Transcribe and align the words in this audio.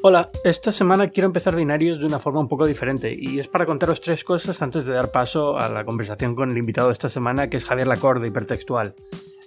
Hola, 0.00 0.30
esta 0.44 0.70
semana 0.70 1.08
quiero 1.08 1.26
empezar 1.26 1.56
binarios 1.56 1.98
de 1.98 2.06
una 2.06 2.20
forma 2.20 2.38
un 2.38 2.46
poco 2.46 2.66
diferente 2.66 3.12
y 3.18 3.40
es 3.40 3.48
para 3.48 3.66
contaros 3.66 4.00
tres 4.00 4.22
cosas 4.22 4.62
antes 4.62 4.84
de 4.84 4.92
dar 4.92 5.10
paso 5.10 5.58
a 5.58 5.68
la 5.68 5.84
conversación 5.84 6.36
con 6.36 6.52
el 6.52 6.56
invitado 6.56 6.86
de 6.86 6.92
esta 6.92 7.08
semana 7.08 7.50
que 7.50 7.56
es 7.56 7.64
Javier 7.64 7.88
Lacorde, 7.88 8.28
hipertextual. 8.28 8.94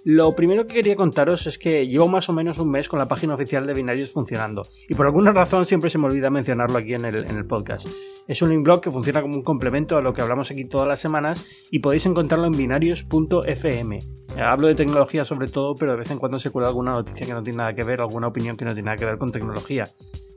Lo 0.04 0.34
primero 0.34 0.66
que 0.66 0.74
quería 0.74 0.96
contaros 0.96 1.46
es 1.46 1.58
que 1.58 1.86
llevo 1.86 2.08
más 2.08 2.28
o 2.28 2.32
menos 2.32 2.58
un 2.58 2.70
mes 2.70 2.88
con 2.88 2.98
la 2.98 3.06
página 3.06 3.34
oficial 3.34 3.66
de 3.68 3.74
Binarios 3.74 4.10
funcionando 4.10 4.62
y 4.88 4.94
por 4.94 5.06
alguna 5.06 5.30
razón 5.30 5.64
siempre 5.64 5.90
se 5.90 5.98
me 5.98 6.06
olvida 6.06 6.28
mencionarlo 6.28 6.78
aquí 6.78 6.94
en 6.94 7.04
el, 7.04 7.46
podcast. 7.46 7.86
Es 8.26 8.42
un 8.42 8.62
blog 8.64 8.80
que 8.80 8.90
funciona 8.90 9.22
como 9.22 9.36
un 9.36 9.42
complemento 9.42 9.96
a 9.96 10.00
lo 10.00 10.12
que 10.12 10.22
hablamos 10.22 10.50
aquí 10.50 10.64
todas 10.64 10.88
las 10.88 10.98
semanas 10.98 11.46
y 11.70 11.78
podéis 11.78 12.04
encontrarlo 12.06 12.46
en 12.46 12.52
binarios.fm. 12.52 13.98
Hablo 14.38 14.66
de 14.66 14.74
tecnología 14.74 15.24
sobre 15.24 15.46
todo, 15.46 15.76
pero 15.76 15.92
de 15.92 15.98
vez 15.98 16.10
en 16.10 16.18
cuando 16.18 16.40
se 16.40 16.50
cuela 16.50 16.68
alguna 16.68 16.92
noticia 16.92 17.24
que 17.24 17.34
no 17.34 17.42
tiene 17.42 17.58
nada 17.58 17.74
que 17.74 17.84
ver, 17.84 18.00
alguna 18.00 18.26
opinión 18.26 18.56
que 18.56 18.64
no 18.64 18.72
tiene 18.72 18.86
nada 18.86 18.96
que 18.96 19.04
ver 19.04 19.18
con 19.18 19.30
tecnología. 19.30 19.84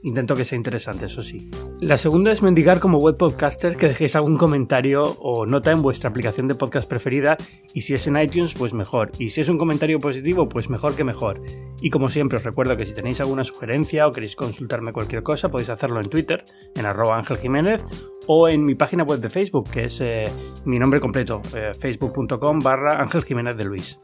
Intento 0.05 0.35
que 0.35 0.45
sea 0.45 0.55
interesante, 0.55 1.07
eso 1.07 1.23
sí. 1.23 1.49
La 1.81 1.97
segunda 1.97 2.31
es 2.31 2.43
mendigar 2.43 2.79
como 2.79 2.99
web 2.99 3.17
podcaster 3.17 3.75
que 3.75 3.87
dejéis 3.87 4.15
algún 4.15 4.37
comentario 4.37 5.01
o 5.19 5.47
nota 5.47 5.71
en 5.71 5.81
vuestra 5.81 6.11
aplicación 6.11 6.47
de 6.47 6.53
podcast 6.53 6.87
preferida 6.87 7.37
y 7.73 7.81
si 7.81 7.95
es 7.95 8.05
en 8.05 8.17
iTunes, 8.17 8.53
pues 8.53 8.71
mejor. 8.71 9.11
Y 9.17 9.29
si 9.29 9.41
es 9.41 9.49
un 9.49 9.54
comentario 9.57 9.99
positivo, 9.99 10.47
pues 10.47 10.69
mejor 10.69 10.95
que 10.95 11.03
mejor. 11.03 11.41
Y 11.81 11.89
como 11.89 12.07
siempre 12.07 12.37
os 12.37 12.43
recuerdo 12.43 12.77
que 12.77 12.85
si 12.85 12.93
tenéis 12.93 13.21
alguna 13.21 13.43
sugerencia 13.43 14.07
o 14.07 14.11
queréis 14.11 14.35
consultarme 14.35 14.93
cualquier 14.93 15.23
cosa, 15.23 15.49
podéis 15.49 15.69
hacerlo 15.69 15.99
en 15.99 16.09
Twitter, 16.09 16.43
en 16.75 16.85
arroba 16.85 17.17
Ángel 17.17 17.37
Jiménez, 17.37 17.85
o 18.27 18.47
en 18.47 18.65
mi 18.65 18.75
página 18.75 19.03
web 19.03 19.19
de 19.19 19.29
Facebook, 19.29 19.69
que 19.69 19.85
es 19.85 20.01
eh, 20.01 20.25
mi 20.65 20.79
nombre 20.79 20.99
completo, 20.99 21.41
eh, 21.55 21.71
facebook.com 21.77 22.59
barra 22.59 23.01
Ángel 23.01 23.23
Jiménez 23.23 23.57
de 23.57 23.65
Luis. 23.65 23.99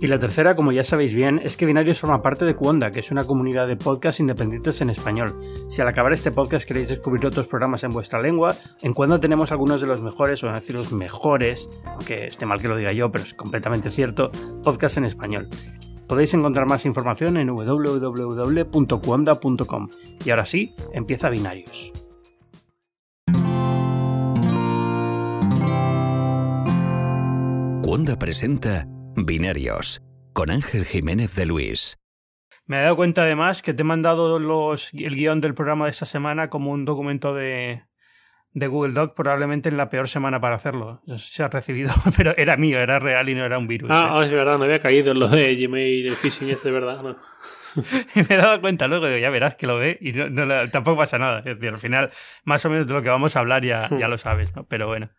Y 0.00 0.06
la 0.06 0.18
tercera, 0.18 0.56
como 0.56 0.72
ya 0.72 0.82
sabéis 0.82 1.12
bien, 1.12 1.42
es 1.44 1.58
que 1.58 1.66
Binarios 1.66 2.00
forma 2.00 2.22
parte 2.22 2.46
de 2.46 2.56
Cuonda, 2.56 2.90
que 2.90 3.00
es 3.00 3.10
una 3.10 3.24
comunidad 3.24 3.68
de 3.68 3.76
podcasts 3.76 4.18
independientes 4.18 4.80
en 4.80 4.88
español. 4.88 5.38
Si 5.68 5.82
al 5.82 5.88
acabar 5.88 6.14
este 6.14 6.30
podcast 6.30 6.66
queréis 6.66 6.88
descubrir 6.88 7.26
otros 7.26 7.46
programas 7.46 7.84
en 7.84 7.90
vuestra 7.90 8.18
lengua, 8.18 8.56
en 8.80 8.94
Cuonda 8.94 9.20
tenemos 9.20 9.52
algunos 9.52 9.82
de 9.82 9.86
los 9.86 10.00
mejores, 10.00 10.42
o 10.42 10.48
a 10.48 10.54
decir 10.54 10.74
los 10.74 10.90
mejores, 10.92 11.68
aunque 11.84 12.24
esté 12.26 12.46
mal 12.46 12.62
que 12.62 12.68
lo 12.68 12.78
diga 12.78 12.92
yo, 12.92 13.12
pero 13.12 13.24
es 13.24 13.34
completamente 13.34 13.90
cierto, 13.90 14.32
podcasts 14.62 14.96
en 14.96 15.04
español. 15.04 15.50
Podéis 16.08 16.32
encontrar 16.32 16.64
más 16.66 16.86
información 16.86 17.36
en 17.36 17.48
www.cuonda.com. 17.48 19.88
Y 20.24 20.30
ahora 20.30 20.46
sí, 20.46 20.74
empieza 20.94 21.28
Binarios. 21.28 21.92
Cuonda 27.82 28.18
presenta 28.18 28.86
Binarios 29.26 30.02
con 30.32 30.50
Ángel 30.50 30.84
Jiménez 30.84 31.34
de 31.34 31.46
Luis. 31.46 31.98
Me 32.66 32.78
he 32.78 32.82
dado 32.82 32.96
cuenta 32.96 33.22
además 33.22 33.62
que 33.62 33.74
te 33.74 33.82
he 33.82 33.84
mandado 33.84 34.38
los, 34.38 34.92
el 34.94 35.16
guion 35.16 35.40
del 35.40 35.54
programa 35.54 35.86
de 35.86 35.90
esta 35.90 36.06
semana 36.06 36.50
como 36.50 36.70
un 36.70 36.84
documento 36.84 37.34
de, 37.34 37.82
de 38.52 38.66
Google 38.66 38.92
Doc, 38.92 39.14
probablemente 39.14 39.68
en 39.68 39.76
la 39.76 39.88
peor 39.90 40.08
semana 40.08 40.40
para 40.40 40.56
hacerlo. 40.56 41.02
Se 41.16 41.42
ha 41.42 41.48
recibido, 41.48 41.92
pero 42.16 42.36
era 42.36 42.56
mío, 42.56 42.78
era 42.78 42.98
real 42.98 43.28
y 43.28 43.34
no 43.34 43.44
era 43.44 43.58
un 43.58 43.66
virus. 43.66 43.90
Ah, 43.90 44.10
¿eh? 44.10 44.14
oh, 44.14 44.22
es 44.22 44.30
verdad, 44.30 44.58
no 44.58 44.64
había 44.64 44.78
caído 44.78 45.12
en 45.12 45.18
lo 45.18 45.28
de 45.28 45.56
Gmail, 45.56 46.06
el 46.06 46.16
phishing 46.16 46.50
este, 46.50 46.68
es 46.68 46.74
verdad. 46.74 47.02
No. 47.02 47.16
me 48.14 48.34
he 48.34 48.36
dado 48.36 48.60
cuenta 48.60 48.88
luego, 48.88 49.06
digo, 49.06 49.18
ya 49.18 49.30
verás 49.30 49.54
que 49.56 49.66
lo 49.66 49.76
ve 49.76 49.98
y 50.00 50.12
no, 50.12 50.28
no, 50.28 50.70
tampoco 50.70 50.98
pasa 50.98 51.18
nada. 51.18 51.38
Es 51.40 51.56
decir, 51.56 51.68
al 51.68 51.78
final, 51.78 52.10
más 52.44 52.64
o 52.64 52.70
menos 52.70 52.86
de 52.86 52.94
lo 52.94 53.02
que 53.02 53.08
vamos 53.08 53.36
a 53.36 53.40
hablar 53.40 53.64
ya, 53.64 53.88
ya 53.98 54.08
lo 54.08 54.18
sabes, 54.18 54.54
¿no? 54.56 54.64
Pero 54.64 54.86
bueno. 54.86 55.10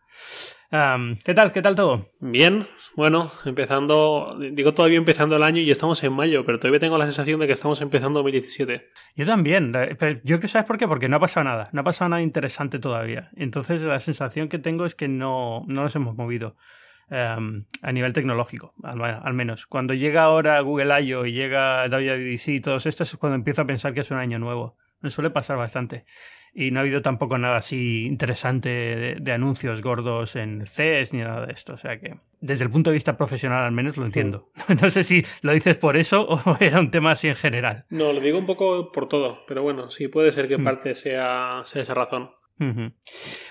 Um, 0.72 1.18
¿Qué 1.22 1.34
tal? 1.34 1.52
¿Qué 1.52 1.60
tal 1.60 1.74
todo? 1.74 2.08
Bien, 2.18 2.66
bueno, 2.96 3.30
empezando, 3.44 4.38
digo 4.52 4.72
todavía 4.72 4.96
empezando 4.96 5.36
el 5.36 5.42
año 5.42 5.60
y 5.60 5.70
estamos 5.70 6.02
en 6.02 6.14
mayo, 6.14 6.46
pero 6.46 6.58
todavía 6.58 6.80
tengo 6.80 6.96
la 6.96 7.04
sensación 7.04 7.40
de 7.40 7.46
que 7.46 7.52
estamos 7.52 7.82
empezando 7.82 8.20
2017. 8.20 8.88
Yo 9.14 9.26
también, 9.26 9.72
pero 9.98 10.12
yo 10.12 10.20
creo 10.24 10.40
que 10.40 10.48
sabes 10.48 10.66
por 10.66 10.78
qué, 10.78 10.88
porque 10.88 11.10
no 11.10 11.16
ha 11.16 11.20
pasado 11.20 11.44
nada, 11.44 11.68
no 11.72 11.82
ha 11.82 11.84
pasado 11.84 12.08
nada 12.08 12.22
interesante 12.22 12.78
todavía. 12.78 13.28
Entonces 13.36 13.82
la 13.82 14.00
sensación 14.00 14.48
que 14.48 14.58
tengo 14.58 14.86
es 14.86 14.94
que 14.94 15.08
no, 15.08 15.62
no 15.66 15.82
nos 15.82 15.94
hemos 15.94 16.16
movido 16.16 16.56
um, 17.10 17.66
a 17.82 17.92
nivel 17.92 18.14
tecnológico, 18.14 18.72
al, 18.82 18.98
al, 19.04 19.34
menos. 19.34 19.66
Cuando 19.66 19.92
llega 19.92 20.22
ahora 20.22 20.58
Google 20.60 21.02
I.O. 21.02 21.26
y 21.26 21.32
llega 21.32 21.86
WWDC 21.86 22.48
y 22.48 22.60
todos 22.62 22.86
estos 22.86 23.12
es 23.12 23.18
cuando 23.18 23.36
empiezo 23.36 23.60
a 23.60 23.66
pensar 23.66 23.92
que 23.92 24.00
es 24.00 24.10
un 24.10 24.16
año 24.16 24.38
nuevo. 24.38 24.78
Me 25.02 25.10
suele 25.10 25.28
pasar 25.28 25.58
bastante 25.58 26.06
y 26.54 26.70
no 26.70 26.80
ha 26.80 26.82
habido 26.82 27.00
tampoco 27.02 27.38
nada 27.38 27.56
así 27.56 28.04
interesante 28.06 28.68
de, 28.68 29.16
de, 29.20 29.32
anuncios 29.32 29.80
gordos 29.80 30.36
en 30.36 30.66
CES 30.66 31.12
ni 31.12 31.20
nada 31.20 31.46
de 31.46 31.52
esto. 31.52 31.74
O 31.74 31.76
sea 31.76 31.98
que, 31.98 32.16
desde 32.40 32.64
el 32.64 32.70
punto 32.70 32.90
de 32.90 32.94
vista 32.94 33.16
profesional 33.16 33.64
al 33.64 33.72
menos 33.72 33.96
lo 33.96 34.04
entiendo. 34.04 34.50
Sí. 34.66 34.74
No 34.82 34.90
sé 34.90 35.04
si 35.04 35.24
lo 35.42 35.52
dices 35.52 35.78
por 35.78 35.96
eso 35.96 36.26
o 36.28 36.56
era 36.60 36.80
un 36.80 36.90
tema 36.90 37.12
así 37.12 37.28
en 37.28 37.36
general. 37.36 37.86
No, 37.88 38.12
lo 38.12 38.20
digo 38.20 38.38
un 38.38 38.46
poco 38.46 38.92
por 38.92 39.08
todo, 39.08 39.44
pero 39.46 39.62
bueno, 39.62 39.90
sí 39.90 40.08
puede 40.08 40.30
ser 40.32 40.48
que 40.48 40.58
parte 40.58 40.94
sea, 40.94 41.62
sea 41.64 41.82
esa 41.82 41.94
razón. 41.94 42.30
Uh 42.60 42.64
-huh. 42.64 42.92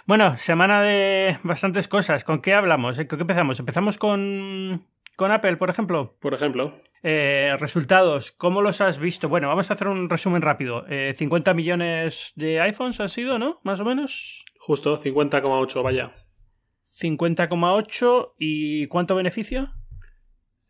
Bueno, 0.06 0.38
semana 0.38 0.82
de 0.82 1.40
bastantes 1.44 1.88
cosas. 1.88 2.24
¿Con 2.24 2.42
qué 2.42 2.54
hablamos? 2.54 2.98
¿Con 2.98 3.08
qué 3.08 3.16
empezamos? 3.16 3.60
Empezamos 3.60 3.98
con, 3.98 4.86
con 5.16 5.32
Apple, 5.32 5.58
por 5.58 5.70
ejemplo. 5.70 6.16
Por 6.20 6.34
ejemplo. 6.34 6.82
Eh, 7.04 7.56
resultados, 7.60 8.32
¿cómo 8.32 8.62
los 8.62 8.80
has 8.80 9.00
visto? 9.00 9.28
Bueno, 9.28 9.48
vamos 9.48 9.72
a 9.72 9.74
hacer 9.74 9.88
un 9.88 10.10
resumen 10.10 10.42
rápido. 10.42 10.86
Eh, 10.88 11.16
50 11.18 11.54
millones 11.54 12.32
de 12.36 12.62
iPhones 12.62 13.00
han 13.00 13.10
sido, 13.10 13.40
¿no? 13.40 13.60
Más 13.64 13.80
o 13.80 13.86
menos. 13.86 14.46
Justo, 14.60 15.02
50,8, 15.02 15.82
vaya. 15.82 16.14
50,8 17.00 18.34
y 18.38 18.88
¿cuánto 18.88 19.16
beneficio? 19.16 19.72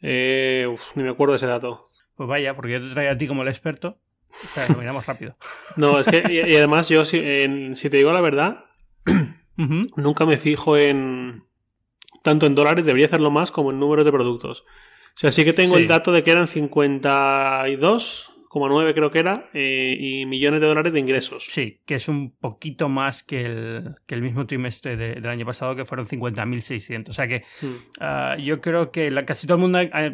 Eh, 0.02 0.68
uf, 0.72 0.96
ni 0.96 1.04
me 1.04 1.10
acuerdo 1.10 1.34
de 1.34 1.38
ese 1.38 1.48
dato. 1.48 1.90
Pues 2.16 2.30
vaya, 2.30 2.56
porque 2.56 2.74
yo 2.74 2.82
te 2.82 2.94
traigo 2.94 3.12
a 3.12 3.18
ti 3.18 3.28
como 3.28 3.42
el 3.42 3.50
experto. 3.50 3.98
O 4.30 4.48
sea, 4.54 4.66
lo 4.70 4.80
miramos 4.80 5.06
rápido. 5.06 5.36
no, 5.76 6.00
es 6.00 6.08
que, 6.08 6.24
y, 6.30 6.38
y 6.50 6.56
además 6.56 6.88
yo, 6.88 7.04
si, 7.04 7.20
en, 7.20 7.76
si, 7.76 7.90
te 7.90 7.98
digo 7.98 8.14
la 8.14 8.22
verdad, 8.22 8.66
uh 9.06 9.12
-huh. 9.58 9.92
nunca 9.98 10.26
me 10.26 10.38
fijo 10.38 10.78
en, 10.78 11.44
tanto 12.22 12.46
en 12.46 12.56
dólares, 12.56 12.86
debería 12.86 13.08
hacerlo 13.08 13.32
más 13.32 13.52
como 13.52 13.72
en 13.72 13.80
números 13.80 14.06
de 14.06 14.12
productos. 14.12 14.66
O 15.14 15.20
sea, 15.20 15.32
sí 15.32 15.44
que 15.44 15.54
tengo 15.54 15.76
sí. 15.76 15.82
el 15.82 15.88
dato 15.88 16.12
de 16.12 16.24
que 16.24 16.32
eran 16.32 16.48
52,9 16.48 18.94
creo 18.94 19.12
que 19.12 19.20
era, 19.20 19.50
eh, 19.54 19.96
y 20.00 20.26
millones 20.26 20.62
de 20.62 20.68
dólares 20.68 20.94
de 20.94 21.00
ingresos. 21.00 21.48
Sí, 21.52 21.82
que 21.86 21.96
es 21.96 22.08
un 22.08 22.36
poquito 22.38 22.88
más 22.88 23.24
que 23.24 23.46
el, 23.46 23.96
que 24.06 24.16
el 24.16 24.22
mismo 24.22 24.46
trimestre 24.46 24.96
de, 24.96 25.16
del 25.16 25.28
año 25.28 25.46
pasado, 25.46 25.76
que 25.76 25.86
fueron 25.86 26.08
50.600. 26.08 27.10
O 27.10 27.14
sea 27.14 27.28
que 27.28 27.44
uh, 27.64 28.38
yo 28.42 28.62
creo 28.62 28.92
que 28.92 29.12
la, 29.12 29.26
casi 29.26 29.48
todo 29.48 29.56
el 29.56 29.62
mundo 29.62 29.80
ha, 29.80 30.12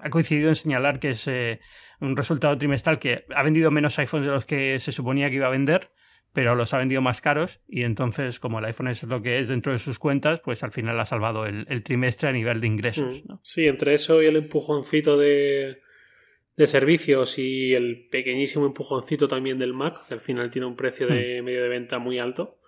ha, 0.00 0.10
coincidido 0.10 0.50
en 0.50 0.56
señalar 0.56 0.98
que 0.98 1.10
es 1.10 1.26
eh, 1.26 1.60
un 2.00 2.16
resultado 2.16 2.58
trimestral 2.58 2.98
que 2.98 3.24
ha 3.34 3.42
vendido 3.42 3.70
menos 3.70 3.98
iPhones 3.98 4.26
de 4.26 4.32
los 4.32 4.44
que 4.44 4.78
se 4.78 4.92
suponía 4.92 5.30
que 5.30 5.36
iba 5.36 5.46
a 5.46 5.50
vender 5.50 5.90
pero 6.34 6.56
los 6.56 6.74
ha 6.74 6.78
vendido 6.78 7.00
más 7.00 7.20
caros 7.20 7.60
y 7.68 7.84
entonces 7.84 8.40
como 8.40 8.58
el 8.58 8.64
iPhone 8.66 8.88
es 8.88 9.04
lo 9.04 9.22
que 9.22 9.38
es 9.38 9.48
dentro 9.48 9.72
de 9.72 9.78
sus 9.78 10.00
cuentas, 10.00 10.40
pues 10.40 10.64
al 10.64 10.72
final 10.72 10.98
ha 10.98 11.04
salvado 11.06 11.46
el, 11.46 11.64
el 11.70 11.82
trimestre 11.84 12.28
a 12.28 12.32
nivel 12.32 12.60
de 12.60 12.66
ingresos. 12.66 13.24
¿no? 13.24 13.40
Sí, 13.42 13.66
entre 13.68 13.94
eso 13.94 14.20
y 14.20 14.26
el 14.26 14.36
empujoncito 14.36 15.16
de, 15.16 15.80
de, 16.56 16.66
servicios 16.66 17.38
y 17.38 17.72
el 17.74 18.08
pequeñísimo 18.10 18.66
empujoncito 18.66 19.28
también 19.28 19.58
del 19.58 19.74
Mac, 19.74 20.08
que 20.08 20.14
al 20.14 20.20
final 20.20 20.50
tiene 20.50 20.66
un 20.66 20.74
precio 20.74 21.06
de 21.06 21.40
mm. 21.40 21.44
medio 21.44 21.62
de 21.62 21.68
venta 21.68 22.00
muy 22.00 22.18
alto. 22.18 22.58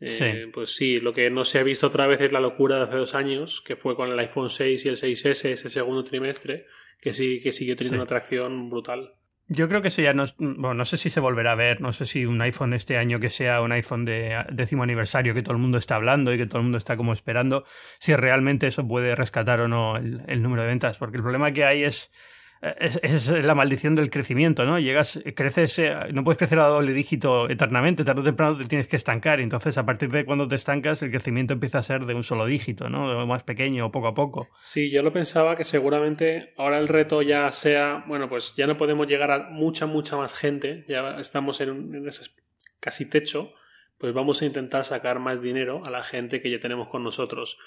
Eh, 0.00 0.10
sí. 0.10 0.50
Pues 0.52 0.74
sí, 0.74 0.98
lo 0.98 1.12
que 1.12 1.30
no 1.30 1.44
se 1.44 1.60
ha 1.60 1.62
visto 1.62 1.86
otra 1.86 2.08
vez 2.08 2.20
es 2.20 2.32
la 2.32 2.40
locura 2.40 2.76
de 2.76 2.82
hace 2.82 2.96
dos 2.96 3.14
años, 3.14 3.60
que 3.60 3.76
fue 3.76 3.94
con 3.94 4.10
el 4.10 4.18
iPhone 4.18 4.50
6 4.50 4.84
y 4.84 4.88
el 4.88 4.96
6S 4.96 5.50
ese 5.50 5.68
segundo 5.68 6.02
trimestre, 6.02 6.66
que 7.00 7.12
sí 7.12 7.40
que 7.40 7.52
siguió 7.52 7.76
teniendo 7.76 7.94
sí. 7.94 7.98
una 7.98 8.04
atracción 8.04 8.68
brutal. 8.68 9.14
Yo 9.52 9.68
creo 9.68 9.82
que 9.82 9.88
eso 9.88 10.00
ya 10.00 10.14
no, 10.14 10.26
bueno, 10.38 10.74
no 10.74 10.84
sé 10.84 10.96
si 10.96 11.10
se 11.10 11.18
volverá 11.18 11.50
a 11.50 11.54
ver, 11.56 11.80
no 11.80 11.92
sé 11.92 12.04
si 12.04 12.24
un 12.24 12.40
iPhone 12.40 12.72
este 12.72 12.96
año 12.96 13.18
que 13.18 13.30
sea 13.30 13.62
un 13.62 13.72
iPhone 13.72 14.04
de 14.04 14.44
décimo 14.52 14.84
aniversario 14.84 15.34
que 15.34 15.42
todo 15.42 15.54
el 15.54 15.60
mundo 15.60 15.76
está 15.76 15.96
hablando 15.96 16.32
y 16.32 16.38
que 16.38 16.46
todo 16.46 16.58
el 16.58 16.62
mundo 16.62 16.78
está 16.78 16.96
como 16.96 17.12
esperando, 17.12 17.64
si 17.98 18.14
realmente 18.14 18.68
eso 18.68 18.86
puede 18.86 19.16
rescatar 19.16 19.60
o 19.60 19.66
no 19.66 19.96
el, 19.96 20.22
el 20.28 20.40
número 20.40 20.62
de 20.62 20.68
ventas, 20.68 20.98
porque 20.98 21.16
el 21.16 21.24
problema 21.24 21.50
que 21.50 21.64
hay 21.64 21.82
es, 21.82 22.12
es, 22.62 22.98
es, 23.02 23.26
la 23.28 23.54
maldición 23.54 23.94
del 23.94 24.10
crecimiento, 24.10 24.64
¿no? 24.66 24.78
Llegas, 24.78 25.18
creces, 25.34 25.80
no 26.12 26.24
puedes 26.24 26.38
crecer 26.38 26.58
a 26.58 26.66
doble 26.66 26.92
dígito 26.92 27.48
eternamente, 27.48 28.04
tarde 28.04 28.20
o 28.20 28.24
temprano 28.24 28.56
te 28.58 28.66
tienes 28.66 28.86
que 28.86 28.96
estancar, 28.96 29.40
entonces 29.40 29.78
a 29.78 29.86
partir 29.86 30.10
de 30.10 30.26
cuando 30.26 30.46
te 30.46 30.56
estancas 30.56 31.02
el 31.02 31.10
crecimiento 31.10 31.54
empieza 31.54 31.78
a 31.78 31.82
ser 31.82 32.04
de 32.04 32.14
un 32.14 32.22
solo 32.22 32.44
dígito, 32.44 32.90
¿no? 32.90 33.26
Más 33.26 33.44
pequeño, 33.44 33.90
poco 33.90 34.08
a 34.08 34.14
poco. 34.14 34.48
Sí, 34.60 34.90
yo 34.90 35.02
lo 35.02 35.12
pensaba 35.12 35.56
que 35.56 35.64
seguramente 35.64 36.52
ahora 36.58 36.78
el 36.78 36.88
reto 36.88 37.22
ya 37.22 37.50
sea, 37.52 38.04
bueno, 38.06 38.28
pues 38.28 38.54
ya 38.56 38.66
no 38.66 38.76
podemos 38.76 39.06
llegar 39.06 39.30
a 39.30 39.48
mucha, 39.50 39.86
mucha 39.86 40.16
más 40.16 40.34
gente, 40.34 40.84
ya 40.86 41.18
estamos 41.18 41.60
en, 41.62 41.70
un, 41.70 42.10
casi 42.78 43.08
techo, 43.08 43.54
pues 43.96 44.12
vamos 44.12 44.42
a 44.42 44.46
intentar 44.46 44.84
sacar 44.84 45.18
más 45.18 45.40
dinero 45.40 45.84
a 45.84 45.90
la 45.90 46.02
gente 46.02 46.40
que 46.40 46.50
ya 46.50 46.60
tenemos 46.60 46.88
con 46.88 47.02
nosotros 47.02 47.58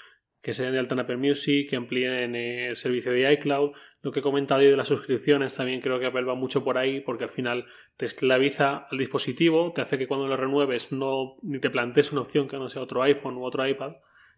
que 0.44 0.52
se 0.52 0.70
den 0.70 0.86
de 0.86 1.00
Apple 1.00 1.16
Music, 1.16 1.70
que 1.70 1.76
amplíen 1.76 2.36
el 2.36 2.76
servicio 2.76 3.10
de 3.12 3.32
iCloud. 3.32 3.72
Lo 4.02 4.12
que 4.12 4.20
he 4.20 4.22
comentado 4.22 4.60
de 4.60 4.76
las 4.76 4.88
suscripciones 4.88 5.54
también 5.54 5.80
creo 5.80 5.98
que 5.98 6.04
Apple 6.04 6.24
va 6.24 6.34
mucho 6.34 6.62
por 6.62 6.76
ahí 6.76 7.00
porque 7.00 7.24
al 7.24 7.30
final 7.30 7.64
te 7.96 8.04
esclaviza 8.04 8.84
al 8.90 8.98
dispositivo, 8.98 9.72
te 9.72 9.80
hace 9.80 9.96
que 9.96 10.06
cuando 10.06 10.26
lo 10.26 10.36
renueves 10.36 10.92
no 10.92 11.36
ni 11.40 11.60
te 11.60 11.70
plantees 11.70 12.12
una 12.12 12.20
opción 12.20 12.46
que 12.46 12.58
no 12.58 12.68
sea 12.68 12.82
otro 12.82 13.02
iPhone 13.02 13.38
u 13.38 13.44
otro 13.44 13.66
iPad 13.66 13.94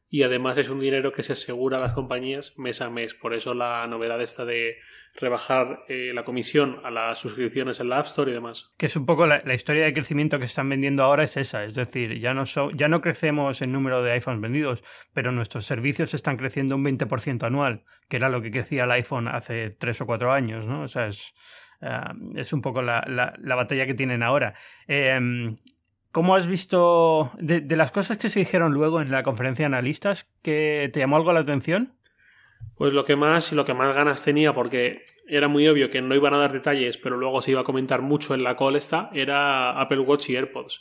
y 0.08 0.22
además 0.22 0.56
es 0.58 0.68
un 0.68 0.78
dinero 0.78 1.12
que 1.12 1.22
se 1.22 1.32
asegura 1.32 1.78
a 1.78 1.80
las 1.80 1.92
compañías 1.92 2.56
mes 2.56 2.80
a 2.80 2.90
mes. 2.90 3.14
Por 3.14 3.34
eso 3.34 3.54
la 3.54 3.82
novedad 3.88 4.20
esta 4.22 4.44
de 4.44 4.76
rebajar 5.16 5.84
eh, 5.88 6.12
la 6.14 6.22
comisión 6.22 6.78
a 6.84 6.90
las 6.90 7.18
suscripciones 7.18 7.80
en 7.80 7.88
la 7.88 7.98
App 7.98 8.06
Store 8.06 8.30
y 8.30 8.34
demás. 8.34 8.70
Que 8.76 8.86
es 8.86 8.96
un 8.96 9.04
poco 9.04 9.26
la, 9.26 9.42
historia 9.54 9.84
de 9.84 9.92
crecimiento 9.92 10.38
que 10.38 10.44
están 10.44 10.68
vendiendo 10.68 11.02
ahora 11.02 11.24
es 11.24 11.36
esa, 11.36 11.64
es 11.64 11.74
decir, 11.74 12.18
ya 12.18 12.34
no, 12.34 12.44
ya 12.74 12.88
no 12.88 13.00
crecemos 13.00 13.62
en 13.62 13.72
número 13.72 14.02
de 14.02 14.12
iPhones 14.12 14.40
vendidos, 14.40 14.84
pero 15.12 15.32
nuestros 15.32 15.66
servicios 15.66 16.14
están 16.14 16.36
creciendo 16.36 16.76
un 16.76 16.84
20% 16.84 17.44
anual, 17.44 17.84
que 18.08 18.18
era 18.18 18.28
lo 18.28 18.42
que 18.42 18.50
crecía 18.50 18.84
el 18.84 18.90
iPhone 18.92 19.26
hace 19.26 19.70
tres 19.70 20.00
o 20.00 20.06
cuatro 20.06 20.32
años, 20.32 20.66
¿no? 20.66 20.82
O 20.82 20.88
sea, 20.88 21.08
es, 21.08 21.34
eh, 21.80 22.00
es 22.36 22.52
un 22.52 22.62
poco 22.62 22.80
la, 22.82 23.02
la, 23.08 23.54
batalla 23.56 23.86
que 23.86 23.94
tienen 23.94 24.22
ahora. 24.22 24.54
Eh, 24.86 25.18
¿Cómo 26.16 26.34
has 26.34 26.46
visto 26.46 27.30
de, 27.38 27.60
las 27.76 27.90
cosas 27.90 28.16
que 28.16 28.30
se 28.30 28.38
dijeron 28.38 28.72
luego 28.72 29.02
en 29.02 29.10
la 29.10 29.22
conferencia 29.22 29.64
de 29.64 29.66
analistas 29.66 30.26
que 30.40 30.88
te 30.90 31.00
llamó 31.00 31.16
algo 31.16 31.30
la 31.34 31.40
atención? 31.40 31.92
Pues 32.74 32.94
lo 32.94 33.04
que 33.04 33.16
más 33.16 33.52
y 33.52 33.54
lo 33.54 33.66
que 33.66 33.74
más 33.74 33.94
ganas 33.94 34.22
tenía, 34.22 34.54
porque 34.54 35.04
era 35.28 35.46
muy 35.48 35.68
obvio 35.68 35.90
que 35.90 36.00
no 36.00 36.14
iban 36.14 36.32
a 36.32 36.38
dar 36.38 36.54
detalles, 36.54 36.96
pero 36.96 37.18
luego 37.18 37.42
se 37.42 37.50
iba 37.50 37.60
a 37.60 37.64
comentar 37.64 38.00
mucho 38.00 38.34
en 38.34 38.44
la 38.44 38.56
call 38.56 38.76
esta, 38.76 39.10
era 39.12 39.78
Apple 39.78 39.98
Watch 39.98 40.30
y 40.30 40.36
AirPods. 40.36 40.80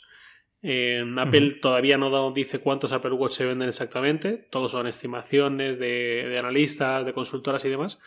Apple 1.18 1.58
todavía 1.60 1.98
no 1.98 2.30
dice 2.30 2.58
cuántos 2.60 2.92
Apple 2.92 3.12
Watch 3.12 3.32
se 3.32 3.44
venden 3.44 3.68
exactamente, 3.68 4.38
todos 4.50 4.72
son 4.72 4.86
estimaciones 4.86 5.78
de, 5.78 6.34
analistas, 6.40 7.04
de 7.04 7.12
consultoras 7.12 7.62
y 7.66 7.68
demás. 7.68 8.00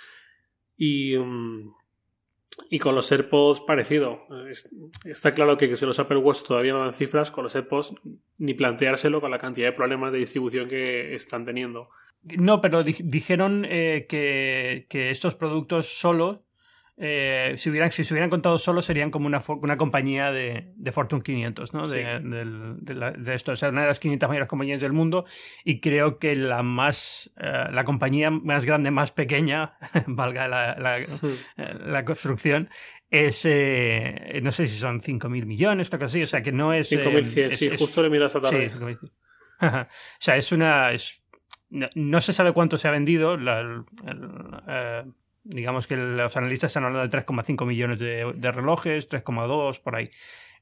Y, 0.75 1.15
mm, 1.15 1.75
y 2.69 2.79
con 2.79 2.95
los 2.95 3.11
AirPods 3.11 3.61
parecido. 3.61 4.27
Está 5.05 5.33
claro 5.33 5.57
que 5.57 5.75
si 5.75 5.85
los 5.85 5.99
Apple 5.99 6.17
Watch 6.17 6.43
todavía 6.43 6.73
no 6.73 6.79
dan 6.79 6.93
cifras, 6.93 7.31
con 7.31 7.43
los 7.43 7.55
AirPods 7.55 7.93
ni 8.37 8.53
planteárselo 8.53 9.21
con 9.21 9.31
la 9.31 9.37
cantidad 9.37 9.67
de 9.67 9.73
problemas 9.73 10.11
de 10.11 10.19
distribución 10.19 10.69
que 10.69 11.15
están 11.15 11.45
teniendo. 11.45 11.89
No, 12.23 12.59
pero 12.59 12.83
dijeron 12.83 13.65
eh, 13.65 14.05
que, 14.09 14.87
que, 14.89 15.09
estos 15.09 15.35
productos 15.35 15.99
solo 15.99 16.43
eh, 17.01 17.53
si, 17.55 17.69
hubieran, 17.69 17.91
si 17.91 18.03
se 18.03 18.13
hubieran 18.13 18.29
contado 18.29 18.57
solo 18.57 18.81
serían 18.81 19.09
como 19.09 19.25
una, 19.25 19.41
una 19.61 19.77
compañía 19.77 20.31
de, 20.31 20.73
de 20.75 20.91
Fortune 20.91 21.23
500, 21.23 21.73
¿no? 21.73 21.87
De, 21.87 22.19
de, 22.19 23.35
esto, 23.35 23.53
o 23.53 23.55
sea, 23.55 23.69
una 23.69 23.81
de 23.81 23.87
las 23.87 24.01
500 24.01 24.27
mayores 24.27 24.49
compañías 24.49 24.81
del 24.81 24.91
mundo. 24.91 25.23
Y 25.63 25.79
creo 25.79 26.19
que 26.19 26.35
la 26.35 26.61
más, 26.61 27.31
eh, 27.37 27.67
la 27.71 27.85
compañía 27.85 28.31
más 28.31 28.65
grande, 28.65 28.91
más 28.91 29.11
pequeña, 29.13 29.77
valga 30.07 30.49
la, 30.49 30.75
la, 30.77 30.99
la 31.85 32.03
construcción, 32.03 32.69
es, 33.09 33.45
eh, 33.45 34.41
no 34.43 34.51
sé 34.51 34.67
si 34.67 34.77
son 34.77 35.01
5.000 35.01 35.45
millones, 35.45 35.89
o 35.93 36.03
así, 36.03 36.23
o 36.23 36.27
sea, 36.27 36.41
que 36.41 36.51
no 36.51 36.73
es... 36.73 36.91
5.100, 36.91 37.53
sí, 37.53 37.69
justo 37.77 38.03
le 38.03 38.09
miras 38.09 38.35
a 38.35 38.41
tarde. 38.41 38.71
o 39.61 39.87
sea, 40.19 40.35
es 40.35 40.51
una... 40.51 40.91
Es, 40.91 41.23
no, 41.69 42.19
se 42.19 42.33
sabe 42.33 42.51
cuánto 42.51 42.77
se 42.77 42.89
ha 42.89 42.91
vendido, 42.91 43.37
la, 43.37 43.85
Digamos 45.49 45.87
que 45.87 45.97
los 45.97 46.37
analistas 46.37 46.69
están 46.69 46.85
hablando 46.85 47.07
de 47.07 47.25
3,5 47.25 47.65
millones 47.65 47.97
de, 47.97 48.51
relojes, 48.51 49.09
3,2 49.09 49.81
por 49.81 49.95
ahí. 49.95 50.11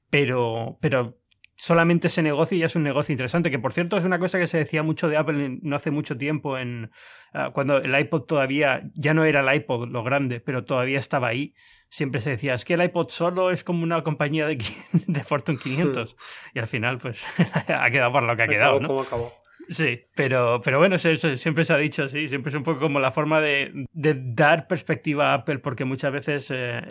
Pero, 0.10 0.78
pero 0.80 1.20
solamente 1.58 2.08
ese 2.08 2.22
negocio 2.22 2.58
ya 2.58 2.68
es 2.68 2.76
un 2.78 2.84
negocio 2.84 3.12
interesante, 3.12 3.52
que 3.52 3.60
por 3.60 3.74
cierto 3.74 3.98
es 3.98 4.06
una 4.06 4.18
cosa 4.18 4.40
que 4.40 4.48
se 4.48 4.60
decía 4.60 4.84
mucho 4.84 5.10
de 5.10 5.18
Apple 5.18 5.60
no 5.62 5.76
hace 5.76 5.92
mucho 5.92 6.18
tiempo, 6.18 6.58
en, 6.58 6.90
ah, 7.34 7.52
cuando 7.54 7.80
el 7.80 8.00
iPod 8.00 8.22
todavía 8.24 8.90
ya 8.94 9.14
no 9.14 9.26
era 9.26 9.42
el 9.42 9.58
iPod 9.58 9.90
lo 9.90 10.04
grande, 10.04 10.40
pero 10.40 10.64
todavía 10.64 11.00
estaba 11.00 11.28
ahí. 11.28 11.54
Siempre 11.90 12.22
se 12.22 12.32
decía, 12.32 12.54
es 12.54 12.64
que 12.64 12.76
el 12.76 12.84
iPod 12.84 13.10
solo 13.10 13.52
es 13.52 13.66
como 13.66 13.84
una 13.84 14.04
compañía 14.04 14.48
de, 14.48 14.58
de 14.94 15.24
Fortune 15.26 15.58
500. 15.62 16.16
y 16.54 16.60
al 16.60 16.68
final, 16.68 16.98
pues, 16.98 17.22
ha 17.68 17.92
quedado 17.92 18.14
por 18.14 18.24
lo 18.24 18.38
que 18.38 18.44
ha 18.44 18.48
quedado. 18.48 18.80
¿no? 18.80 19.02
acabó. 19.02 19.34
Sí, 19.70 20.06
pero, 20.16 20.62
pero 20.64 20.80
bueno, 20.80 20.98
siempre 20.98 21.66
se 21.66 21.74
ha 21.74 21.78
dicho 21.78 22.04
así, 22.04 22.28
siempre 22.28 22.52
es 22.52 22.56
un 22.56 22.64
poco 22.64 22.80
como 22.80 23.00
la 23.00 23.12
forma 23.12 23.42
de, 23.42 23.88
dar 23.94 24.68
perspectiva 24.68 25.32
a 25.32 25.34
Apple, 25.34 25.60
porque 25.60 25.84
muchas 25.84 26.12
veces 26.14 26.48
eh, 26.52 26.82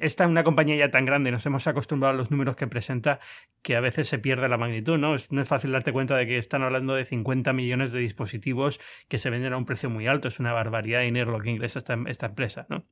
está 0.00 0.28
una 0.28 0.44
compañía 0.44 0.76
ya 0.76 0.90
tan 0.90 1.04
grande, 1.04 1.32
nos 1.32 1.44
hemos 1.46 1.66
acostumbrado 1.66 2.14
a 2.14 2.16
los 2.16 2.30
números 2.30 2.54
que 2.54 2.68
presenta, 2.68 3.18
que 3.62 3.74
a 3.74 3.80
veces 3.80 4.06
se 4.06 4.18
pierde 4.18 4.48
la 4.48 4.58
magnitud, 4.58 4.96
¿no? 4.96 5.16
Es, 5.16 5.32
no 5.32 5.42
es 5.42 5.48
fácil 5.48 5.72
darte 5.72 5.92
cuenta 5.92 6.16
de 6.16 6.26
que 6.26 6.38
están 6.38 6.62
hablando 6.62 6.94
de 6.94 7.04
50 7.04 7.52
millones 7.52 7.90
de 7.92 8.00
dispositivos 8.00 8.80
que 9.08 9.18
se 9.18 9.30
venden 9.30 9.52
a 9.52 9.56
un 9.56 9.64
precio 9.64 9.90
muy 9.90 10.06
alto, 10.06 10.28
es 10.28 10.38
una 10.38 10.52
barbaridad 10.52 11.00
de 11.00 11.06
dinero 11.06 11.32
lo 11.32 11.40
que 11.40 11.50
ingresa 11.50 11.80
esta, 11.80 11.98
esta 12.06 12.26
empresa, 12.26 12.66
¿no? 12.68 12.84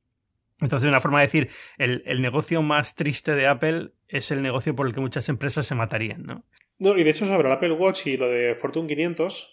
Entonces, 0.59 0.89
una 0.89 0.99
forma 0.99 1.19
de 1.19 1.27
decir, 1.27 1.49
el, 1.77 2.03
el 2.05 2.21
negocio 2.21 2.61
más 2.61 2.95
triste 2.95 3.33
de 3.33 3.47
Apple 3.47 3.91
es 4.09 4.31
el 4.31 4.41
negocio 4.41 4.75
por 4.75 4.87
el 4.87 4.93
que 4.93 4.99
muchas 4.99 5.29
empresas 5.29 5.65
se 5.65 5.75
matarían, 5.75 6.23
¿no? 6.23 6.43
No, 6.79 6.97
y 6.97 7.03
de 7.03 7.09
hecho 7.09 7.25
sobre 7.25 7.47
el 7.47 7.53
Apple 7.53 7.73
Watch 7.73 8.07
y 8.07 8.17
lo 8.17 8.29
de 8.29 8.55
Fortune 8.55 8.87
500, 8.87 9.51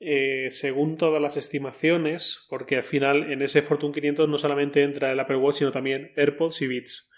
eh, 0.00 0.48
según 0.50 0.96
todas 0.96 1.20
las 1.20 1.36
estimaciones, 1.36 2.46
porque 2.48 2.76
al 2.76 2.82
final 2.82 3.30
en 3.30 3.42
ese 3.42 3.62
Fortune 3.62 3.94
500 3.94 4.28
no 4.28 4.38
solamente 4.38 4.82
entra 4.82 5.12
el 5.12 5.20
Apple 5.20 5.36
Watch, 5.36 5.56
sino 5.56 5.70
también 5.70 6.12
AirPods 6.16 6.62
y 6.62 6.66
Beats. 6.66 7.10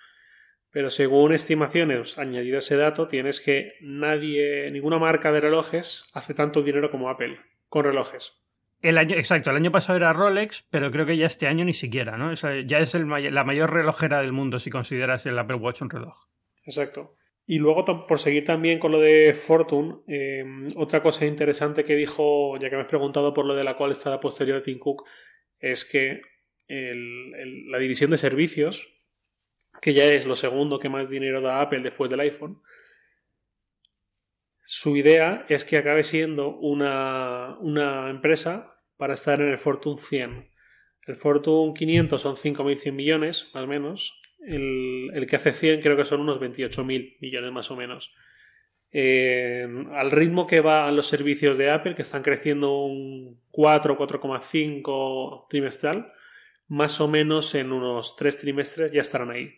Pero 0.71 0.91
según 0.91 1.33
estimaciones, 1.33 2.19
añadido 2.19 2.59
ese 2.59 2.77
dato, 2.77 3.09
tienes 3.09 3.41
que 3.41 3.69
nadie, 3.81 4.71
ninguna 4.71 4.99
marca 4.99 5.33
de 5.33 5.41
relojes 5.41 6.11
hace 6.13 6.35
tanto 6.35 6.63
dinero 6.63 6.91
como 6.91 7.09
Apple 7.09 7.39
con 7.69 7.85
relojes. 7.85 8.45
El 8.81 8.99
año, 8.99 9.17
exacto, 9.17 9.51
el 9.51 9.57
año 9.57 9.73
pasado 9.73 9.97
era 9.97 10.13
Rolex, 10.13 10.67
pero 10.71 10.91
creo 10.93 11.07
que 11.07 11.17
ya 11.17 11.27
este 11.27 11.49
año 11.49 11.65
ni 11.65 11.75
siquiera, 11.75 12.17
¿no? 12.17 12.33
ya 12.33 12.79
es 12.79 12.95
el, 12.95 13.09
la 13.09 13.45
mayor 13.45 13.73
relojera 13.73 14.21
del 14.21 14.33
mundo 14.33 14.59
si 14.59 14.71
consideras 14.71 15.27
el 15.27 15.39
Apple 15.39 15.57
Watch 15.57 15.83
un 15.83 15.91
reloj. 15.91 16.17
Exacto. 16.65 17.17
Y 17.51 17.59
luego, 17.61 17.83
por 18.07 18.19
seguir 18.19 18.45
también 18.45 18.79
con 18.79 18.93
lo 18.93 19.01
de 19.01 19.33
Fortune, 19.33 20.03
em, 20.07 20.69
otra 20.77 21.03
cosa 21.03 21.25
interesante 21.25 21.83
que 21.83 21.97
dijo, 21.97 22.59
ya 22.59 22.69
que 22.69 22.77
me 22.77 22.83
has 22.83 22.89
preguntado 22.89 23.33
por 23.33 23.47
lo 23.47 23.55
de 23.55 23.65
la 23.65 23.75
cual 23.75 23.93
está 23.93 24.21
posterior 24.21 24.59
a 24.59 24.61
Tim 24.61 24.79
Cook, 24.79 25.07
es 25.59 25.87
que 25.87 26.21
la 26.69 27.79
división 27.79 28.11
de 28.11 28.19
servicios, 28.19 28.95
que 29.81 29.95
ya 29.95 30.05
es 30.05 30.27
lo 30.27 30.37
segundo 30.37 30.79
que 30.79 30.91
más 30.91 31.09
dinero 31.09 31.41
da 31.41 31.63
Apple 31.63 31.81
después 31.81 32.11
del 32.11 32.21
iPhone, 32.21 32.61
su 34.61 34.99
idea 34.99 35.47
es 35.49 35.65
que 35.65 35.79
acabe 35.79 36.05
siendo 36.05 36.55
una, 36.59 37.57
una 37.61 38.11
empresa 38.11 38.79
para 38.99 39.15
estar 39.15 39.41
en 39.41 39.49
el 39.49 39.57
Fortune 39.57 39.97
100. 39.97 40.51
El 41.07 41.17
Fortune 41.17 41.73
500 41.73 42.21
son 42.21 42.37
5.100 42.37 42.93
millones, 42.93 43.51
más 43.55 43.65
o 43.65 43.67
menos, 43.67 44.21
el, 44.41 45.27
que 45.29 45.37
hace 45.37 45.53
100 45.53 45.81
creo 45.81 45.97
que 45.97 46.05
son 46.05 46.21
unos 46.21 46.41
28.000 46.41 47.19
millones 47.21 47.53
más 47.53 47.71
o 47.71 47.77
menos. 47.77 48.15
al 48.93 50.11
ritmo 50.11 50.47
que 50.47 50.61
van 50.61 50.97
los 50.97 51.09
servicios 51.09 51.59
de 51.59 51.71
Apple, 51.71 51.95
que 51.95 52.03
están 52.03 52.23
creciendo 52.23 52.85
un 52.85 53.41
4, 53.51 53.99
4,5 53.99 55.47
trimestral, 55.49 56.13
más 56.69 57.01
o 57.01 57.09
menos 57.09 57.55
en 57.55 57.73
unos 57.73 58.17
3 58.17 58.37
trimestres 58.39 58.93
ya 58.93 59.01
estarán 59.01 59.31
ahí. 59.31 59.55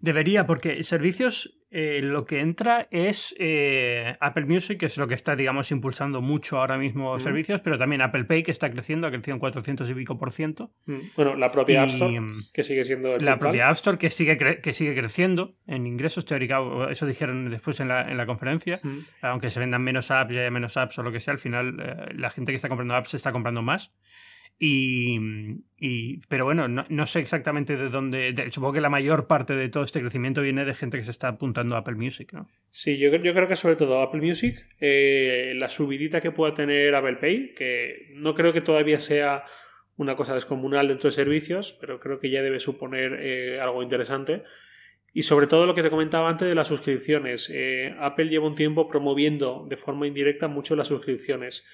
Debería, 0.00 0.46
porque 0.46 0.82
servicios 0.84 1.56
eh, 1.70 2.00
lo 2.00 2.24
que 2.24 2.40
entra 2.40 2.86
es 2.92 3.34
eh, 3.38 4.14
Apple 4.20 4.46
Music, 4.46 4.78
que 4.78 4.86
es 4.86 4.96
lo 4.96 5.08
que 5.08 5.14
está, 5.14 5.34
digamos, 5.34 5.70
impulsando 5.72 6.22
mucho 6.22 6.58
ahora 6.58 6.78
mismo 6.78 7.18
servicios, 7.18 7.60
pero 7.60 7.76
también 7.76 8.02
Apple 8.02 8.24
Pay, 8.24 8.44
que 8.44 8.52
está 8.52 8.70
creciendo, 8.70 9.08
ha 9.08 9.10
crecido 9.10 9.34
un 9.34 9.40
400 9.40 9.90
y 9.90 9.94
pico 9.94 10.16
por 10.16 10.30
ciento. 10.30 10.70
Bueno, 11.16 11.34
la 11.34 11.50
propia 11.50 11.82
App 11.82 11.88
Store, 11.88 12.20
mm, 12.20 12.44
que 12.54 12.62
sigue 12.62 12.84
siendo. 12.84 13.18
la 13.18 13.36
propia 13.36 13.68
App 13.68 13.74
Store, 13.74 13.98
que 13.98 14.10
sigue, 14.10 14.38
que 14.38 14.72
sigue 14.72 14.94
creciendo 14.94 15.56
en 15.66 15.86
ingresos 15.86 16.24
teóricos, 16.24 16.90
eso 16.90 17.04
dijeron 17.04 17.50
después 17.50 17.80
en 17.80 17.88
la, 17.88 18.10
en 18.10 18.16
la 18.16 18.26
conferencia, 18.26 18.80
aunque 19.20 19.50
se 19.50 19.58
vendan 19.58 19.82
menos 19.82 20.10
apps 20.10 20.32
y 20.32 20.38
haya 20.38 20.50
menos 20.50 20.76
apps 20.76 20.98
o 20.98 21.02
lo 21.02 21.10
que 21.10 21.20
sea, 21.20 21.32
al 21.32 21.38
final 21.38 21.76
eh, 21.80 22.14
la 22.14 22.30
gente 22.30 22.52
que 22.52 22.56
está 22.56 22.68
comprando 22.68 22.94
apps 22.94 23.14
está 23.14 23.32
comprando 23.32 23.62
más. 23.62 23.92
Y, 24.58 26.18
pero 26.28 26.46
bueno, 26.46 26.66
no, 26.66 27.06
sé 27.06 27.20
exactamente 27.20 27.76
de 27.76 27.90
dónde. 27.90 28.34
supongo 28.50 28.72
que 28.72 28.80
la 28.80 28.88
mayor 28.88 29.26
parte 29.26 29.54
de 29.54 29.68
todo 29.68 29.84
este 29.84 30.00
crecimiento 30.00 30.40
viene 30.40 30.64
de 30.64 30.74
gente 30.74 30.96
que 30.96 31.04
se 31.04 31.10
está 31.10 31.28
apuntando 31.28 31.76
a 31.76 31.80
Apple 31.80 31.96
Music, 31.96 32.32
¿no? 32.32 32.48
Sí, 32.70 32.96
yo, 32.96 33.14
yo 33.14 33.34
creo 33.34 33.46
que 33.46 33.56
sobre 33.56 33.76
todo 33.76 34.00
Apple 34.00 34.22
Music, 34.22 34.66
eh, 34.80 35.52
la 35.58 35.68
subidita 35.68 36.20
que 36.20 36.30
pueda 36.30 36.54
tener 36.54 36.94
Apple 36.94 37.16
Pay, 37.16 37.54
que 37.54 38.08
no 38.14 38.34
creo 38.34 38.52
que 38.52 38.62
todavía 38.62 38.98
sea 38.98 39.44
una 39.96 40.16
cosa 40.16 40.34
descomunal 40.34 40.88
dentro 40.88 41.08
de 41.08 41.14
servicios, 41.14 41.76
pero 41.80 41.98
creo 41.98 42.18
que 42.18 42.30
ya 42.30 42.42
debe 42.42 42.60
suponer 42.60 43.18
eh, 43.20 43.60
algo 43.60 43.82
interesante. 43.82 44.42
Y 45.12 45.22
sobre 45.22 45.46
todo 45.46 45.66
lo 45.66 45.74
que 45.74 45.82
te 45.82 45.88
comentaba 45.88 46.28
antes 46.28 46.48
de 46.48 46.54
las 46.54 46.68
suscripciones. 46.68 47.50
Eh, 47.52 47.94
Apple 47.98 48.28
lleva 48.28 48.46
un 48.46 48.54
tiempo 48.54 48.86
promoviendo 48.86 49.66
de 49.68 49.78
forma 49.78 50.06
indirecta 50.06 50.46
mucho 50.48 50.76
las 50.76 50.88
suscripciones. 50.88 51.64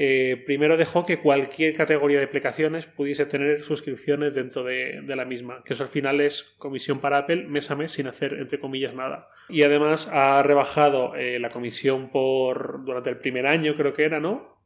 Eh, 0.00 0.40
primero 0.46 0.76
dejó 0.76 1.04
que 1.04 1.18
cualquier 1.18 1.74
categoría 1.74 2.18
de 2.18 2.26
aplicaciones 2.26 2.86
pudiese 2.86 3.26
tener 3.26 3.62
suscripciones 3.62 4.32
dentro 4.32 4.62
de, 4.62 5.02
la 5.04 5.24
misma, 5.24 5.64
que 5.64 5.72
eso 5.74 5.82
al 5.82 5.88
final 5.88 6.20
es 6.20 6.54
comisión 6.56 7.00
para 7.00 7.18
Apple 7.18 7.46
mes 7.48 7.68
a 7.72 7.74
mes 7.74 7.90
sin 7.90 8.06
hacer, 8.06 8.34
entre 8.34 8.60
comillas, 8.60 8.94
nada. 8.94 9.28
Y 9.48 9.64
además 9.64 10.08
ha 10.12 10.40
rebajado 10.44 11.16
eh, 11.16 11.40
la 11.40 11.48
comisión 11.48 12.10
por 12.10 12.84
durante 12.84 13.10
el 13.10 13.16
primer 13.16 13.48
año, 13.48 13.74
creo 13.74 13.92
que 13.92 14.04
era, 14.04 14.20
¿no? 14.20 14.56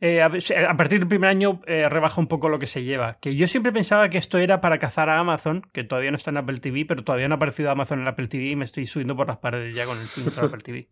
Eh, 0.00 0.20
a, 0.20 0.30
partir 0.76 0.98
del 0.98 1.08
primer 1.08 1.30
año 1.30 1.62
rebaja 1.64 2.20
un 2.20 2.26
poco 2.26 2.48
lo 2.48 2.58
que 2.58 2.66
se 2.66 2.82
lleva. 2.82 3.18
Que 3.20 3.36
yo 3.36 3.46
siempre 3.46 3.70
pensaba 3.70 4.10
que 4.10 4.18
esto 4.18 4.36
era 4.38 4.60
para 4.60 4.80
cazar 4.80 5.08
a 5.08 5.20
Amazon, 5.20 5.62
que 5.72 5.84
todavía 5.84 6.10
no 6.10 6.16
está 6.16 6.30
en 6.30 6.38
Apple 6.38 6.58
TV, 6.58 6.84
pero 6.86 7.04
todavía 7.04 7.28
no 7.28 7.34
ha 7.34 7.36
aparecido 7.36 7.70
Amazon 7.70 8.00
en 8.00 8.08
Apple 8.08 8.26
TV 8.26 8.46
y 8.46 8.56
me 8.56 8.64
estoy 8.64 8.86
subiendo 8.86 9.14
por 9.14 9.28
las 9.28 9.38
paredes 9.38 9.76
ya 9.76 9.84
con 9.84 9.96
el 9.96 10.44
Apple 10.44 10.62
TV. 10.62 10.88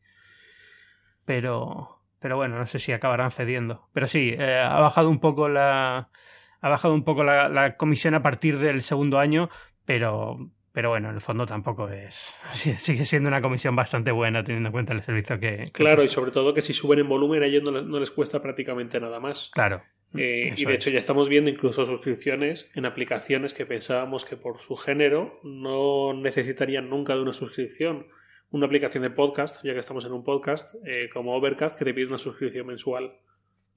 Pero, 1.24 2.03
pero 2.24 2.36
bueno, 2.36 2.56
no 2.58 2.64
sé 2.64 2.78
si 2.78 2.90
acabarán 2.90 3.30
cediendo. 3.30 3.86
Pero 3.92 4.06
sí, 4.06 4.34
eh, 4.38 4.56
ha 4.58 4.80
bajado 4.80 5.10
un 5.10 5.20
poco 5.20 5.50
la. 5.50 6.08
Ha 6.62 6.68
bajado 6.70 6.94
un 6.94 7.04
poco 7.04 7.22
la, 7.22 7.76
comisión 7.76 8.14
a 8.14 8.22
partir 8.22 8.58
del 8.58 8.80
segundo 8.80 9.18
año, 9.18 9.50
pero, 9.84 10.38
pero 10.72 10.88
bueno, 10.88 11.10
en 11.10 11.16
el 11.16 11.20
fondo 11.20 11.44
tampoco 11.44 11.90
es. 11.90 12.34
Sigue 12.78 13.04
siendo 13.04 13.28
una 13.28 13.42
comisión 13.42 13.76
bastante 13.76 14.10
buena 14.10 14.42
teniendo 14.42 14.70
en 14.70 14.72
cuenta 14.72 14.94
el 14.94 15.02
servicio 15.02 15.38
que. 15.38 15.66
claro, 15.70 16.02
y 16.02 16.08
sobre 16.08 16.30
todo 16.30 16.54
que 16.54 16.62
si 16.62 16.72
suben 16.72 17.00
en 17.00 17.10
volumen 17.10 17.42
a 17.42 17.46
ellos 17.46 17.70
no, 17.70 18.00
les 18.00 18.10
cuesta 18.10 18.40
prácticamente 18.40 18.98
nada 18.98 19.20
más. 19.20 19.50
Claro. 19.52 19.82
Eh, 20.16 20.54
y 20.56 20.64
de 20.64 20.74
hecho 20.74 20.88
ya 20.88 20.98
estamos 20.98 21.28
viendo 21.28 21.50
incluso 21.50 21.84
suscripciones 21.84 22.70
en 22.74 22.86
aplicaciones 22.86 23.52
que 23.52 23.66
pensábamos 23.66 24.24
que 24.24 24.38
por 24.38 24.60
su 24.60 24.76
género 24.76 25.40
no 25.42 26.14
necesitarían 26.14 26.88
nunca 26.88 27.14
de 27.16 27.20
una 27.20 27.34
suscripción 27.34 28.06
una 28.54 28.66
aplicación 28.66 29.02
de 29.02 29.10
podcast, 29.10 29.64
ya 29.64 29.72
que 29.72 29.80
estamos 29.80 30.04
en 30.04 30.12
un 30.12 30.22
podcast, 30.22 30.76
eh, 30.86 31.10
como 31.12 31.34
Overcast, 31.34 31.76
que 31.76 31.84
te 31.84 31.92
pide 31.92 32.06
una 32.06 32.18
suscripción 32.18 32.68
mensual. 32.68 33.18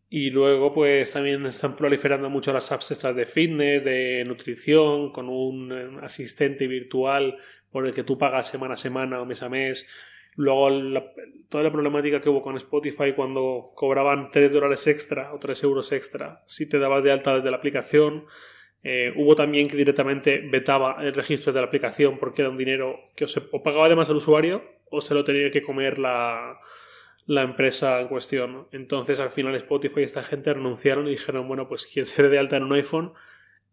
Y 0.07 0.29
luego, 0.29 0.72
pues 0.72 1.12
también 1.12 1.43
están 1.48 1.75
proliferando 1.75 2.29
mucho 2.29 2.53
las 2.53 2.72
apps 2.72 2.91
estas 2.91 3.15
de 3.15 3.25
fitness, 3.25 3.84
de 3.84 4.24
nutrición, 4.25 5.12
con 5.12 5.29
un 5.29 5.72
eh, 5.72 6.00
asistente 6.03 6.67
virtual 6.67 7.39
por 7.72 7.88
el 7.88 7.93
que 7.93 8.03
tú 8.03 8.19
pagas 8.19 8.50
semana 8.50 8.75
a 8.75 8.77
semana 8.77 9.19
o 9.19 9.25
mes 9.25 9.41
a 9.41 9.50
mes. 9.50 9.88
Luego, 10.36 10.69
toda 11.50 11.63
la 11.63 11.72
problemática 11.72 12.22
que 12.22 12.29
hubo 12.29 12.43
con 12.43 12.55
Spotify 12.55 13.13
cuando 13.15 13.72
cobraban 13.74 14.29
3 14.29 14.53
dólares 14.53 14.86
extra 14.86 15.34
o 15.34 15.39
3 15.39 15.63
euros 15.63 15.91
extra 15.91 16.43
si 16.46 16.69
te 16.69 16.77
dabas 16.77 17.03
de 17.03 17.12
alta 17.12 17.34
desde 17.34 17.50
la 17.50 17.57
aplicación. 17.57 18.25
Eh, 18.89 19.12
hubo 19.17 19.36
también 19.36 19.67
que 19.67 19.75
directamente 19.75 20.39
vetaba 20.39 20.96
el 21.01 21.13
registro 21.13 21.51
de 21.51 21.60
la 21.60 21.67
aplicación 21.67 22.17
porque 22.17 22.41
era 22.41 22.50
un 22.50 22.56
dinero 22.56 23.01
que 23.17 23.25
o, 23.51 23.62
pagaba 23.62 23.88
además 23.88 24.10
al 24.10 24.15
usuario 24.15 24.63
o 24.89 25.01
se 25.01 25.13
lo 25.13 25.25
tenía 25.25 25.51
que 25.51 25.62
comer 25.62 26.00
la, 26.00 26.58
la 27.25 27.41
empresa 27.41 28.00
en 28.00 28.08
cuestión. 28.08 28.70
Entonces 28.72 29.20
al 29.20 29.29
final 29.29 29.56
Spotify 29.56 30.00
y 30.00 30.03
esta 30.03 30.24
gente 30.24 30.53
renunciaron 30.53 31.06
y 31.08 31.10
dijeron, 31.10 31.50
bueno, 31.50 31.67
pues 31.67 31.86
quien 31.86 32.06
se 32.06 32.24
dé 32.24 32.29
de 32.29 32.39
alta 32.39 32.56
en 32.56 32.63
un 32.63 32.72
iPhone 32.72 33.12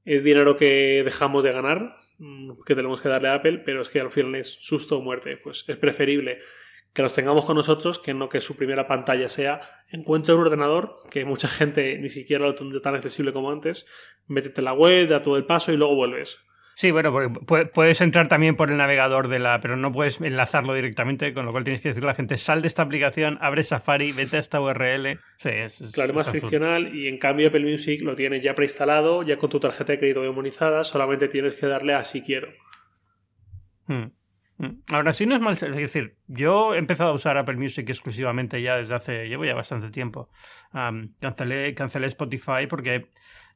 es 0.04 0.24
dinero 0.24 0.56
que 0.56 1.02
dejamos 1.04 1.44
de 1.44 1.52
ganar, 1.52 1.96
mm, 2.18 2.64
que 2.66 2.74
tenemos 2.74 3.00
que 3.00 3.08
darle 3.08 3.28
a 3.28 3.34
Apple, 3.34 3.62
pero 3.64 3.82
es 3.82 3.88
que 3.88 4.00
al 4.00 4.10
final 4.10 4.34
es 4.34 4.48
susto 4.48 4.98
o 4.98 5.00
muerte. 5.00 5.36
Pues 5.36 5.64
es 5.68 5.76
preferible 5.76 6.40
que 6.94 7.02
los 7.02 7.12
tengamos 7.12 7.44
con 7.44 7.56
nosotros, 7.56 7.98
que 7.98 8.14
no 8.14 8.28
que 8.28 8.40
su 8.40 8.56
primera 8.56 8.86
pantalla 8.86 9.28
sea 9.28 9.60
encuentra 9.88 10.34
un 10.34 10.42
ordenador, 10.42 10.96
que 11.10 11.24
mucha 11.24 11.48
gente 11.48 11.98
ni 11.98 12.08
siquiera 12.08 12.44
lo 12.44 12.54
tiene 12.54 12.78
tan 12.80 12.94
accesible 12.94 13.32
como 13.32 13.50
antes, 13.50 13.86
métete 14.26 14.60
en 14.60 14.66
la 14.66 14.72
web, 14.72 15.08
da 15.08 15.20
todo 15.20 15.36
el 15.36 15.44
paso 15.44 15.72
y 15.72 15.76
luego 15.76 15.96
vuelves. 15.96 16.38
Sí, 16.76 16.90
bueno, 16.90 17.12
porque 17.12 17.66
puedes 17.66 18.00
entrar 18.00 18.26
también 18.26 18.56
por 18.56 18.70
el 18.70 18.76
navegador 18.76 19.28
de 19.28 19.38
la, 19.38 19.60
pero 19.60 19.76
no 19.76 19.92
puedes 19.92 20.20
enlazarlo 20.20 20.74
directamente, 20.74 21.32
con 21.32 21.46
lo 21.46 21.52
cual 21.52 21.62
tienes 21.62 21.80
que 21.80 21.88
decirle 21.88 22.08
a 22.08 22.12
la 22.12 22.16
gente, 22.16 22.36
sal 22.36 22.62
de 22.62 22.68
esta 22.68 22.82
aplicación, 22.82 23.38
abre 23.40 23.62
Safari, 23.62 24.10
vete 24.10 24.38
a 24.38 24.40
esta 24.40 24.60
URL. 24.60 25.20
Sí, 25.36 25.50
es, 25.50 25.82
claro, 25.92 26.10
es 26.10 26.16
más 26.16 26.28
friccional 26.28 26.94
y 26.94 27.06
en 27.06 27.18
cambio 27.18 27.48
Apple 27.48 27.64
Music 27.64 28.02
lo 28.02 28.16
tienes 28.16 28.42
ya 28.42 28.56
preinstalado, 28.56 29.22
ya 29.22 29.36
con 29.36 29.50
tu 29.50 29.60
tarjeta 29.60 29.92
de 29.92 29.98
crédito 29.98 30.22
memorizada, 30.22 30.82
solamente 30.82 31.28
tienes 31.28 31.54
que 31.54 31.66
darle 31.66 31.94
a 31.94 32.04
si 32.04 32.22
quiero. 32.22 32.48
Hmm. 33.86 34.06
Mm. 34.58 34.70
Ahora 34.92 35.12
sí 35.12 35.26
no 35.26 35.34
es 35.34 35.40
mal, 35.40 35.54
es 35.54 35.60
decir, 35.60 36.16
yo 36.26 36.74
he 36.74 36.78
empezado 36.78 37.10
a 37.10 37.14
usar 37.14 37.36
Apple 37.36 37.56
Music 37.56 37.88
exclusivamente 37.88 38.62
ya 38.62 38.76
desde 38.76 38.94
hace, 38.94 39.28
llevo 39.28 39.44
ya 39.44 39.54
bastante 39.54 39.90
tiempo. 39.90 40.30
cancelé, 41.20 41.74
cancelé 41.74 42.06
Spotify 42.08 42.66
porque 42.68 43.10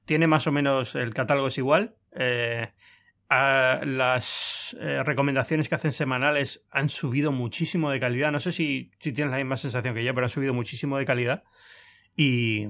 tiene 0.05 0.27
más 0.27 0.47
o 0.47 0.53
menos 0.53 0.95
el 0.95 1.15
catálogo 1.15 1.49
es 1.49 1.59
igual. 1.59 1.95
Eh, 2.13 2.69
las 3.31 4.77
eh, 4.81 5.03
recomendaciones 5.05 5.69
que 5.69 5.75
hacen 5.75 5.93
semanales 5.93 6.65
han 6.71 6.89
subido 6.89 7.31
muchísimo 7.31 7.91
de 7.91 8.01
calidad. 8.01 8.33
No 8.33 8.41
sé 8.41 8.53
si, 8.53 8.91
si 8.99 9.13
tienes 9.13 9.31
la 9.31 9.39
misma 9.39 9.57
sensación 9.57 9.95
que 9.95 10.03
yo, 10.03 10.15
pero 10.15 10.25
han 10.25 10.31
subido 10.31 10.55
muchísimo 10.55 10.97
de 10.97 11.05
calidad. 11.05 11.45
Y, 12.17 12.67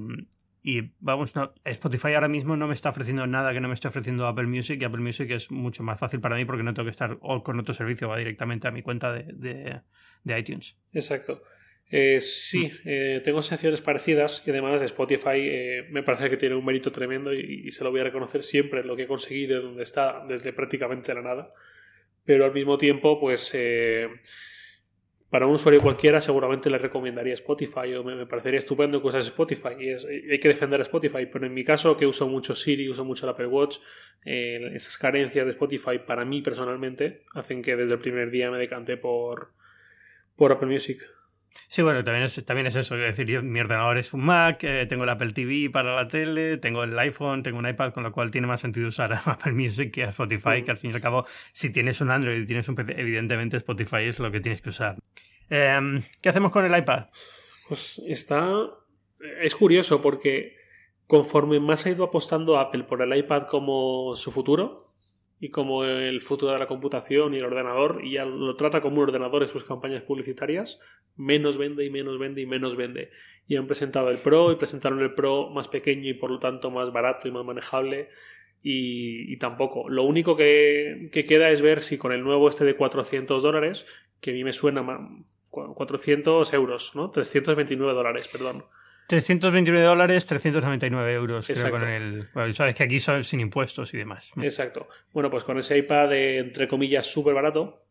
y 0.62 0.90
vamos, 1.00 1.34
no, 1.36 1.52
Spotify 1.64 2.14
ahora 2.14 2.28
mismo 2.28 2.56
no 2.56 2.66
me 2.66 2.74
está 2.74 2.90
ofreciendo 2.90 3.26
nada 3.26 3.52
que 3.52 3.60
no 3.60 3.68
me 3.68 3.74
esté 3.74 3.88
ofreciendo 3.88 4.26
Apple 4.26 4.46
Music 4.46 4.80
y 4.80 4.84
Apple 4.84 5.00
Music 5.00 5.30
es 5.30 5.50
mucho 5.50 5.82
más 5.82 5.98
fácil 5.98 6.20
para 6.20 6.36
mí 6.36 6.44
porque 6.44 6.62
no 6.62 6.74
tengo 6.74 6.86
que 6.86 6.90
estar 6.90 7.18
con 7.18 7.60
otro 7.60 7.74
servicio, 7.74 8.08
va 8.08 8.18
directamente 8.18 8.68
a 8.68 8.70
mi 8.70 8.82
cuenta 8.82 9.12
de, 9.12 9.80
de, 10.24 10.38
iTunes. 10.38 10.76
Exacto. 10.92 11.42
Eh, 11.90 12.20
sí, 12.20 12.66
mm. 12.66 12.88
eh, 12.88 13.20
tengo 13.24 13.40
sensaciones 13.40 13.80
parecidas 13.80 14.42
y 14.46 14.50
además 14.50 14.82
Spotify 14.82 15.38
eh, 15.38 15.86
me 15.90 16.02
parece 16.02 16.28
que 16.28 16.36
tiene 16.36 16.54
un 16.54 16.64
mérito 16.64 16.92
tremendo 16.92 17.32
y, 17.32 17.70
se 17.72 17.82
lo 17.82 17.90
voy 17.90 18.00
a 18.00 18.04
reconocer 18.04 18.42
siempre 18.42 18.84
lo 18.84 18.94
que 18.94 19.04
he 19.04 19.06
conseguido 19.06 19.62
donde 19.62 19.84
está 19.84 20.22
desde 20.28 20.52
prácticamente 20.52 21.14
la 21.14 21.22
nada. 21.22 21.54
Pero 22.24 22.44
al 22.44 22.52
mismo 22.52 22.76
tiempo, 22.76 23.18
pues 23.18 23.54
para 25.30 25.46
un 25.46 25.54
usuario 25.54 25.82
cualquiera 25.82 26.20
seguramente 26.20 26.70
le 26.70 26.78
recomendaría 26.78 27.34
Spotify 27.34 27.94
o 27.94 28.04
me, 28.04 28.26
parecería 28.26 28.58
estupendo 28.58 29.00
que 29.00 29.08
usas 29.08 29.24
Spotify 29.26 29.74
y, 29.78 30.30
hay 30.30 30.38
que 30.38 30.48
defender 30.48 30.80
Spotify 30.80 31.26
pero 31.30 31.46
en 31.46 31.54
mi 31.54 31.64
caso 31.64 31.96
que 31.96 32.06
uso 32.06 32.28
mucho 32.28 32.54
Siri 32.54 32.88
uso 32.88 33.04
mucho 33.04 33.26
el 33.26 33.30
Apple 33.30 33.46
Watch 33.46 33.78
eh, 34.24 34.70
esas 34.74 34.96
carencias 34.96 35.44
de 35.44 35.52
Spotify 35.52 35.98
para 35.98 36.24
mí 36.24 36.40
personalmente 36.42 37.24
hacen 37.34 37.62
que 37.62 37.76
desde 37.76 37.94
el 37.94 38.00
primer 38.00 38.30
día 38.30 38.50
me 38.50 38.58
decante 38.58 38.96
por 38.96 39.52
por 40.36 40.52
Apple 40.52 40.68
Music 40.68 41.00
Sí, 41.68 41.82
bueno, 41.82 42.02
también 42.04 42.24
es, 42.24 42.44
también 42.44 42.66
es 42.66 42.76
eso. 42.76 42.96
Es 42.96 43.16
decir, 43.16 43.42
mi 43.42 43.60
ordenador 43.60 43.98
es 43.98 44.12
un 44.12 44.20
Mac, 44.24 44.62
eh, 44.62 44.86
tengo 44.86 45.04
el 45.04 45.10
Apple 45.10 45.32
TV 45.32 45.70
para 45.70 45.94
la 45.94 46.08
tele, 46.08 46.56
tengo 46.58 46.84
el 46.84 46.98
iPhone, 46.98 47.42
tengo 47.42 47.58
un 47.58 47.68
iPad, 47.68 47.92
con 47.92 48.04
lo 48.04 48.12
cual 48.12 48.30
tiene 48.30 48.46
más 48.46 48.60
sentido 48.60 48.88
usar 48.88 49.12
Apple 49.24 49.52
Music 49.52 49.92
que 49.92 50.04
a 50.04 50.10
Spotify, 50.10 50.62
que 50.64 50.70
al 50.70 50.78
fin 50.78 50.90
y 50.90 50.94
al 50.94 51.00
cabo, 51.00 51.26
si 51.52 51.70
tienes 51.70 52.00
un 52.00 52.10
Android 52.10 52.40
y 52.40 52.46
tienes 52.46 52.68
un 52.68 52.74
PC, 52.74 53.00
evidentemente 53.00 53.56
Spotify 53.58 54.04
es 54.04 54.18
lo 54.18 54.30
que 54.30 54.40
tienes 54.40 54.60
que 54.60 54.70
usar. 54.70 54.96
Em, 55.50 56.02
¿Qué 56.22 56.28
hacemos 56.28 56.52
con 56.52 56.64
el 56.64 56.76
iPad? 56.76 57.06
Pues 57.68 58.02
está... 58.06 58.50
Es 59.40 59.54
curioso 59.56 60.00
porque 60.00 60.56
conforme 61.06 61.58
más 61.58 61.84
ha 61.86 61.90
ido 61.90 62.04
apostando 62.04 62.58
Apple 62.58 62.84
por 62.84 63.02
el 63.02 63.16
iPad 63.16 63.46
como 63.48 64.14
su 64.14 64.30
futuro, 64.30 64.87
y 65.40 65.50
como 65.50 65.84
el 65.84 66.20
futuro 66.20 66.52
de 66.52 66.58
la 66.58 66.66
computación 66.66 67.34
y 67.34 67.38
el 67.38 67.44
ordenador, 67.44 68.00
y 68.02 68.14
ya 68.14 68.24
lo 68.24 68.56
trata 68.56 68.80
como 68.80 68.96
un 68.96 69.08
ordenador 69.08 69.42
en 69.42 69.48
sus 69.48 69.62
campañas 69.62 70.02
publicitarias, 70.02 70.80
menos 71.16 71.58
vende 71.58 71.84
y 71.84 71.90
menos 71.90 72.18
vende 72.18 72.40
y 72.40 72.46
menos 72.46 72.76
vende. 72.76 73.10
Y 73.46 73.56
han 73.56 73.66
presentado 73.66 74.10
el 74.10 74.18
Pro 74.18 74.50
y 74.50 74.56
presentaron 74.56 75.00
el 75.00 75.14
Pro 75.14 75.50
más 75.50 75.68
pequeño 75.68 76.08
y 76.08 76.14
por 76.14 76.30
lo 76.30 76.38
tanto 76.38 76.70
más 76.70 76.92
barato 76.92 77.28
y 77.28 77.30
más 77.30 77.44
manejable. 77.44 78.08
Y, 78.60 79.36
tampoco. 79.36 79.88
Lo 79.88 80.02
único 80.02 80.36
que, 80.36 81.08
queda 81.12 81.50
es 81.50 81.62
ver 81.62 81.80
si 81.80 81.96
con 81.96 82.12
el 82.12 82.24
nuevo 82.24 82.48
este 82.48 82.64
de 82.64 82.74
400 82.74 83.40
dólares, 83.42 83.86
que 84.20 84.32
a 84.32 84.34
mí 84.34 84.42
me 84.42 84.52
suena 84.52 84.84
400 85.50 86.52
euros, 86.52 86.96
¿no? 86.96 87.10
329 87.10 87.94
dólares, 87.94 88.28
perdón. 88.30 88.64
329 89.08 89.86
dólares, 89.86 90.26
399 90.26 91.14
euros. 91.14 91.46
Creo, 91.46 91.70
con 91.70 91.88
el, 91.88 92.28
bueno, 92.34 92.52
sabes 92.52 92.76
que 92.76 92.82
aquí 92.82 93.00
son 93.00 93.24
sin 93.24 93.40
impuestos 93.40 93.94
y 93.94 93.96
demás. 93.96 94.32
Exacto. 94.36 94.86
Bueno, 95.14 95.30
pues 95.30 95.44
con 95.44 95.58
ese 95.58 95.78
iPad, 95.78 96.12
entre 96.12 96.68
comillas, 96.68 97.06
súper 97.06 97.32
barato, 97.32 97.86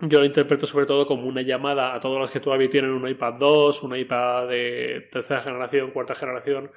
yo 0.00 0.18
lo 0.18 0.24
interpreto 0.24 0.66
sobre 0.66 0.84
todo 0.84 1.06
como 1.06 1.28
una 1.28 1.42
llamada 1.42 1.94
a 1.94 2.00
todos 2.00 2.18
los 2.18 2.32
que 2.32 2.40
todavía 2.40 2.68
tienen 2.68 2.90
un 2.90 3.06
iPad 3.06 3.34
2, 3.34 3.84
un 3.84 3.96
iPad 3.96 4.48
de 4.48 5.08
tercera 5.12 5.40
generación, 5.40 5.92
cuarta 5.92 6.16
generación, 6.16 6.72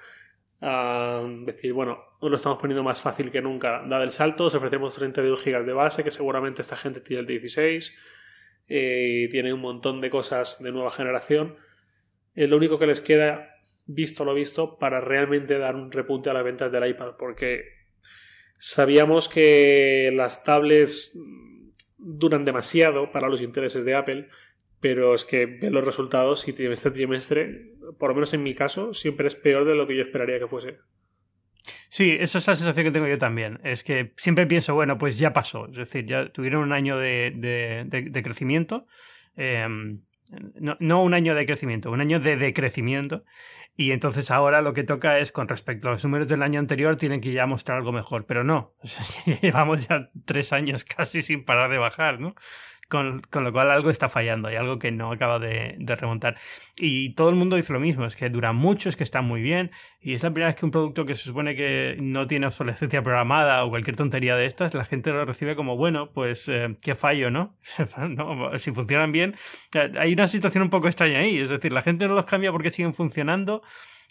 a 0.61 1.23
decir, 1.43 1.73
bueno, 1.73 2.03
lo 2.21 2.35
estamos 2.35 2.59
poniendo 2.59 2.83
más 2.83 3.01
fácil 3.01 3.31
que 3.31 3.41
nunca. 3.41 3.81
Dado 3.87 4.03
el 4.03 4.11
salto, 4.11 4.45
os 4.45 4.53
ofrecemos 4.53 4.93
32 4.93 5.43
GB 5.43 5.65
de 5.65 5.73
base, 5.73 6.03
que 6.03 6.11
seguramente 6.11 6.61
esta 6.61 6.75
gente 6.75 7.01
tiene 7.01 7.21
el 7.21 7.25
16, 7.25 7.95
eh, 8.67 9.23
y 9.25 9.29
tiene 9.29 9.51
un 9.51 9.61
montón 9.61 10.01
de 10.01 10.11
cosas 10.11 10.61
de 10.61 10.71
nueva 10.71 10.91
generación. 10.91 11.55
Eh, 12.35 12.45
lo 12.45 12.57
único 12.57 12.77
que 12.77 12.85
les 12.85 13.01
queda 13.01 13.50
visto 13.93 14.25
lo 14.25 14.33
visto, 14.33 14.77
para 14.77 15.01
realmente 15.01 15.57
dar 15.57 15.75
un 15.75 15.91
repunte 15.91 16.29
a 16.29 16.33
las 16.33 16.43
ventas 16.43 16.71
del 16.71 16.87
iPad, 16.87 17.15
porque 17.17 17.63
sabíamos 18.53 19.27
que 19.29 20.11
las 20.13 20.43
tablets 20.43 21.17
duran 21.97 22.45
demasiado 22.45 23.11
para 23.11 23.29
los 23.29 23.41
intereses 23.41 23.85
de 23.85 23.95
Apple, 23.95 24.29
pero 24.79 25.13
es 25.13 25.23
que 25.23 25.45
ven 25.45 25.73
los 25.73 25.85
resultados 25.85 26.47
y 26.47 26.51
este 26.51 26.91
trimestre, 26.91 27.75
por 27.99 28.09
lo 28.09 28.15
menos 28.15 28.33
en 28.33 28.43
mi 28.43 28.55
caso, 28.55 28.93
siempre 28.93 29.27
es 29.27 29.35
peor 29.35 29.65
de 29.65 29.75
lo 29.75 29.87
que 29.87 29.95
yo 29.95 30.03
esperaría 30.03 30.39
que 30.39 30.47
fuese. 30.47 30.79
Sí, 31.89 32.17
esa 32.19 32.39
es 32.39 32.47
la 32.47 32.55
sensación 32.55 32.85
que 32.85 32.91
tengo 32.91 33.07
yo 33.07 33.17
también. 33.17 33.59
Es 33.63 33.83
que 33.83 34.13
siempre 34.15 34.47
pienso, 34.47 34.73
bueno, 34.73 34.97
pues 34.97 35.17
ya 35.17 35.33
pasó. 35.33 35.67
Es 35.67 35.77
decir, 35.77 36.05
ya 36.05 36.31
tuvieron 36.31 36.63
un 36.63 36.71
año 36.71 36.97
de, 36.97 37.33
de, 37.35 38.23
crecimiento. 38.23 38.87
Em, 39.35 40.01
no, 40.79 41.03
un 41.03 41.13
año 41.13 41.35
de 41.35 41.45
crecimiento, 41.45 41.91
un 41.91 42.01
año 42.01 42.19
de 42.19 42.37
decrecimiento. 42.37 43.23
Y 43.75 43.91
entonces 43.91 44.31
ahora 44.31 44.61
lo 44.61 44.73
que 44.73 44.83
toca 44.83 45.19
es, 45.19 45.31
con 45.31 45.47
respecto 45.47 45.87
a 45.87 45.91
los 45.91 46.03
números 46.03 46.27
del 46.27 46.43
año 46.43 46.59
anterior, 46.59 46.97
tienen 46.97 47.21
que 47.21 47.31
ya 47.31 47.45
mostrar 47.45 47.77
algo 47.77 47.91
mejor. 47.91 48.25
Pero 48.25 48.43
no, 48.43 48.73
llevamos 49.41 49.87
ya 49.87 50.09
tres 50.25 50.53
años 50.53 50.83
casi 50.83 51.21
sin 51.21 51.45
parar 51.45 51.69
de 51.71 51.77
bajar, 51.77 52.19
¿no? 52.19 52.35
Con, 52.91 53.21
lo 53.31 53.51
cual 53.53 53.71
algo 53.71 53.89
está 53.89 54.09
fallando, 54.09 54.49
hay 54.49 54.57
algo 54.57 54.77
que 54.77 54.91
no 54.91 55.13
acaba 55.13 55.39
de, 55.39 55.77
remontar. 55.79 56.35
Y 56.77 57.13
todo 57.13 57.29
el 57.29 57.35
mundo 57.35 57.55
dice 57.55 57.71
lo 57.71 57.79
mismo, 57.79 58.05
es 58.05 58.17
que 58.17 58.29
dura 58.29 58.51
mucho, 58.51 58.89
es 58.89 58.97
que 58.97 59.05
está 59.05 59.21
muy 59.21 59.41
bien, 59.41 59.71
y 60.01 60.13
es 60.13 60.23
la 60.23 60.29
primera 60.29 60.47
vez 60.47 60.57
que 60.57 60.65
un 60.65 60.71
producto 60.71 61.05
que 61.05 61.15
se 61.15 61.23
supone 61.23 61.55
que 61.55 61.95
no 62.01 62.27
tiene 62.27 62.47
obsolescencia 62.47 63.01
programada 63.01 63.63
o 63.63 63.69
cualquier 63.69 63.95
tontería 63.95 64.35
de 64.35 64.45
estas, 64.45 64.73
la 64.73 64.83
gente 64.83 65.11
lo 65.11 65.23
recibe 65.23 65.55
como, 65.55 65.77
bueno, 65.77 66.11
pues 66.11 66.49
eh, 66.49 66.75
qué 66.81 66.93
fallo, 66.93 67.31
¿no? 67.31 67.55
Si 68.57 68.71
funcionan 68.71 69.11
bien, 69.11 69.35
hay 69.97 70.13
una 70.13 70.27
situación 70.27 70.63
un 70.63 70.69
poco 70.69 70.87
extraña 70.87 71.19
ahí, 71.19 71.39
es 71.39 71.49
decir, 71.49 71.71
la 71.71 71.81
gente 71.81 72.07
no 72.07 72.13
los 72.13 72.25
cambia 72.25 72.51
porque 72.51 72.69
siguen 72.69 72.93
funcionando. 72.93 73.63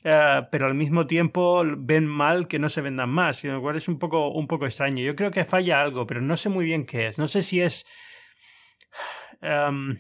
Eh, 0.03 0.43
pero 0.51 0.67
al 0.67 0.75
mismo 0.75 1.07
tiempo 1.07 1.63
ven 1.77 2.07
mal 2.07 2.49
que 2.49 2.59
no 2.59 2.71
se 2.71 2.81
vendan 2.81 3.11
más, 3.11 3.45
lo 3.45 3.61
cual 3.61 3.77
es 3.77 3.87
un 3.87 3.99
poco, 3.99 4.29
un 4.31 4.47
poco 4.47 4.65
extraño. 4.65 5.05
Yo 5.05 5.15
creo 5.15 5.31
que 5.31 5.45
falla 5.45 5.83
algo, 5.83 6.07
pero 6.07 6.23
no 6.23 6.39
sé 6.39 6.49
muy 6.49 6.65
bien 6.65 6.87
qué 6.87 7.09
es. 7.09 7.19
No 7.19 7.27
sé 7.27 7.43
si 7.43 7.61
es 7.61 7.87
Em, 9.40 9.99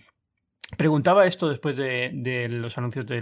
preguntaba 0.76 1.26
esto 1.26 1.48
después 1.48 1.76
de, 1.76 2.48
los 2.50 2.76
anuncios 2.78 3.06
de 3.06 3.20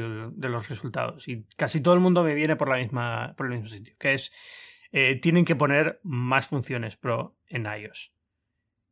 los 0.49 0.69
resultados 0.69 1.29
y 1.29 1.47
casi 1.57 1.81
todo 1.81 1.95
el 1.95 2.01
mundo 2.01 2.23
me 2.23 2.35
viene 2.35 2.57
por, 2.57 2.69
la 2.69 2.77
misma, 2.77 3.35
por 3.37 3.47
el 3.47 3.53
mismo 3.53 3.69
sitio, 3.69 3.95
que 3.99 4.15
es 4.15 4.33
eh, 4.93 5.17
tienen 5.21 5.45
que 5.45 5.57
poner 5.57 6.01
más 6.03 6.49
funciones 6.49 6.97
Pro 6.97 7.37
en 7.47 7.67
iOS. 7.67 8.13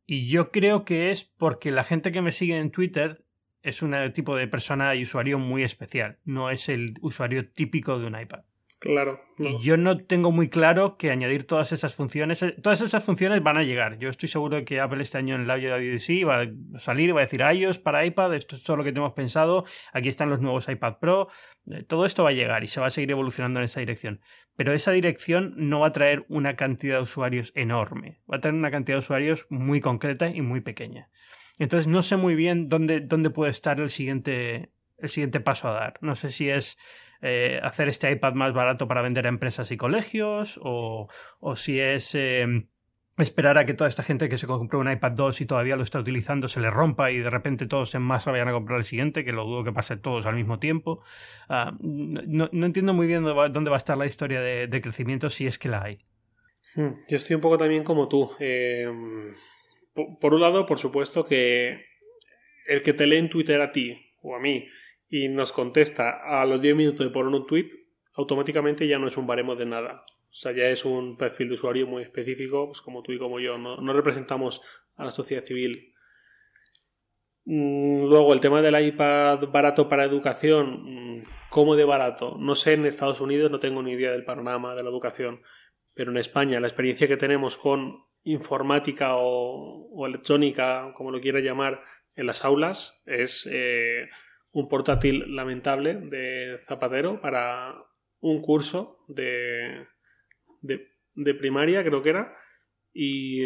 Y 0.05 0.29
yo 0.29 0.51
creo 0.51 0.85
que 0.85 1.11
es 1.11 1.25
porque 1.25 1.71
la 1.71 1.83
gente 1.83 2.11
que 2.11 2.21
me 2.21 2.31
sigue 2.31 2.57
en 2.57 2.71
Twitter 2.71 3.25
es 3.61 3.81
un 3.81 3.93
tipo 4.13 4.35
de 4.35 4.47
persona 4.47 4.95
y 4.95 5.03
usuario 5.03 5.39
muy 5.39 5.63
especial, 5.63 6.19
no 6.23 6.49
es 6.49 6.69
el 6.69 6.93
usuario 7.01 7.51
típico 7.51 7.99
de 7.99 8.07
un 8.07 8.19
iPad. 8.19 8.43
Claro. 8.79 9.19
Y 9.39 9.57
yo 9.59 9.75
no 9.75 9.97
tengo 9.97 10.31
muy 10.31 10.49
claro 10.49 10.97
que 10.97 11.09
añadir 11.09 11.47
todas 11.47 11.71
esas 11.71 11.95
funciones. 11.95 12.43
Eh, 12.43 12.55
todas 12.61 12.81
esas 12.81 13.03
funciones 13.03 13.41
van 13.41 13.57
a 13.57 13.63
llegar. 13.63 13.97
Yo 13.97 14.09
estoy 14.09 14.29
seguro 14.29 14.57
de 14.57 14.65
que 14.65 14.79
Apple 14.79 15.01
este 15.01 15.17
año 15.17 15.33
en 15.33 15.41
el 15.41 15.47
WWDC 15.47 16.27
va 16.27 16.41
a 16.41 16.79
salir, 16.79 17.15
va 17.15 17.21
a 17.21 17.23
decir 17.23 17.41
iOS 17.41 17.79
para 17.79 18.05
iPad, 18.05 18.35
esto 18.35 18.55
es 18.55 18.63
todo 18.63 18.77
lo 18.77 18.83
que 18.83 18.91
tenemos 18.91 19.13
pensado. 19.13 19.65
Aquí 19.93 20.09
están 20.09 20.29
los 20.29 20.41
nuevos 20.41 20.69
iPad 20.69 20.99
Pro. 20.99 21.27
Eh, 21.71 21.83
todo 21.83 22.05
esto 22.05 22.23
va 22.23 22.29
a 22.29 22.33
llegar 22.33 22.63
y 22.63 22.67
se 22.67 22.79
va 22.79 22.87
a 22.87 22.91
seguir 22.91 23.09
evolucionando 23.09 23.59
en 23.59 23.65
esa 23.65 23.79
dirección. 23.79 24.21
Pero 24.55 24.73
esa 24.73 24.91
dirección 24.91 25.53
no 25.57 25.79
va 25.79 25.87
a 25.87 25.91
traer 25.91 26.25
una 26.29 26.55
cantidad 26.55 26.97
de 26.97 27.03
usuarios 27.03 27.51
enorme. 27.55 28.19
Va 28.31 28.37
a 28.37 28.41
traer 28.41 28.55
una 28.55 28.69
cantidad 28.69 28.97
de 28.97 28.99
usuarios 28.99 29.47
muy 29.49 29.81
concreta 29.81 30.29
y 30.29 30.41
muy 30.41 30.61
pequeña. 30.61 31.09
Entonces 31.57 31.87
no 31.87 32.03
sé 32.03 32.15
muy 32.15 32.35
bien 32.35 32.67
dónde, 32.67 32.99
dónde 32.99 33.31
puede 33.31 33.49
estar 33.49 33.79
el 33.79 33.89
siguiente, 33.89 34.71
el 34.99 35.09
siguiente 35.09 35.39
paso 35.39 35.67
a 35.67 35.73
dar. 35.73 35.97
No 36.01 36.15
sé 36.15 36.29
si 36.29 36.47
es 36.49 36.77
eh, 37.21 37.59
hacer 37.63 37.87
este 37.89 38.11
iPad 38.11 38.33
más 38.33 38.53
barato 38.53 38.87
para 38.87 39.01
vender 39.01 39.25
a 39.25 39.29
empresas 39.29 39.71
y 39.71 39.77
colegios 39.77 40.59
o, 40.63 41.07
si 41.55 41.79
es 41.79 42.13
em, 42.15 42.67
esperar 43.17 43.57
a 43.57 43.65
que 43.65 43.73
toda 43.73 43.87
esta 43.87 44.03
gente 44.03 44.29
que 44.29 44.37
se 44.37 44.45
compró 44.45 44.79
un 44.79 44.91
iPad 44.91 45.11
2 45.13 45.41
y 45.41 45.45
todavía 45.45 45.75
lo 45.75 45.83
está 45.83 45.99
utilizando 45.99 46.47
se 46.47 46.59
le 46.59 46.69
rompa 46.69 47.11
y 47.11 47.17
de 47.19 47.29
repente 47.29 47.65
todos 47.65 47.95
en 47.95 48.03
masa 48.03 48.31
vayan 48.31 48.49
a 48.49 48.51
comprar 48.51 48.79
el 48.79 48.85
siguiente, 48.85 49.25
que 49.25 49.31
lo 49.31 49.45
dudo 49.45 49.63
que 49.63 49.71
pase 49.71 49.97
todos 49.97 50.25
al 50.25 50.35
mismo 50.35 50.59
tiempo. 50.59 51.01
Ah, 51.49 51.75
no, 51.79 52.49
entiendo 52.51 52.93
muy 52.93 53.07
bien 53.07 53.23
dónde 53.23 53.69
va, 53.69 53.75
a 53.75 53.77
estar 53.77 53.97
la 53.97 54.05
historia 54.05 54.41
de, 54.41 54.81
crecimiento 54.81 55.29
si 55.29 55.47
es 55.47 55.57
que 55.57 55.69
la 55.69 55.83
hay. 55.83 55.99
Hmm, 56.75 56.91
yo 57.07 57.17
estoy 57.17 57.35
un 57.35 57.41
poco 57.41 57.57
también 57.57 57.83
como 57.83 58.07
tú. 58.07 58.29
Em, 58.39 59.33
por 60.19 60.33
un 60.35 60.41
lado, 60.41 60.65
por 60.67 60.77
supuesto 60.77 61.25
que 61.25 61.83
el 62.67 62.83
que 62.83 62.93
te 62.93 63.07
lee 63.07 63.17
en 63.17 63.29
Twitter 63.29 63.61
a 63.61 63.71
ti 63.71 63.99
o 64.21 64.35
a 64.35 64.39
mí 64.39 64.67
y 65.09 65.29
nos 65.29 65.51
contesta 65.51 66.19
a 66.23 66.45
los 66.45 66.61
10 66.61 66.75
minutos 66.75 67.05
de 67.05 67.11
poner 67.11 67.33
un 67.33 67.47
tweet, 67.47 67.69
automáticamente 68.13 68.87
ya 68.87 68.99
no 68.99 69.07
es 69.07 69.17
un 69.17 69.27
baremo 69.27 69.55
de 69.55 69.65
nada. 69.65 70.03
O 70.29 70.39
sea, 70.39 70.51
ya 70.51 70.69
es 70.69 70.85
un 70.85 71.17
perfil 71.17 71.47
de 71.47 71.53
usuario 71.53 71.87
muy 71.87 72.03
específico, 72.03 72.67
pues 72.67 72.81
como 72.81 73.01
tú 73.01 73.11
y 73.11 73.19
como 73.19 73.39
yo. 73.39 73.57
No, 73.57 73.93
representamos 73.93 74.61
a 74.95 75.05
la 75.05 75.11
sociedad 75.11 75.43
civil. 75.43 75.93
Mm, 77.45 78.07
luego, 78.07 78.33
el 78.33 78.39
tema 78.39 78.61
del 78.61 78.79
iPad 78.79 79.47
barato 79.49 79.87
para 79.87 80.03
educación. 80.03 81.19
Mm, 81.19 81.23
¿Cómo 81.49 81.75
de 81.75 81.85
barato? 81.85 82.35
No 82.37 82.55
sé, 82.55 82.73
en 82.73 82.85
Estados 82.85 83.21
Unidos 83.21 83.49
no 83.49 83.59
tengo 83.59 83.81
ni 83.81 83.93
idea 83.93 84.11
del 84.11 84.25
panorama 84.25 84.75
de 84.75 84.83
la 84.83 84.89
educación. 84.89 85.41
Pero 85.93 86.11
en 86.11 86.17
España, 86.17 86.59
la 86.59 86.67
experiencia 86.67 87.07
que 87.07 87.17
tenemos 87.17 87.57
con 87.57 88.03
informática 88.23 89.15
o, 89.15 90.05
electrónica, 90.05 90.93
como 90.95 91.11
lo 91.11 91.21
quiera 91.21 91.39
llamar, 91.39 91.81
en 92.15 92.27
las 92.27 92.43
aulas 92.43 93.01
es. 93.05 93.47
Eh, 93.51 94.09
un 94.59 94.67
portátil 94.67 95.35
lamentable 95.35 95.93
de 95.93 96.57
Zapatero 96.65 97.21
para 97.21 97.75
un 98.19 98.41
curso 98.41 98.97
de, 99.07 99.85
de, 100.61 101.33
primaria, 101.35 101.83
creo 101.83 102.01
que 102.01 102.09
era, 102.09 102.35
y, 102.91 103.43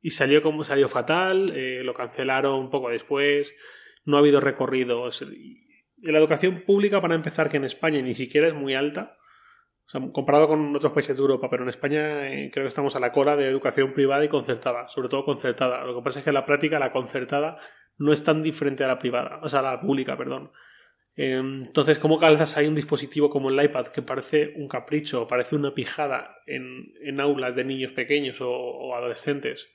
y 0.00 0.10
salió 0.10 0.42
como 0.42 0.64
salió 0.64 0.88
fatal, 0.88 1.52
eh, 1.54 1.82
lo 1.84 1.92
cancelaron 1.92 2.58
un 2.58 2.70
poco 2.70 2.88
después, 2.88 3.54
no 4.06 4.16
ha 4.16 4.20
habido 4.20 4.40
recorridos. 4.40 5.22
La 5.98 6.18
educación 6.18 6.62
pública, 6.66 7.02
para 7.02 7.14
empezar, 7.14 7.50
que 7.50 7.58
en 7.58 7.64
España 7.64 8.00
ni 8.00 8.14
siquiera 8.14 8.48
es 8.48 8.54
muy 8.54 8.74
alta, 8.74 9.18
comparado 10.12 10.48
con 10.48 10.74
otros 10.74 10.92
países 10.92 11.14
de 11.14 11.20
Europa, 11.20 11.50
pero 11.50 11.62
en 11.62 11.68
España 11.68 12.26
eh, 12.32 12.50
creo 12.50 12.64
que 12.64 12.68
estamos 12.68 12.96
a 12.96 13.00
la 13.00 13.12
cola 13.12 13.36
de 13.36 13.48
educación 13.48 13.92
privada 13.92 14.24
y 14.24 14.28
concertada, 14.28 14.88
sobre 14.88 15.10
todo 15.10 15.26
concertada. 15.26 15.84
Lo 15.84 15.94
que 15.94 16.02
pasa 16.02 16.20
es 16.20 16.24
que 16.24 16.30
en 16.30 16.34
la 16.34 16.46
práctica 16.46 16.78
la 16.78 16.92
concertada 16.92 17.58
no 17.98 18.12
es 18.12 18.24
tan 18.24 18.42
diferente 18.42 18.84
a 18.84 18.88
la 18.88 18.98
privada, 18.98 19.40
o 19.42 19.48
sea, 19.48 19.60
a 19.60 19.74
la 19.74 19.80
pública, 19.80 20.16
perdón. 20.16 20.50
Em, 21.16 21.62
entonces, 21.64 21.98
¿cómo 21.98 22.18
calzas 22.18 22.56
ahí 22.56 22.66
un 22.66 22.74
dispositivo 22.74 23.30
como 23.30 23.48
el 23.48 23.62
iPad 23.64 23.86
que 23.86 24.02
parece 24.02 24.52
un 24.56 24.68
capricho, 24.68 25.26
parece 25.26 25.56
una 25.56 25.74
pijada 25.74 26.36
en, 26.46 26.92
en 27.00 27.20
aulas 27.20 27.56
de 27.56 27.64
niños 27.64 27.92
pequeños 27.92 28.38
o, 28.40 28.94
adolescentes? 28.94 29.70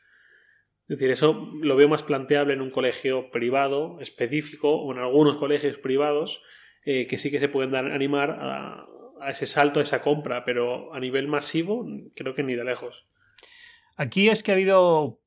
Es 0.87 0.99
decir, 0.99 1.09
eso 1.09 1.49
lo 1.61 1.75
veo 1.75 1.89
más 1.89 2.03
planteable 2.03 2.53
en 2.53 2.61
un 2.61 2.69
colegio 2.69 3.31
privado 3.31 3.99
específico 4.01 4.69
o 4.69 4.91
en 4.91 4.99
algunos 4.99 5.37
colegios 5.37 5.77
privados 5.77 6.43
eh, 6.85 7.07
que 7.07 7.17
sí 7.17 7.31
que 7.31 7.39
se 7.39 7.49
pueden 7.49 7.71
dar, 7.71 7.85
animar 7.91 8.31
a, 8.31 8.85
a 9.19 9.29
ese 9.29 9.45
salto, 9.45 9.79
a 9.79 9.83
esa 9.83 10.01
compra, 10.01 10.43
pero 10.45 10.93
a 10.93 10.99
nivel 10.99 11.27
masivo 11.27 11.87
creo 12.15 12.35
que 12.35 12.43
ni 12.43 12.55
de 12.55 12.65
lejos. 12.65 13.05
Aquí 13.95 14.29
es 14.29 14.43
que 14.43 14.51
ha 14.51 14.55
habido 14.55 15.20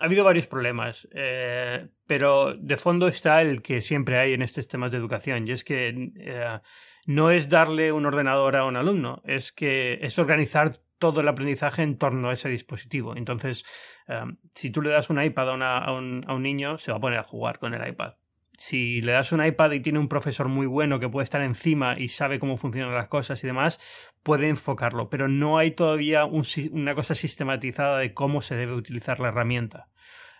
ha 0.00 0.06
habido 0.06 0.24
varios 0.24 0.46
problemas, 0.46 1.06
eh, 1.12 1.88
pero 2.06 2.54
de 2.56 2.76
fondo 2.78 3.06
está 3.06 3.42
el 3.42 3.60
que 3.60 3.82
siempre 3.82 4.18
hay 4.18 4.32
en 4.32 4.42
estos 4.42 4.66
temas 4.66 4.90
de 4.90 4.98
educación, 4.98 5.46
y 5.46 5.52
es 5.52 5.62
que 5.62 6.10
eh, 6.16 6.60
no 7.06 7.30
es 7.30 7.50
darle 7.50 7.92
un 7.92 8.06
ordenador 8.06 8.56
a 8.56 8.64
un 8.64 8.76
alumno, 8.76 9.20
es 9.24 9.52
que 9.52 9.98
es 10.00 10.18
organizar 10.18 10.78
todo 10.98 11.20
el 11.20 11.28
aprendizaje 11.28 11.82
en 11.82 11.98
torno 11.98 12.30
a 12.30 12.32
ese 12.32 12.48
dispositivo. 12.48 13.14
Entonces, 13.16 13.64
eh, 14.08 14.24
si 14.54 14.70
tú 14.70 14.80
le 14.80 14.90
das 14.90 15.10
un 15.10 15.22
iPad 15.22 15.50
a, 15.50 15.92
un, 15.92 16.24
a 16.26 16.34
un 16.34 16.42
niño, 16.42 16.78
se 16.78 16.92
va 16.92 16.98
a 16.98 17.00
poner 17.00 17.18
a 17.18 17.24
jugar 17.24 17.58
con 17.58 17.74
el 17.74 17.86
iPad 17.86 18.14
si 18.60 19.00
le 19.00 19.12
das 19.12 19.32
un 19.32 19.42
iPad 19.42 19.72
y 19.72 19.80
tiene 19.80 19.98
un 19.98 20.08
profesor 20.08 20.48
muy 20.48 20.66
bueno 20.66 21.00
que 21.00 21.08
puede 21.08 21.24
estar 21.24 21.40
encima 21.40 21.98
y 21.98 22.08
sabe 22.08 22.38
cómo 22.38 22.58
funcionan 22.58 22.94
las 22.94 23.08
cosas 23.08 23.42
y 23.42 23.46
demás, 23.46 23.80
puede 24.22 24.50
enfocarlo, 24.50 25.08
pero 25.08 25.28
no 25.28 25.56
hay 25.56 25.70
todavía 25.70 26.26
una 26.26 26.94
cosa 26.94 27.14
sistematizada 27.14 27.96
de 27.96 28.12
cómo 28.12 28.42
se 28.42 28.56
debe 28.56 28.74
utilizar 28.74 29.18
la 29.18 29.28
herramienta. 29.28 29.88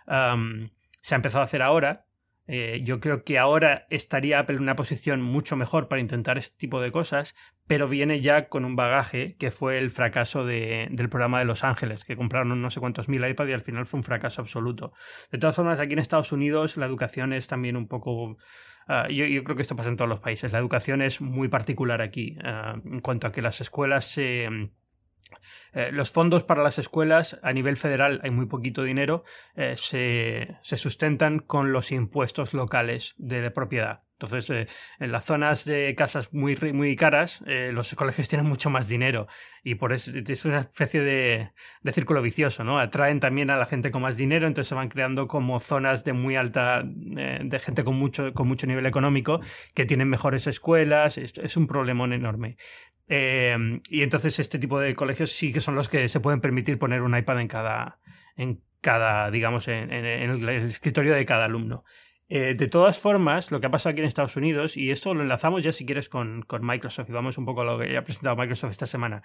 se 0.05 1.15
ha 1.15 1.15
empezado 1.15 1.41
a 1.41 1.45
hacer 1.45 1.63
ahora, 1.63 2.05
eh, 2.47 2.81
yo 2.83 2.99
creo 2.99 3.23
que 3.23 3.37
ahora 3.37 3.85
estaría 3.89 4.39
Apple 4.39 4.57
en 4.57 4.63
una 4.63 4.75
posición 4.75 5.21
mucho 5.21 5.55
mejor 5.55 5.87
para 5.87 6.01
intentar 6.01 6.37
este 6.37 6.57
tipo 6.57 6.81
de 6.81 6.91
cosas, 6.91 7.35
pero 7.67 7.87
viene 7.87 8.19
ya 8.21 8.49
con 8.49 8.65
un 8.65 8.75
bagaje 8.75 9.35
que 9.37 9.51
fue 9.51 9.77
el 9.77 9.89
fracaso 9.89 10.45
del 10.45 11.09
programa 11.09 11.39
de 11.39 11.45
Los 11.45 11.63
Ángeles, 11.63 12.03
que 12.03 12.17
compraron 12.17 12.61
no 12.61 12.69
sé 12.69 12.79
cuántos 12.79 13.07
mil 13.07 13.25
iPads 13.25 13.49
y 13.49 13.53
al 13.53 13.61
final 13.61 13.85
fue 13.85 13.99
un 13.99 14.03
fracaso 14.03 14.41
absoluto. 14.41 14.93
De 15.31 15.37
todas 15.37 15.55
formas, 15.55 15.79
aquí 15.79 15.93
en 15.93 15.99
Estados 15.99 16.31
Unidos 16.31 16.77
la 16.77 16.85
educación 16.85 17.33
es 17.33 17.47
también 17.47 17.77
un 17.77 17.87
poco... 17.87 18.37
Ah, 18.87 19.07
yo, 19.09 19.25
creo 19.43 19.55
que 19.55 19.61
esto 19.61 19.75
pasa 19.75 19.89
en 19.89 19.95
todos 19.95 20.09
los 20.09 20.19
países. 20.19 20.51
La 20.51 20.59
educación 20.59 21.01
es 21.01 21.21
muy 21.21 21.47
particular 21.47 22.01
aquí 22.01 22.37
ah, 22.43 22.75
en 22.83 22.99
cuanto 22.99 23.27
a 23.27 23.31
que 23.31 23.41
las 23.41 23.61
escuelas 23.61 24.05
se... 24.05 24.49
Eh, 25.73 25.91
los 25.91 26.11
fondos 26.11 26.43
para 26.43 26.63
las 26.63 26.79
escuelas 26.79 27.39
a 27.43 27.53
nivel 27.53 27.77
federal 27.77 28.19
hay 28.23 28.31
muy 28.31 28.45
poquito 28.45 28.83
dinero, 28.83 29.23
eh, 29.55 29.75
se, 29.77 30.57
se, 30.61 30.77
sustentan 30.77 31.39
con 31.39 31.71
los 31.71 31.91
impuestos 31.91 32.53
locales 32.53 33.13
de, 33.17 33.51
propiedad. 33.51 34.03
Entonces, 34.21 34.49
eh, 34.49 34.67
en 34.99 35.11
las 35.11 35.25
zonas 35.25 35.65
de 35.65 35.95
casas 35.95 36.33
muy, 36.33 36.55
muy 36.73 36.95
caras, 36.95 37.43
los 37.45 37.93
colegios 37.95 38.27
tienen 38.27 38.47
mucho 38.47 38.69
más 38.69 38.87
dinero 38.87 39.27
y 39.63 39.75
por 39.75 39.93
eso 39.93 40.11
es 40.15 40.45
una 40.45 40.59
especie 40.59 41.01
de, 41.01 41.51
de, 41.81 41.91
círculo 41.91 42.21
vicioso, 42.21 42.63
¿no? 42.63 42.79
Atraen 42.79 43.19
también 43.19 43.49
a 43.49 43.57
la 43.57 43.65
gente 43.65 43.91
con 43.91 44.01
más 44.01 44.17
dinero, 44.17 44.47
entonces 44.47 44.69
se 44.69 44.75
van 44.75 44.89
creando 44.89 45.27
como 45.27 45.59
zonas 45.59 46.03
de 46.03 46.13
muy 46.13 46.35
alta, 46.35 46.83
de 46.83 47.59
gente 47.59 47.83
con 47.83 47.95
mucho, 47.95 48.33
con 48.33 48.47
mucho 48.47 48.67
nivel 48.67 48.85
económico 48.85 49.41
que 49.73 49.85
tienen 49.85 50.09
mejores 50.09 50.47
escuelas, 50.47 51.17
es, 51.17 51.37
es 51.37 51.57
un 51.57 51.67
problemón 51.67 52.13
enorme. 52.13 52.57
Em, 53.13 53.81
y 53.89 54.03
entonces 54.03 54.39
este 54.39 54.57
tipo 54.57 54.79
de 54.79 54.95
colegios 54.95 55.33
sí 55.33 55.51
que 55.51 55.59
son 55.59 55.75
los 55.75 55.89
que 55.89 56.07
se 56.07 56.21
pueden 56.21 56.39
permitir 56.39 56.79
poner 56.79 57.01
un 57.01 57.17
iPad 57.17 57.41
en 57.41 57.47
cada, 57.49 57.99
en 58.37 58.61
cada 58.79 59.29
digamos, 59.29 59.67
en, 59.67 59.91
el 59.91 60.47
escritorio 60.47 61.13
de 61.13 61.25
cada 61.25 61.43
alumno. 61.43 61.83
Eh, 62.33 62.55
de 62.55 62.69
todas 62.69 62.97
formas, 62.97 63.51
lo 63.51 63.59
que 63.59 63.67
ha 63.67 63.71
pasado 63.71 63.91
aquí 63.91 63.99
en 63.99 64.05
Estados 64.05 64.37
Unidos, 64.37 64.77
y 64.77 64.89
esto 64.89 65.13
lo 65.13 65.21
enlazamos 65.21 65.63
ya 65.63 65.73
si 65.73 65.85
quieres 65.85 66.07
con, 66.07 66.45
Microsoft, 66.61 67.09
y 67.09 67.11
vamos 67.11 67.37
un 67.37 67.43
poco 67.43 67.59
a 67.59 67.65
lo 67.65 67.77
que 67.77 67.97
ha 67.97 68.05
presentado 68.05 68.37
Microsoft 68.37 68.71
esta 68.71 68.87
semana. 68.87 69.21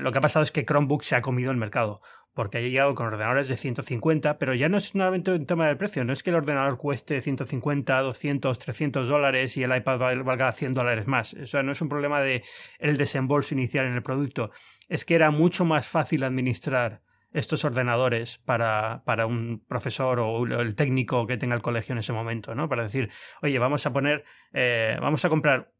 Lo 0.00 0.12
que 0.12 0.18
ha 0.18 0.20
pasado 0.20 0.44
es 0.44 0.52
que 0.52 0.64
Chromebook 0.64 1.02
se 1.02 1.16
ha 1.16 1.22
comido 1.22 1.50
el 1.50 1.56
mercado, 1.56 2.02
porque 2.34 2.58
ha 2.58 2.60
llegado 2.60 2.94
con 2.94 3.08
ordenadores 3.08 3.48
de 3.48 3.56
150, 3.56 4.38
pero 4.38 4.54
ya 4.54 4.68
no 4.68 4.76
es 4.76 4.90
solamente 4.90 5.32
un 5.32 5.44
tema 5.44 5.66
del 5.66 5.76
precio, 5.76 6.04
no 6.04 6.12
es 6.12 6.22
que 6.22 6.30
el 6.30 6.36
ordenador 6.36 6.78
cueste 6.78 7.20
150, 7.20 7.98
200, 8.00 8.58
300 8.60 9.08
dólares 9.08 9.56
y 9.56 9.64
el 9.64 9.76
iPad 9.76 9.98
valga 10.22 10.52
100 10.52 10.72
dólares 10.72 11.08
más. 11.08 11.34
O 11.34 11.46
sea, 11.46 11.64
no 11.64 11.72
es 11.72 11.80
un 11.80 11.88
problema 11.88 12.20
de 12.20 12.44
el 12.78 12.96
desembolso 12.96 13.56
inicial 13.56 13.86
en 13.86 13.94
el 13.94 14.04
producto, 14.04 14.52
es 14.88 15.04
que 15.04 15.16
era 15.16 15.32
mucho 15.32 15.64
más 15.64 15.88
fácil 15.88 16.22
administrar 16.22 17.00
estos 17.36 17.66
ordenadores 17.66 18.38
para, 18.38 19.02
para 19.04 19.26
un 19.26 19.62
profesor 19.68 20.20
o 20.20 20.44
el 20.44 20.74
técnico 20.74 21.26
que 21.26 21.36
tenga 21.36 21.54
el 21.54 21.60
colegio 21.60 21.92
en 21.92 21.98
ese 21.98 22.14
momento, 22.14 22.54
¿no? 22.54 22.66
Para 22.66 22.84
decir, 22.84 23.10
oye, 23.42 23.58
vamos 23.58 23.84
a 23.84 23.92
poner, 23.92 24.24
eh, 24.54 24.96
vamos 25.02 25.22
a 25.24 25.28
comprar 25.28 25.70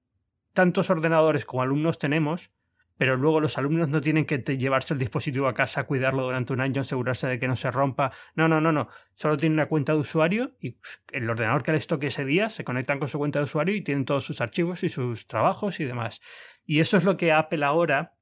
tantos 0.52 0.90
ordenadores 0.90 1.46
como 1.46 1.62
alumnos 1.62 1.98
tenemos, 1.98 2.50
pero 2.98 3.16
luego 3.16 3.40
los 3.40 3.56
alumnos 3.56 3.88
no 3.88 4.02
tienen 4.02 4.26
que 4.26 4.38
llevarse 4.58 4.92
el 4.92 5.00
dispositivo 5.00 5.48
a 5.48 5.54
casa, 5.54 5.84
cuidarlo 5.84 6.24
durante 6.24 6.52
un 6.52 6.60
año, 6.60 6.82
asegurarse 6.82 7.26
de 7.26 7.38
que 7.38 7.48
no 7.48 7.56
se 7.56 7.70
rompa. 7.70 8.12
No, 8.34 8.48
no, 8.48 8.60
no, 8.60 8.70
no. 8.70 8.88
Solo 9.14 9.38
tienen 9.38 9.58
una 9.58 9.68
cuenta 9.68 9.92
de 9.92 9.98
usuario 9.98 10.56
y 10.60 10.76
el 11.12 11.28
ordenador 11.28 11.62
que 11.62 11.72
les 11.72 11.86
toque 11.86 12.08
ese 12.08 12.26
día 12.26 12.50
se 12.50 12.64
conectan 12.64 12.98
con 12.98 13.08
su 13.08 13.18
cuenta 13.18 13.38
de 13.38 13.44
usuario 13.44 13.74
y 13.74 13.82
tienen 13.82 14.04
todos 14.04 14.24
sus 14.24 14.42
archivos 14.42 14.82
y 14.84 14.90
sus 14.90 15.26
trabajos 15.26 15.80
y 15.80 15.84
demás. 15.84 16.20
Y 16.66 16.80
eso 16.80 16.98
es 16.98 17.04
lo 17.04 17.16
que 17.16 17.32
Apple 17.32 17.64
ahora 17.64 18.15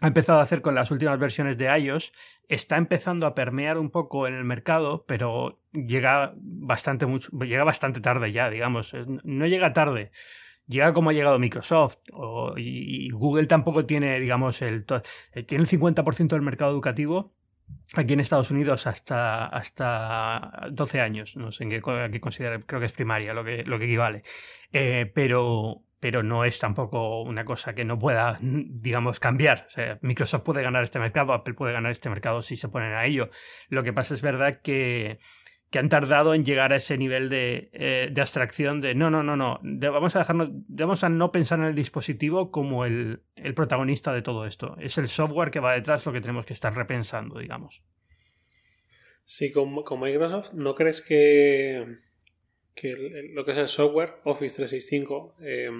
ha 0.00 0.06
empezado 0.06 0.40
a 0.40 0.42
hacer 0.42 0.62
con 0.62 0.74
las 0.74 0.90
últimas 0.90 1.18
versiones 1.18 1.58
de 1.58 1.66
iOS. 1.78 2.12
Está 2.48 2.76
empezando 2.76 3.26
a 3.26 3.34
permear 3.34 3.78
un 3.78 3.90
poco 3.90 4.26
en 4.26 4.34
el 4.34 4.44
mercado, 4.44 5.04
pero 5.06 5.60
llega 5.72 6.34
bastante, 6.36 7.06
mucho, 7.06 7.30
llega 7.40 7.64
bastante 7.64 8.00
tarde 8.00 8.32
ya, 8.32 8.50
digamos. 8.50 8.94
No 9.24 9.46
llega 9.46 9.72
tarde 9.72 10.10
llega 10.66 10.92
como 10.92 11.10
ha 11.10 11.12
llegado 11.12 11.38
Microsoft 11.38 11.98
y, 12.56 13.10
Google 13.10 13.46
tampoco 13.46 13.84
tiene, 13.84 14.18
digamos, 14.20 14.62
el, 14.62 14.84
eh, 15.34 15.42
tiene 15.42 15.64
el 15.64 15.70
50% 15.70 16.28
del 16.28 16.42
mercado 16.42 16.70
educativo 16.72 17.34
aquí 17.94 18.12
en 18.14 18.20
Estados 18.20 18.50
Unidos 18.50 18.86
hasta, 18.86 19.46
hasta 19.46 20.68
12 20.70 21.00
años, 21.00 21.36
no 21.36 21.52
sé 21.52 21.64
en 21.64 21.70
qué, 21.70 21.82
qué 22.12 22.20
considerar, 22.20 22.64
creo 22.66 22.80
que 22.80 22.86
es 22.86 22.92
primaria 22.92 23.34
lo 23.34 23.44
que, 23.44 23.64
lo 23.64 23.78
que 23.78 23.84
equivale, 23.84 24.22
eh, 24.72 25.10
pero, 25.14 25.82
pero 26.02 26.24
no 26.24 26.44
es 26.44 26.58
tampoco 26.58 27.22
una 27.22 27.44
cosa 27.44 27.76
que 27.76 27.84
no 27.84 27.96
pueda, 27.96 28.36
digamos, 28.42 29.20
cambiar. 29.20 29.66
O 29.68 29.70
sea, 29.70 30.00
Microsoft 30.02 30.42
puede 30.42 30.60
ganar 30.60 30.82
este 30.82 30.98
mercado, 30.98 31.32
Apple 31.32 31.54
puede 31.54 31.72
ganar 31.72 31.92
este 31.92 32.10
mercado 32.10 32.42
si 32.42 32.56
se 32.56 32.68
ponen 32.68 32.92
a 32.92 33.06
ello. 33.06 33.30
Lo 33.68 33.84
que 33.84 33.92
pasa 33.92 34.12
es 34.14 34.20
verdad 34.20 34.60
que 34.62 35.20
que 35.70 35.78
han 35.78 35.88
tardado 35.88 36.34
en 36.34 36.44
llegar 36.44 36.74
a 36.74 36.76
ese 36.76 36.98
nivel 36.98 37.30
de, 37.30 37.70
eh, 37.72 38.12
abstracción 38.20 38.82
de 38.82 38.94
no, 38.94 39.10
no, 39.10 39.22
no, 39.22 39.36
no, 39.36 39.58
vamos 39.62 40.14
a 40.14 40.18
dejarnos, 40.18 40.50
vamos 40.68 41.02
a 41.02 41.08
no 41.08 41.32
pensar 41.32 41.60
en 41.60 41.64
el 41.64 41.74
dispositivo 41.74 42.50
como 42.50 42.84
el, 42.84 43.22
protagonista 43.56 44.12
de 44.12 44.20
todo 44.20 44.44
esto. 44.44 44.76
Es 44.78 44.98
el 44.98 45.08
software 45.08 45.50
que 45.50 45.60
va 45.60 45.72
detrás 45.72 46.04
lo 46.04 46.12
que 46.12 46.20
tenemos 46.20 46.44
que 46.44 46.52
estar 46.52 46.74
repensando, 46.74 47.38
digamos. 47.38 47.82
Sí, 49.24 49.50
con, 49.50 49.72
Microsoft, 49.98 50.52
¿no 50.52 50.74
crees 50.74 51.00
que, 51.00 51.96
que 52.74 53.30
lo 53.32 53.44
que 53.44 53.52
es 53.52 53.58
el 53.58 53.68
software, 53.68 54.14
Office 54.24 54.56
365, 54.56 55.36
eh, 55.42 55.70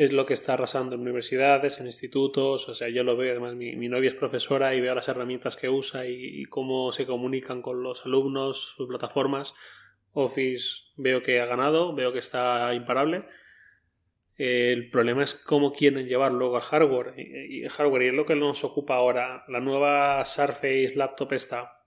es 0.00 0.14
lo 0.14 0.24
que 0.24 0.32
está 0.32 0.54
arrasando 0.54 0.94
en 0.94 1.02
universidades, 1.02 1.78
en 1.78 1.84
institutos, 1.84 2.68
o 2.70 2.74
sea, 2.74 2.88
yo 2.88 3.04
lo 3.04 3.18
veo, 3.18 3.32
además 3.32 3.54
mi, 3.54 3.88
novia 3.88 4.08
es 4.08 4.16
profesora 4.16 4.74
y 4.74 4.80
veo 4.80 4.94
las 4.94 5.08
herramientas 5.08 5.56
que 5.56 5.68
usa 5.68 6.06
y, 6.06 6.42
cómo 6.46 6.90
se 6.90 7.04
comunican 7.04 7.60
con 7.60 7.82
los 7.82 8.06
alumnos, 8.06 8.74
sus 8.76 8.88
plataformas. 8.88 9.54
Office 10.12 10.84
veo 10.96 11.20
que 11.20 11.40
ha 11.40 11.44
ganado, 11.44 11.94
veo 11.94 12.14
que 12.14 12.18
está 12.18 12.72
imparable. 12.72 13.26
el 14.38 14.88
problema 14.88 15.22
es 15.22 15.34
cómo 15.34 15.70
quieren 15.72 16.06
llevar 16.06 16.32
luego 16.32 16.56
al 16.56 16.62
hardware. 16.62 17.14
Y, 17.18 17.68
hardware, 17.68 18.02
y 18.04 18.06
es 18.06 18.14
lo 18.14 18.24
que 18.24 18.36
nos 18.36 18.64
ocupa 18.64 18.94
ahora. 18.94 19.44
La 19.48 19.60
nueva 19.60 20.24
Surface 20.24 20.94
Laptop 20.96 21.34
está, 21.34 21.84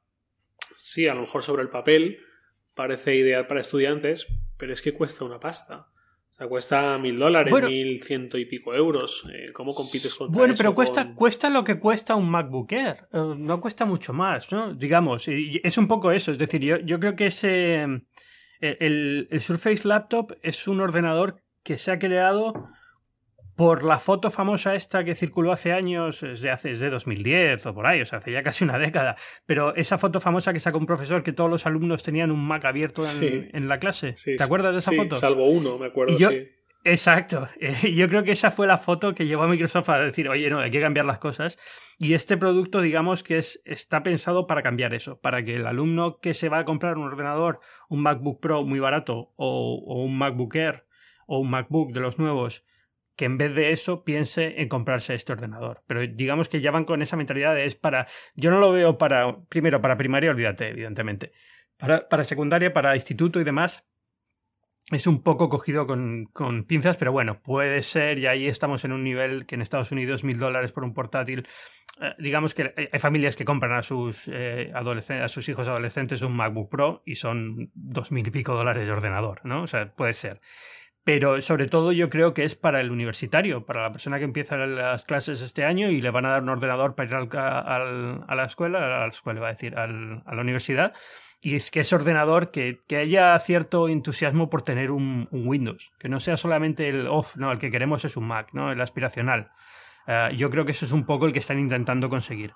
sí, 0.76 1.08
a 1.08 1.16
lo 1.16 1.22
mejor 1.22 1.42
sobre 1.42 1.64
el 1.64 1.70
papel, 1.70 2.20
parece 2.76 3.16
ideal 3.16 3.48
para 3.48 3.62
estudiantes, 3.62 4.28
pero 4.58 4.74
es 4.74 4.82
que 4.82 4.94
cuesta 4.94 5.26
una 5.26 5.40
pasta. 5.40 5.88
O 6.30 6.36
sea, 6.36 6.48
cuesta 6.48 6.98
mil 6.98 7.20
dólares, 7.20 7.54
mil 7.54 8.02
ciento 8.02 8.40
y 8.40 8.46
pico 8.46 8.74
euros. 8.74 9.24
Eh, 9.32 9.52
¿Cómo 9.54 9.76
compites 9.76 10.16
contra 10.16 10.40
Bueno, 10.40 10.56
pero 10.58 10.74
cuesta, 10.74 11.14
cuesta 11.14 11.48
lo 11.48 11.64
que 11.64 11.78
cuesta 11.78 12.16
un 12.16 12.28
MacBook 12.28 12.72
Air. 12.72 13.08
Eh, 13.14 13.36
no 13.38 13.62
cuesta 13.62 13.86
mucho 13.86 14.14
más, 14.14 14.52
¿no? 14.52 14.74
Digamos, 14.74 15.28
y 15.28 15.62
es 15.64 15.78
un 15.78 15.88
poco 15.88 16.12
eso. 16.12 16.32
Es 16.32 16.40
decir, 16.40 16.62
yo, 16.62 16.78
yo 16.80 17.00
creo 17.00 17.16
que 17.16 17.28
ese. 17.28 17.84
Eh, 18.62 18.78
el, 18.80 19.28
el 19.30 19.42
Surface 19.42 19.88
Laptop 19.88 20.34
es 20.42 20.68
un 20.68 20.82
ordenador 20.82 21.44
que 21.62 21.78
se 21.78 21.92
ha 21.92 22.00
creado 22.00 22.70
por 23.56 23.84
la 23.84 24.00
foto 24.00 24.32
famosa 24.32 24.76
esta 24.76 25.04
que 25.04 25.16
circuló 25.16 25.52
hace 25.52 25.74
años, 25.74 26.22
desde 26.22 26.52
hace 26.52 26.70
desde 26.70 26.90
2010 26.90 27.66
o 27.66 27.74
por 27.74 27.86
ahí, 27.86 28.02
o 28.02 28.06
sea, 28.06 28.20
hace 28.20 28.32
ya 28.32 28.44
casi 28.44 28.64
una 28.64 28.78
década, 28.80 29.16
pero 29.46 29.76
esa 29.76 29.98
foto 29.98 30.20
famosa 30.20 30.54
que 30.54 30.60
sacó 30.60 30.78
un 30.78 30.86
profesor 30.86 31.24
que 31.24 31.34
todos 31.34 31.50
los 31.50 31.66
alumnos 31.66 32.04
tenían 32.04 32.32
un 32.32 32.46
Mac 32.46 32.66
abierto 32.66 33.04
en, 33.22 33.68
la 33.68 33.80
clase. 33.80 34.14
¿Te 34.14 34.44
acuerdas 34.44 34.74
de 34.74 34.80
esa 34.80 34.92
foto? 34.92 35.16
Salvo 35.16 35.46
uno, 35.46 35.78
me 35.78 35.88
acuerdo, 35.88 36.18
sí. 36.18 36.50
Exacto. 36.86 37.48
Yo 37.84 38.10
creo 38.10 38.24
que 38.24 38.32
esa 38.32 38.52
fue 38.52 38.68
la 38.68 38.78
foto 38.78 39.14
que 39.14 39.26
llevó 39.26 39.44
a 39.44 39.48
Microsoft 39.48 39.90
a 39.90 40.00
decir, 40.00 40.28
oye, 40.30 40.50
no, 40.50 40.60
hay 40.60 40.72
que 40.72 40.82
cambiar 40.82 41.06
las 41.06 41.20
cosas. 41.20 41.58
Y 42.00 42.14
este 42.14 42.38
producto, 42.38 42.82
digamos 42.82 43.24
que 43.24 43.38
es, 43.38 43.62
está 43.66 44.04
pensado 44.04 44.48
para 44.48 44.64
cambiar 44.64 44.94
eso, 44.94 45.20
para 45.20 45.44
que 45.44 45.56
el 45.56 45.66
alumno 45.66 46.20
que 46.20 46.34
se 46.34 46.50
va 46.50 46.60
a 46.60 46.66
comprar 46.66 46.98
un 46.98 47.06
ordenador, 47.06 47.60
un 47.88 48.02
MacBook 48.02 48.42
Pro 48.42 48.64
muy 48.64 48.80
barato 48.80 49.32
o, 49.38 49.84
o 49.88 50.04
un 50.04 50.18
MacBook 50.18 50.56
Air 50.56 50.86
o 51.26 51.40
un 51.40 51.50
MacBook 51.50 51.94
de 51.94 52.02
los 52.02 52.20
nuevos, 52.20 52.66
que 53.16 53.26
en 53.26 53.38
vez 53.38 53.54
de 53.54 53.72
eso 53.72 54.04
piense 54.04 54.62
en 54.62 54.70
comprarse 54.70 55.14
este 55.14 55.34
ordenador. 55.34 55.84
Pero 55.88 56.02
digamos 56.02 56.50
que 56.50 56.62
ya 56.62 56.72
van 56.72 56.86
con 56.86 57.02
esa 57.02 57.18
mentalidad 57.18 57.54
de 57.56 57.66
es 57.66 57.76
para. 57.76 58.08
Yo 58.36 58.52
no 58.52 58.60
lo 58.60 58.72
veo 58.72 58.98
para. 58.98 59.38
Primero, 59.50 59.82
para 59.82 59.98
primaria, 59.98 60.32
olvídate, 60.32 60.70
evidentemente. 60.70 61.32
Para, 61.78 62.08
para 62.08 62.24
secundaria, 62.24 62.74
para 62.74 62.96
instituto 62.96 63.40
y 63.40 63.44
demás. 63.44 63.86
Es 64.92 65.08
un 65.08 65.24
poco 65.24 65.48
cogido 65.48 65.88
con, 65.88 66.26
con, 66.34 66.66
pinzas, 66.66 66.98
pero 66.98 67.14
bueno, 67.14 67.42
puede 67.42 67.82
ser, 67.82 68.20
y 68.20 68.28
ahí 68.28 68.48
estamos 68.48 68.84
en 68.84 68.92
un 68.92 69.02
nivel 69.02 69.46
que 69.46 69.56
en 69.56 69.62
Estados 69.62 69.94
Unidos 69.94 70.26
mil 70.26 70.38
dólares 70.38 70.74
por 70.74 70.84
un 70.84 70.94
portátil. 70.94 71.48
Eh, 72.02 72.14
digamos 72.20 72.54
que 72.54 72.74
hay 72.92 73.00
familias 73.00 73.38
que 73.38 73.46
compran 73.46 73.72
a 73.72 73.82
sus, 73.82 74.28
eh, 74.28 74.74
a 74.74 75.28
sus 75.30 75.48
hijos 75.48 75.70
adolescentes 75.70 76.22
un 76.22 76.36
MacBook 76.36 76.70
Pro 76.70 77.02
y 77.06 77.16
son 77.16 77.72
dos 77.74 78.12
mil 78.12 78.28
y 78.28 78.32
pico 78.32 78.56
dólares 78.56 78.86
de 78.86 78.92
ordenador, 78.92 79.40
¿no? 79.46 79.64
O 79.64 79.68
sea, 79.68 79.90
puede 79.96 80.14
ser 80.14 80.42
pero 81.04 81.42
sobre 81.42 81.68
todo 81.68 81.92
yo 81.92 82.10
creo 82.10 82.34
que 82.34 82.46
es 82.46 82.56
para 82.56 82.80
el 82.80 82.92
universitario, 82.92 83.66
para 83.66 83.82
la 83.84 83.92
persona 83.92 84.20
que 84.20 84.26
empieza 84.26 84.56
las 84.56 85.04
clases 85.04 85.42
este 85.42 85.66
año 85.66 85.90
y 85.90 86.02
le 86.02 86.12
van 86.12 86.26
a 86.26 86.30
dar 86.30 86.44
un 86.44 86.50
ordenador 86.50 86.96
para 86.96 87.10
ir 87.10 87.16
al, 87.16 88.24
a 88.26 88.36
la 88.36 88.46
escuela, 88.46 88.80
a 88.80 89.00
la 89.02 89.08
escuela 89.08 89.42
va 89.42 89.48
a 89.48 89.52
decir, 89.52 89.78
al, 89.78 90.24
a 90.26 90.36
la 90.36 90.42
universidad. 90.42 90.94
Y 91.42 91.56
es 91.56 91.72
que 91.72 91.82
ese 91.82 91.94
ordenador 91.94 92.52
que, 92.52 92.80
que 92.88 92.96
haya 92.96 93.38
cierto 93.40 93.90
entusiasmo 93.90 94.50
por 94.50 94.62
tener 94.62 94.92
un, 94.92 95.28
Windows, 95.30 95.92
que 96.00 96.08
no 96.08 96.22
sea 96.22 96.38
solamente 96.38 96.88
el 96.88 97.08
off, 97.08 97.36
no, 97.36 97.52
el 97.52 97.60
que 97.60 97.70
queremos 97.70 98.06
es 98.06 98.16
un 98.16 98.26
Mac, 98.26 98.52
¿no? 98.54 98.72
El 98.72 98.80
aspiracional. 98.80 99.52
Eh, 100.08 100.30
yo 100.38 100.50
creo 100.50 100.64
que 100.64 100.72
eso 100.72 100.86
es 100.86 100.94
un 100.94 101.06
poco 101.06 101.26
el 101.26 101.34
que 101.34 101.40
están 101.40 101.60
intentando 101.60 102.10
conseguir. 102.10 102.54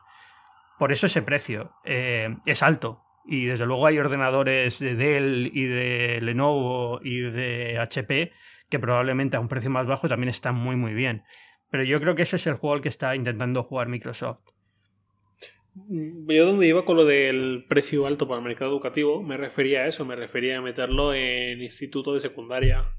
Por 0.79 0.93
eso 0.93 1.07
ese 1.07 1.21
precio 1.21 1.73
eh, 1.83 2.37
es 2.45 2.63
alto, 2.63 3.03
y 3.27 3.45
desde 3.45 3.65
luego 3.65 3.85
hay 3.85 3.99
ordenadores 3.99 4.79
de 4.79 4.95
Dell 4.95 5.51
y 5.53 5.65
de 5.65 6.19
Lenovo 6.21 6.99
y 7.03 7.19
de 7.19 7.77
HP 7.79 8.31
que 8.69 8.79
probablemente 8.79 9.37
a 9.37 9.39
un 9.39 9.47
precio 9.47 9.69
más 9.69 9.87
bajo 9.87 10.07
también 10.07 10.29
están 10.29 10.55
muy 10.55 10.75
muy 10.75 10.93
bien. 10.93 11.23
Pero 11.69 11.83
yo 11.83 11.99
creo 11.99 12.15
que 12.15 12.21
ese 12.21 12.37
es 12.37 12.47
el 12.47 12.55
juego 12.55 12.75
al 12.75 12.81
que 12.81 12.89
está 12.89 13.15
intentando 13.15 13.63
jugar 13.63 13.87
Microsoft. 13.87 14.39
Yo 15.89 16.45
donde 16.45 16.67
iba 16.67 16.85
con 16.85 16.97
lo 16.97 17.05
del 17.05 17.65
precio 17.67 18.07
alto 18.07 18.27
para 18.27 18.39
el 18.39 18.45
mercado 18.45 18.71
educativo, 18.71 19.21
me 19.21 19.37
refería 19.37 19.81
a 19.81 19.87
eso, 19.87 20.05
me 20.05 20.15
refería 20.15 20.57
a 20.57 20.61
meterlo 20.61 21.13
en 21.13 21.61
instituto 21.61 22.13
de 22.13 22.19
secundaria. 22.19 22.93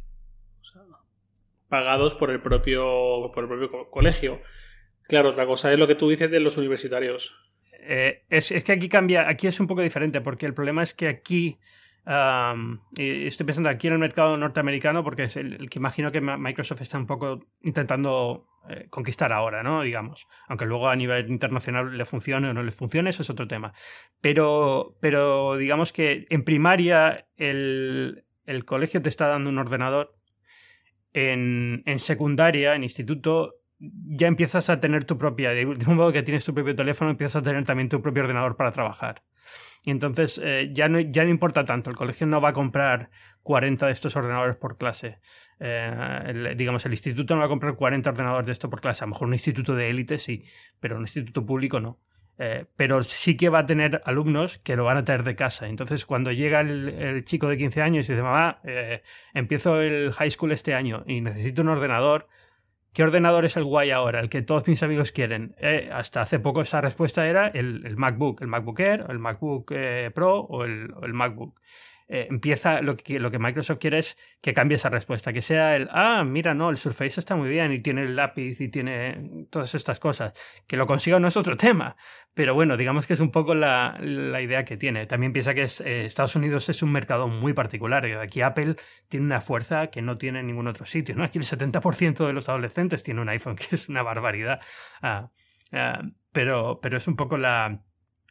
pagados 1.69 2.15
por 2.15 2.31
el 2.31 2.41
propio, 2.41 3.31
por 3.35 3.45
el 3.45 3.49
propio 3.49 3.91
colegio. 3.91 4.41
Claro, 5.03 5.31
otra 5.31 5.47
cosa 5.47 5.73
es 5.73 5.79
lo 5.79 5.87
que 5.87 5.97
tú 5.97 6.09
dices 6.09 6.31
de 6.31 6.41
los 6.41 6.57
universitarios. 6.57 7.48
Eh, 7.79 8.25
es, 8.29 8.49
que 8.65 8.73
aquí 8.73 8.89
cambia, 8.89 9.29
aquí 9.29 9.47
es 9.47 9.61
un 9.61 9.67
poco 9.67 9.83
diferente, 9.83 10.21
porque 10.21 10.47
el 10.47 10.55
problema 10.55 10.83
es 10.83 10.95
que 10.95 11.09
aquí, 11.09 11.59
estoy 12.97 13.47
pensando 13.47 13.69
aquí 13.69 13.87
en 13.87 13.95
el 13.95 13.99
mercado 13.99 14.37
norteamericano, 14.37 15.05
porque 15.05 15.25
es 15.25 15.37
el, 15.37 15.69
que 15.69 15.79
imagino 15.79 16.11
que 16.11 16.21
Microsoft 16.21 16.81
está 16.81 16.97
un 16.97 17.07
poco 17.07 17.47
intentando 17.63 18.47
eh, 18.69 18.87
conquistar 18.89 19.33
ahora, 19.33 19.63
¿no? 19.63 19.83
Digamos, 19.83 20.27
aunque 20.49 20.65
luego 20.65 20.89
a 20.89 20.97
nivel 20.97 21.31
internacional 21.31 21.97
le 21.97 22.05
funcione 22.07 22.49
o 22.49 22.55
no 22.55 22.63
le 22.63 22.71
funcione, 22.71 23.11
eso 23.11 23.23
es 23.23 23.31
otro 23.31 23.47
tema. 23.47 23.73
Pero, 24.21 24.97
pero 25.01 25.57
digamos 25.57 25.93
que 25.93 26.27
en 26.31 26.45
primaria 26.45 27.27
el, 27.37 28.25
el 28.47 28.65
colegio 28.65 29.03
te 29.03 29.11
está 29.11 29.29
dando 29.29 29.51
un 29.51 29.59
ordenador, 29.59 30.19
en, 31.13 31.83
en 31.87 31.99
secundaria, 31.99 32.75
en 32.75 32.85
instituto, 32.85 33.58
ya 33.81 34.27
empiezas 34.27 34.71
a 34.71 34.81
tener 34.81 35.05
tu 35.05 35.19
propia, 35.19 35.51
de 35.51 35.65
un 35.67 35.97
modo 35.97 36.13
que 36.13 36.23
tienes 36.23 36.45
tu 36.45 36.55
propio 36.55 36.75
teléfono, 36.75 37.11
empiezas 37.11 37.37
a 37.37 37.43
tener 37.43 37.65
también 37.65 37.89
tu 37.89 38.03
propio 38.03 38.23
ordenador 38.23 38.57
para 38.57 38.73
trabajar. 38.73 39.23
Y 39.85 39.91
entonces 39.91 40.41
eh, 40.43 40.71
ya, 40.73 40.89
no, 40.89 41.01
ya 41.01 41.25
no 41.25 41.31
importa 41.31 41.65
tanto, 41.65 41.91
el 41.91 41.97
colegio 41.97 42.27
no 42.27 42.41
va 42.41 42.51
a 42.51 42.53
comprar 42.53 43.11
40 43.43 43.87
de 43.87 43.93
estos 43.93 44.17
ordenadores 44.17 44.57
por 44.57 44.77
clase. 44.77 45.19
Eh, 45.61 46.55
digamos, 46.57 46.85
el 46.87 46.93
instituto 46.93 47.35
no 47.35 47.41
va 47.41 47.47
a 47.47 47.49
comprar 47.49 47.75
40 47.75 48.11
ordenadores 48.11 48.47
de 48.47 48.53
esto 48.53 48.69
por 48.69 48.81
clase. 48.81 49.05
A 49.05 49.07
lo 49.07 49.13
mejor 49.13 49.29
un 49.29 49.35
instituto 49.35 49.75
de 49.75 49.89
élite 49.91 50.19
sí, 50.19 50.45
pero 50.81 50.97
un 50.97 51.03
instituto 51.03 51.47
público 51.47 51.81
no. 51.81 51.99
Eh, 52.41 52.67
pero 52.77 53.03
sí 53.03 53.37
que 53.37 53.49
va 53.49 53.61
a 53.61 53.67
tener 53.67 54.01
alumnos 54.05 54.59
que 54.59 54.77
lo 54.77 54.85
van 54.85 54.97
a 54.97 55.05
tener 55.05 55.25
de 55.25 55.35
casa. 55.35 55.69
Entonces, 55.69 56.05
cuando 56.07 56.31
llega 56.31 56.61
el, 56.61 57.25
chico 57.25 57.49
de 57.49 57.57
15 57.57 57.83
años 57.83 58.09
y 58.09 58.13
dice, 58.13 58.23
mamá, 58.23 58.61
empiezo 59.35 59.81
el 59.81 60.13
high 60.13 60.31
school 60.31 60.53
este 60.53 60.75
año 60.75 61.03
y 61.07 61.21
necesito 61.21 61.63
un 61.63 61.69
ordenador, 61.69 62.29
¿qué 62.99 63.05
ordenador 63.05 63.45
es 63.45 63.57
el 63.57 63.63
guay 63.63 63.93
ahora? 63.93 64.19
El 64.19 64.29
que 64.29 64.43
todos 64.43 64.67
mis 64.67 64.83
amigos 64.83 65.13
quieren. 65.13 65.55
Eh, 65.61 65.89
hasta 65.93 66.21
hace 66.21 66.41
poco 66.41 66.63
esa 66.63 66.81
respuesta 66.81 67.29
era 67.29 67.47
el, 67.47 67.97
MacBook, 67.97 68.43
el 68.43 68.49
MacBook 68.49 68.81
Air, 68.81 69.07
el 69.09 69.21
MacBook 69.21 69.73
Pro 70.13 70.41
o 70.41 70.65
el, 70.65 70.93
o 70.97 71.05
el 71.05 71.15
MacBook. 71.15 71.61
Eh, 72.11 72.27
empieza 72.31 72.81
lo 72.81 72.97
que, 72.97 73.21
lo 73.21 73.31
que 73.31 73.39
Microsoft 73.39 73.79
quiere 73.79 73.99
es 73.99 74.17
que 74.41 74.55
cambie 74.55 74.77
esa 74.77 74.89
respuesta, 74.89 75.31
que 75.33 75.43
sea 75.43 75.77
el, 75.77 75.89
ah, 75.93 76.25
mira, 76.25 76.55
no, 76.55 76.71
el 76.71 76.79
Surface 76.79 77.21
está 77.21 77.37
muy 77.37 77.51
bien 77.51 77.71
y 77.71 77.81
tiene 77.81 78.03
el 78.03 78.17
lápiz 78.17 78.59
y 78.63 78.69
tiene 78.69 79.47
todas 79.51 79.75
estas 79.75 80.01
cosas. 80.01 80.33
Que 80.67 80.79
lo 80.79 80.87
consiga 80.87 81.21
no 81.21 81.29
es 81.29 81.37
otro 81.37 81.59
tema, 81.59 81.97
pero 82.33 82.55
bueno, 82.55 82.79
digamos 82.79 83.07
que 83.07 83.13
es 83.13 83.21
un 83.21 83.31
poco 83.31 83.55
la, 83.55 83.99
la 84.01 84.41
idea 84.41 84.65
que 84.65 84.79
tiene. 84.79 85.07
También 85.07 85.35
piensa 85.35 85.53
que 85.53 85.65
es, 85.65 85.81
eh, 85.83 86.07
Estados 86.07 86.35
Unidos 86.35 86.69
es 86.71 86.83
un 86.83 86.93
mercado 86.93 87.29
muy 87.29 87.53
particular 87.53 88.07
y 88.07 88.13
aquí 88.13 88.41
Apple 88.41 88.77
tiene 89.09 89.27
una 89.27 89.43
fuerza 89.43 89.89
que 89.89 90.01
no 90.01 90.17
tiene 90.17 90.41
en 90.41 90.47
ningún 90.47 90.67
otro 90.67 90.87
sitio. 90.87 91.15
¿no? 91.15 91.25
Aquí 91.25 91.39
el 91.39 91.45
70% 91.45 92.27
de 92.27 92.33
los 92.33 92.49
adolescentes 92.49 93.03
tiene 93.03 93.21
un 93.21 93.29
iPhone, 93.29 93.57
que 93.57 93.75
es 93.75 93.89
una 93.89 94.03
barbaridad. 94.03 94.61
Ah, 95.03 95.31
ah, 95.73 96.03
pero, 96.33 96.81
pero 96.81 96.97
es 96.97 97.07
un 97.07 97.17
poco 97.17 97.37
la, 97.37 97.83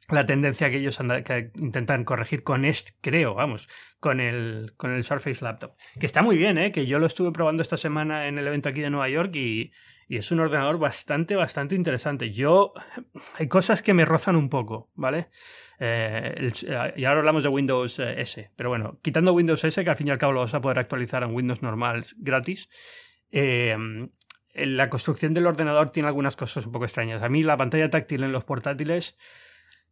la 0.09 0.25
tendencia 0.25 0.69
que 0.69 0.77
ellos 0.77 0.97
que 1.25 1.51
intentan 1.55 2.05
corregir 2.05 2.43
con 2.43 2.65
este, 2.65 2.93
creo, 3.01 3.33
vamos, 3.33 3.67
con 3.99 4.19
el, 4.19 4.73
con 4.77 4.93
el 4.93 5.03
Surface 5.03 5.43
Laptop. 5.43 5.75
Que 5.99 6.05
está 6.05 6.21
muy 6.21 6.37
bien, 6.37 6.57
¿eh? 6.57 6.71
que 6.71 6.85
yo 6.85 6.99
lo 6.99 7.07
estuve 7.07 7.31
probando 7.31 7.61
esta 7.61 7.77
semana 7.77 8.27
en 8.27 8.37
el 8.37 8.47
evento 8.47 8.69
aquí 8.69 8.81
de 8.81 8.89
Nueva 8.89 9.09
York 9.09 9.35
y, 9.35 9.71
y 10.07 10.17
es 10.17 10.31
un 10.31 10.39
ordenador 10.39 10.79
bastante, 10.79 11.35
bastante 11.35 11.75
interesante. 11.75 12.31
Yo, 12.31 12.73
hay 13.37 13.47
cosas 13.47 13.81
que 13.81 13.93
me 13.93 14.05
rozan 14.05 14.37
un 14.37 14.49
poco, 14.49 14.89
¿vale? 14.95 15.27
Eh, 15.79 16.51
y 16.95 17.05
ahora 17.05 17.19
hablamos 17.19 17.43
de 17.43 17.49
Windows 17.49 17.99
eh, 17.99 18.21
S, 18.21 18.49
pero 18.55 18.69
bueno, 18.69 18.99
quitando 19.01 19.33
Windows 19.33 19.63
S, 19.63 19.83
que 19.83 19.89
al 19.89 19.97
fin 19.97 20.07
y 20.07 20.11
al 20.11 20.17
cabo 20.17 20.33
lo 20.33 20.39
vas 20.39 20.53
a 20.53 20.61
poder 20.61 20.79
actualizar 20.79 21.21
en 21.23 21.35
Windows 21.35 21.61
normal 21.61 22.05
gratis, 22.15 22.69
eh, 23.31 23.77
la 24.53 24.89
construcción 24.89 25.33
del 25.33 25.45
ordenador 25.45 25.91
tiene 25.91 26.07
algunas 26.07 26.35
cosas 26.35 26.65
un 26.65 26.71
poco 26.71 26.85
extrañas. 26.85 27.21
A 27.21 27.29
mí 27.29 27.43
la 27.43 27.57
pantalla 27.57 27.89
táctil 27.89 28.23
en 28.23 28.31
los 28.31 28.43
portátiles 28.43 29.17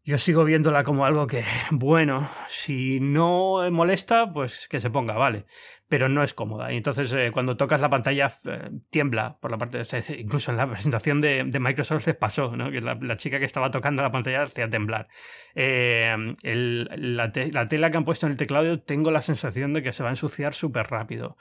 yo 0.05 0.17
sigo 0.17 0.45
viéndola 0.45 0.83
como 0.83 1.05
algo 1.05 1.27
que, 1.27 1.43
bueno, 1.71 2.29
si 2.47 2.99
no 2.99 3.69
molesta, 3.71 4.31
pues 4.31 4.67
que 4.69 4.79
se 4.79 4.89
ponga, 4.89 5.15
vale 5.15 5.45
pero 5.87 6.09
no 6.09 6.23
es 6.23 6.33
cómoda. 6.33 6.73
Y 6.73 6.77
entonces 6.77 7.11
eh, 7.13 7.29
cuando 7.31 7.57
tocas 7.57 7.79
la 7.79 7.89
pantalla 7.89 8.31
eh, 8.45 8.69
tiembla 8.89 9.37
por 9.39 9.51
la 9.51 9.57
parte, 9.57 9.77
de, 9.77 10.19
incluso 10.19 10.51
en 10.51 10.57
la 10.57 10.69
presentación 10.69 11.21
de, 11.21 11.43
Microsoft 11.43 12.07
les 12.07 12.15
pasó, 12.15 12.55
¿no? 12.55 12.71
que 12.71 12.81
la, 12.81 13.17
chica 13.17 13.39
que 13.39 13.45
estaba 13.45 13.71
tocando 13.71 14.01
la 14.01 14.11
pantalla 14.11 14.43
hacía 14.43 14.69
temblar. 14.69 15.07
Eh, 15.53 16.35
la, 16.43 17.31
tela 17.31 17.91
que 17.91 17.97
han 17.97 18.05
puesto 18.05 18.25
en 18.25 18.31
el 18.31 18.37
teclado 18.37 18.81
tengo 18.81 19.11
la 19.11 19.21
sensación 19.21 19.73
de 19.73 19.83
que 19.83 19.93
se 19.93 20.03
va 20.03 20.09
a 20.09 20.13
ensuciar 20.13 20.53
súper 20.53 20.87
rápido. 20.87 21.37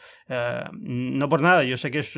no 0.72 1.28
por 1.28 1.40
nada, 1.40 1.64
yo 1.64 1.76
sé 1.76 1.90
que 1.90 2.00
es 2.00 2.14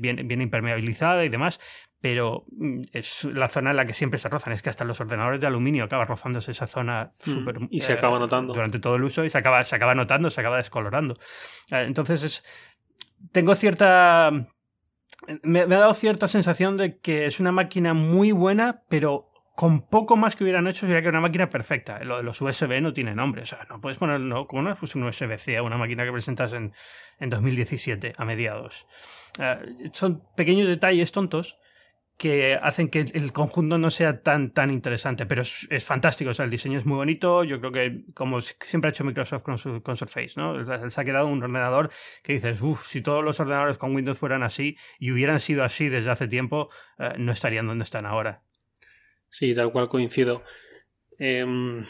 bien, 0.00 0.26
bien 0.28 0.40
impermeabilizada 0.40 1.24
y 1.24 1.28
demás, 1.28 1.60
pero 2.04 2.44
mm, 2.50 2.82
es 2.92 3.24
la 3.24 3.48
zona 3.48 3.70
en 3.70 3.78
la 3.78 3.86
que 3.86 3.94
siempre 3.94 4.18
se 4.18 4.28
rozan. 4.28 4.52
Es 4.52 4.60
que 4.60 4.68
hasta 4.68 4.84
los 4.84 5.00
ordenadores 5.00 5.40
de 5.40 5.46
aluminio 5.46 5.84
acaba 5.84 6.04
rozándose 6.04 6.50
esa 6.50 6.66
zona 6.66 7.12
mm, 7.24 7.30
súper. 7.30 7.56
y 7.70 7.80
se 7.80 7.94
acaba 7.94 8.18
notando. 8.18 8.52
Durante 8.52 8.78
todo 8.78 8.96
el 8.96 9.04
uso 9.04 9.24
y 9.24 9.30
se 9.30 9.38
acaba, 9.38 9.64
se 9.64 9.74
acaba 9.74 9.94
notando, 9.94 10.28
se 10.28 10.38
acaba 10.38 10.58
descolorando. 10.58 11.14
Eh, 11.70 11.84
entonces, 11.86 12.44
tengo 13.32 13.54
cierta... 13.54 14.30
Me, 15.44 15.60
ha 15.60 15.66
dado 15.66 15.94
cierta 15.94 16.28
sensación 16.28 16.76
de 16.76 16.98
que 16.98 17.24
es 17.24 17.40
una 17.40 17.52
máquina 17.52 17.94
muy 17.94 18.32
buena, 18.32 18.82
pero 18.90 19.30
con 19.56 19.88
poco 19.88 20.18
más 20.18 20.36
que 20.36 20.44
hubieran 20.44 20.66
hecho 20.66 20.84
sería 20.84 21.00
que 21.00 21.08
una 21.08 21.22
máquina 21.22 21.48
perfecta. 21.48 22.04
Lo 22.04 22.18
de 22.18 22.22
los 22.22 22.38
USB 22.38 22.82
no 22.82 22.92
tiene 22.92 23.14
nombre. 23.14 23.44
O 23.44 23.46
sea, 23.46 23.66
no 23.70 23.80
puedes 23.80 23.96
poner, 23.96 24.20
no, 24.20 24.46
como 24.46 24.60
no 24.60 24.72
es 24.72 24.94
un 24.94 25.04
USB-C 25.04 25.56
a 25.56 25.62
una 25.62 25.78
máquina 25.78 26.04
que 26.04 26.12
presentas 26.12 26.52
en, 26.52 26.74
en 27.18 27.30
2017, 27.30 28.12
a 28.14 28.24
mediados. 28.26 28.86
Eh, 29.38 29.88
son 29.94 30.22
pequeños 30.36 30.68
detalles 30.68 31.10
tontos 31.10 31.58
que 32.16 32.54
hacen 32.54 32.88
que 32.88 33.00
el 33.00 33.32
conjunto 33.32 33.76
no 33.76 33.90
sea 33.90 34.22
tan, 34.22 34.52
tan 34.52 34.70
interesante, 34.70 35.26
pero 35.26 35.42
es, 35.42 35.84
fantástico, 35.84 36.30
o 36.30 36.34
sea, 36.34 36.44
el 36.44 36.50
diseño 36.50 36.78
es 36.78 36.86
muy 36.86 36.96
bonito, 36.96 37.42
yo 37.42 37.58
creo 37.58 37.72
que 37.72 38.04
como 38.14 38.40
siempre 38.40 38.88
ha 38.88 38.90
hecho 38.90 39.04
Microsoft 39.04 39.42
con, 39.42 39.58
su, 39.58 39.82
con 39.82 39.96
Surface, 39.96 40.34
¿no? 40.36 40.90
Se 40.90 41.00
ha 41.00 41.04
quedado 41.04 41.26
un 41.26 41.42
ordenador 41.42 41.90
que 42.22 42.34
dices, 42.34 42.60
uff, 42.62 42.86
si 42.86 43.02
todos 43.02 43.24
los 43.24 43.40
ordenadores 43.40 43.78
con 43.78 43.94
Windows 43.94 44.18
fueran 44.18 44.44
así 44.44 44.76
y 44.98 45.10
hubieran 45.10 45.40
sido 45.40 45.64
así 45.64 45.88
desde 45.88 46.10
hace 46.10 46.28
tiempo, 46.28 46.70
eh, 46.98 47.14
no 47.18 47.32
estarían 47.32 47.66
donde 47.66 47.82
están 47.84 48.06
ahora. 48.06 48.42
Sí, 49.28 49.52
tal 49.52 49.72
cual 49.72 49.88
coincido. 49.88 50.44
Em, 51.18 51.82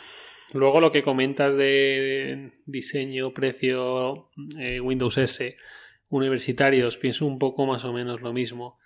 luego 0.55 0.81
lo 0.81 0.91
que 0.91 1.03
comentas 1.03 1.55
de 1.55 2.53
diseño, 2.65 3.35
precio, 3.35 4.31
eh, 4.59 4.81
Windows 4.81 5.19
S, 5.19 5.57
universitarios, 6.09 6.97
pienso 6.97 7.27
un 7.27 7.39
poco 7.39 7.67
más 7.67 7.85
o 7.85 7.93
menos 7.93 8.23
lo 8.23 8.33
mismo. 8.33 8.79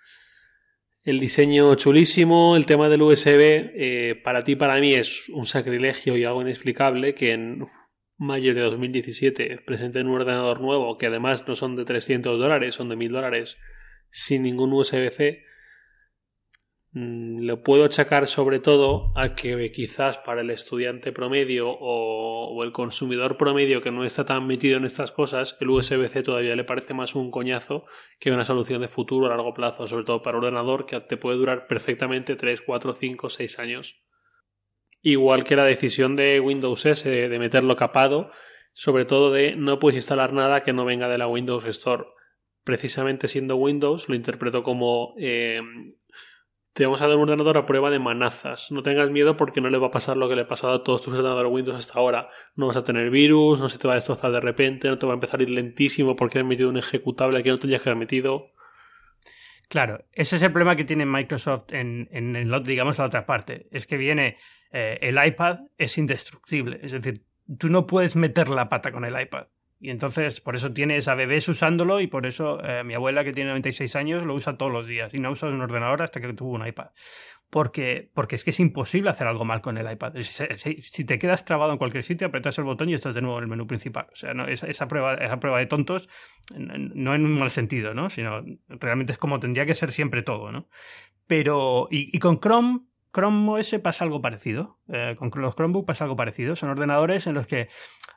El 1.09 1.19
diseño 1.19 1.73
chulísimo, 1.73 2.55
el 2.55 2.67
tema 2.67 2.87
del 2.87 3.01
USB, 3.01 3.71
eh, 3.73 4.21
para 4.23 4.43
ti, 4.43 4.55
para 4.55 4.79
mí 4.79 4.93
es 4.93 5.27
un 5.29 5.47
sacrilegio 5.47 6.15
y 6.15 6.23
algo 6.23 6.43
inexplicable 6.43 7.15
que 7.15 7.31
en 7.31 7.67
mayo 8.19 8.53
de 8.53 8.61
2017 8.61 9.59
presenten 9.65 10.05
un 10.05 10.21
ordenador 10.21 10.61
nuevo 10.61 10.99
que 10.99 11.07
además 11.07 11.47
no 11.47 11.55
son 11.55 11.75
de 11.75 11.83
300 11.83 12.39
dólares, 12.39 12.75
son 12.75 12.89
de 12.89 12.95
1000 12.95 13.11
dólares, 13.11 13.57
sin 14.11 14.43
ningún 14.43 14.71
USB-C 14.71 15.45
lo 16.91 17.61
puedo 17.61 17.85
achacar 17.85 18.27
sobre 18.27 18.59
todo 18.59 19.11
a 19.15 19.35
que 19.35 19.71
quizás 19.71 20.17
para 20.17 20.41
el 20.41 20.49
estudiante 20.49 21.11
promedio 21.11 21.69
o, 21.69 22.63
el 22.63 22.71
consumidor 22.71 23.37
promedio 23.37 23.81
que 23.81 23.91
no 23.91 24.03
está 24.03 24.25
tan 24.25 24.45
metido 24.47 24.77
en 24.77 24.85
estas 24.85 25.11
cosas, 25.11 25.55
el 25.61 25.69
USB-C 25.69 26.23
todavía 26.23 26.55
le 26.55 26.63
parece 26.63 26.93
más 26.93 27.15
un 27.15 27.31
coñazo 27.31 27.85
que 28.19 28.31
una 28.31 28.43
solución 28.43 28.81
de 28.81 28.87
futuro 28.87 29.27
a 29.27 29.29
largo 29.29 29.53
plazo, 29.53 29.87
sobre 29.87 30.03
todo 30.03 30.21
para 30.21 30.37
un 30.37 30.45
ordenador 30.45 30.85
que 30.85 30.99
te 30.99 31.15
puede 31.15 31.37
durar 31.37 31.67
perfectamente 31.67 32.35
3, 32.35 32.61
4, 32.61 32.93
5, 32.93 33.29
6 33.29 33.59
años. 33.59 34.03
Igual 35.01 35.43
que 35.45 35.55
la 35.55 35.63
decisión 35.63 36.15
de 36.15 36.39
Windows 36.39 36.85
S 36.85 37.09
de 37.09 37.39
meterlo 37.39 37.75
capado, 37.77 38.31
sobre 38.73 39.05
todo 39.05 39.31
de 39.31 39.55
no 39.55 39.79
puedes 39.79 39.97
instalar 39.97 40.33
nada 40.33 40.61
que 40.61 40.73
no 40.73 40.85
venga 40.85 41.07
de 41.07 41.17
la 41.17 41.27
Windows 41.27 41.65
Store. 41.65 42.05
Precisamente 42.63 43.27
siendo 43.27 43.55
Windows, 43.55 44.09
lo 44.09 44.15
interpreto 44.15 44.63
como 44.63 45.13
eh, 45.17 45.61
te 46.73 46.85
vamos 46.85 47.01
a 47.01 47.07
dar 47.07 47.17
un 47.17 47.23
ordenador 47.23 47.57
a 47.57 47.65
prueba 47.65 47.89
de 47.89 47.99
manazas. 47.99 48.71
No 48.71 48.83
tengas 48.83 49.09
miedo 49.09 49.35
porque 49.35 49.61
no 49.61 49.69
le 49.69 49.77
va 49.77 49.87
a 49.87 49.91
pasar 49.91 50.17
lo 50.17 50.29
que 50.29 50.35
le 50.35 50.43
ha 50.43 50.47
pasado 50.47 50.73
a 50.73 50.83
todos 50.83 51.01
tus 51.01 51.13
ordenadores 51.13 51.51
Windows 51.51 51.77
hasta 51.77 51.99
ahora. 51.99 52.29
No 52.55 52.67
vas 52.67 52.77
a 52.77 52.83
tener 52.83 53.09
virus, 53.09 53.59
no 53.59 53.69
se 53.69 53.77
te 53.77 53.87
va 53.87 53.93
a 53.93 53.95
destrozar 53.95 54.31
de 54.31 54.39
repente, 54.39 54.87
no 54.87 54.97
te 54.97 55.05
va 55.05 55.13
a 55.13 55.15
empezar 55.15 55.39
a 55.39 55.43
ir 55.43 55.49
lentísimo 55.49 56.15
porque 56.15 56.39
has 56.39 56.45
metido 56.45 56.69
un 56.69 56.77
ejecutable 56.77 57.43
que 57.43 57.49
no 57.49 57.59
tenías 57.59 57.81
que 57.81 57.89
haber 57.89 57.99
metido. 57.99 58.51
Claro, 59.67 60.03
ese 60.13 60.37
es 60.37 60.41
el 60.41 60.51
problema 60.51 60.75
que 60.75 60.83
tiene 60.83 61.05
Microsoft 61.05 61.73
en, 61.73 62.07
digamos, 62.63 62.97
la 62.97 63.05
otra 63.05 63.25
parte. 63.25 63.67
Es 63.71 63.85
que 63.85 63.97
viene 63.97 64.37
eh, 64.71 64.97
el 65.01 65.23
iPad 65.23 65.59
es 65.77 65.97
indestructible. 65.97 66.79
Es 66.81 66.91
decir, 66.91 67.23
tú 67.57 67.69
no 67.69 67.85
puedes 67.85 68.15
meter 68.15 68.49
la 68.49 68.67
pata 68.67 68.91
con 68.91 69.05
el 69.05 69.19
iPad. 69.19 69.47
Y 69.81 69.91
entonces, 69.91 70.41
por 70.41 70.55
eso 70.55 70.73
tienes 70.73 71.07
a 71.07 71.15
bebés 71.15 71.47
usándolo 71.47 72.01
y 72.01 72.07
por 72.07 72.25
eso 72.25 72.61
eh, 72.63 72.83
mi 72.83 72.95
abuela, 72.95 73.23
que 73.23 73.31
tiene 73.31 73.49
96 73.51 73.95
años, 73.95 74.25
lo 74.25 74.35
usa 74.35 74.57
todos 74.57 74.71
los 74.71 74.87
días 74.87 75.13
y 75.13 75.19
no 75.19 75.31
usa 75.31 75.47
un 75.47 75.61
ordenador 75.61 76.01
hasta 76.01 76.19
que 76.19 76.33
tuvo 76.33 76.51
un 76.51 76.67
iPad. 76.67 76.89
Porque, 77.49 78.11
porque 78.13 78.35
es 78.35 78.43
que 78.43 78.49
es 78.49 78.59
imposible 78.59 79.09
hacer 79.09 79.25
algo 79.25 79.45
mal 79.45 79.61
con 79.61 79.77
el 79.77 79.89
iPad. 79.89 80.13
Si, 80.21 81.05
te 81.05 81.17
quedas 81.17 81.45
trabado 81.45 81.71
en 81.71 81.77
cualquier 81.77 82.03
sitio, 82.03 82.27
apretas 82.27 82.57
el 82.57 82.65
botón 82.65 82.89
y 82.89 82.93
estás 82.93 83.15
de 83.15 83.21
nuevo 83.21 83.37
en 83.37 83.45
el 83.45 83.49
menú 83.49 83.65
principal. 83.65 84.07
O 84.11 84.15
sea, 84.15 84.33
no, 84.33 84.45
esa, 84.47 84.87
prueba, 84.87 85.15
esa 85.15 85.39
prueba 85.39 85.59
de 85.59 85.65
tontos, 85.65 86.09
no 86.55 87.15
en 87.15 87.25
un 87.25 87.39
mal 87.39 87.49
sentido, 87.49 87.93
¿no? 87.93 88.09
Sino 88.09 88.43
realmente 88.67 89.13
es 89.13 89.17
como 89.17 89.39
tendría 89.39 89.65
que 89.65 89.73
ser 89.73 89.91
siempre 89.91 90.21
todo, 90.21 90.51
¿no? 90.51 90.67
Pero, 91.25 91.87
y 91.89 92.19
con 92.19 92.39
Chrome, 92.39 92.81
Chrome 93.13 93.49
OS 93.49 93.75
pasa 93.81 94.03
algo 94.03 94.21
parecido. 94.21 94.79
Eh, 94.87 95.15
con 95.17 95.31
los 95.35 95.55
Chromebook 95.55 95.85
pasa 95.85 96.03
algo 96.03 96.15
parecido. 96.15 96.55
Son 96.55 96.69
ordenadores 96.69 97.27
en 97.27 97.33
los 97.33 97.47
que 97.47 97.69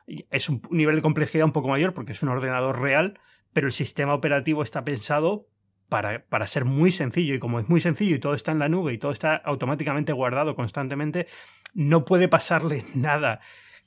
es 0.07 0.49
un 0.49 0.61
nivel 0.71 0.95
de 0.95 1.01
complejidad 1.01 1.45
un 1.45 1.51
poco 1.51 1.69
mayor 1.69 1.93
porque 1.93 2.11
es 2.11 2.21
un 2.23 2.29
ordenador 2.29 2.79
real, 2.81 3.19
pero 3.53 3.67
el 3.67 3.73
sistema 3.73 4.13
operativo 4.13 4.63
está 4.63 4.83
pensado 4.83 5.47
para, 5.89 6.25
para, 6.25 6.47
ser 6.47 6.65
muy 6.65 6.91
sencillo. 6.91 7.35
Y 7.35 7.39
como 7.39 7.59
es 7.59 7.69
muy 7.69 7.81
sencillo 7.81 8.15
y 8.15 8.19
todo 8.19 8.33
está 8.33 8.51
en 8.51 8.59
la 8.59 8.69
nube 8.69 8.93
y 8.93 8.97
todo 8.97 9.11
está 9.11 9.35
automáticamente 9.35 10.13
guardado 10.13 10.55
constantemente, 10.55 11.27
no 11.73 12.05
puede 12.05 12.27
pasarle 12.27 12.85
nada 12.93 13.41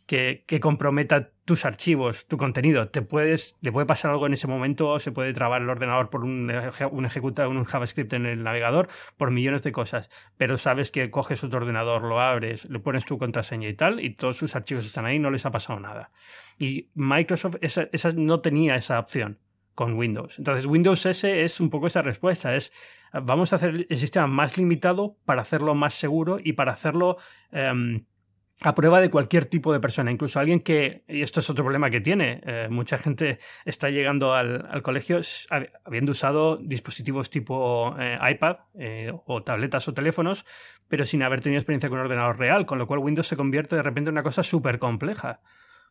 que, 0.06 0.44
comprometa 0.60 1.30
tus 1.44 1.64
archivos, 1.64 2.26
tu 2.26 2.36
contenido. 2.36 2.88
Te 2.88 3.02
puedes, 3.02 3.56
le 3.60 3.72
puede 3.72 3.86
pasar 3.86 4.12
algo 4.12 4.26
en 4.26 4.32
ese 4.32 4.46
momento, 4.46 4.98
se 5.00 5.12
puede 5.12 5.32
trabar 5.32 5.62
el 5.62 5.68
ordenador 5.68 6.10
por 6.10 6.24
un, 6.24 6.50
un 6.90 7.04
ejecuta 7.04 7.48
un 7.48 7.64
JavaScript 7.64 8.12
en 8.12 8.26
el 8.26 8.42
navegador, 8.42 8.88
por 9.16 9.30
millones 9.30 9.62
de 9.62 9.72
cosas. 9.72 10.08
Pero 10.36 10.58
sabes 10.58 10.90
que 10.90 11.10
coges 11.10 11.42
otro 11.44 11.58
ordenador, 11.58 12.02
lo 12.02 12.20
abres, 12.20 12.68
le 12.70 12.78
pones 12.78 13.04
tu 13.04 13.18
contraseña 13.18 13.68
y 13.68 13.74
tal, 13.74 14.00
y 14.00 14.10
todos 14.10 14.36
sus 14.36 14.54
archivos 14.56 14.86
están 14.86 15.06
ahí, 15.06 15.18
no 15.18 15.30
les 15.30 15.44
ha 15.44 15.50
pasado 15.50 15.80
nada. 15.80 16.10
Y 16.58 16.88
Microsoft 16.94 17.56
esa, 17.60 17.88
no 18.14 18.40
tenía 18.40 18.76
esa 18.76 18.98
opción. 18.98 19.38
con 19.74 19.92
Windows. 19.92 20.38
Entonces, 20.38 20.64
Windows 20.64 21.04
S 21.04 21.44
es 21.44 21.60
un 21.60 21.68
poco 21.68 21.88
esa 21.88 22.00
respuesta, 22.00 22.56
es 22.56 22.72
vamos 23.12 23.52
a 23.52 23.56
hacer 23.56 23.86
el 23.90 23.98
sistema 23.98 24.26
más 24.26 24.56
limitado 24.56 25.18
para 25.26 25.42
hacerlo 25.42 25.74
más 25.74 25.92
seguro 25.92 26.38
y 26.42 26.54
para 26.54 26.72
hacerlo 26.72 27.18
em, 27.52 28.06
a 28.62 28.74
prueba 28.74 29.00
de 29.00 29.10
cualquier 29.10 29.44
tipo 29.44 29.72
de 29.72 29.80
persona, 29.80 30.10
incluso 30.10 30.40
alguien 30.40 30.60
que, 30.60 31.04
y 31.08 31.20
esto 31.20 31.40
es 31.40 31.50
otro 31.50 31.62
problema 31.62 31.90
que 31.90 32.00
tiene, 32.00 32.40
eh, 32.46 32.68
mucha 32.70 32.96
gente 32.96 33.38
está 33.66 33.90
llegando 33.90 34.32
al, 34.32 34.82
colegio 34.82 35.20
habiendo 35.84 36.12
usado 36.12 36.56
dispositivos 36.56 37.28
tipo 37.28 37.94
eh, 37.98 38.18
iPad 38.30 38.56
eh, 38.78 39.12
o 39.26 39.42
tabletas 39.42 39.86
o 39.88 39.94
teléfonos, 39.94 40.46
pero 40.88 41.04
sin 41.04 41.22
haber 41.22 41.42
tenido 41.42 41.60
experiencia 41.60 41.90
con 41.90 41.98
un 41.98 42.06
ordenador 42.06 42.38
real, 42.38 42.64
con 42.64 42.78
lo 42.78 42.86
cual 42.86 43.00
Windows 43.00 43.26
se 43.26 43.36
convierte 43.36 43.76
de 43.76 43.82
repente 43.82 44.08
en 44.08 44.14
una 44.14 44.22
cosa 44.22 44.42
súper 44.42 44.78
compleja. 44.78 45.40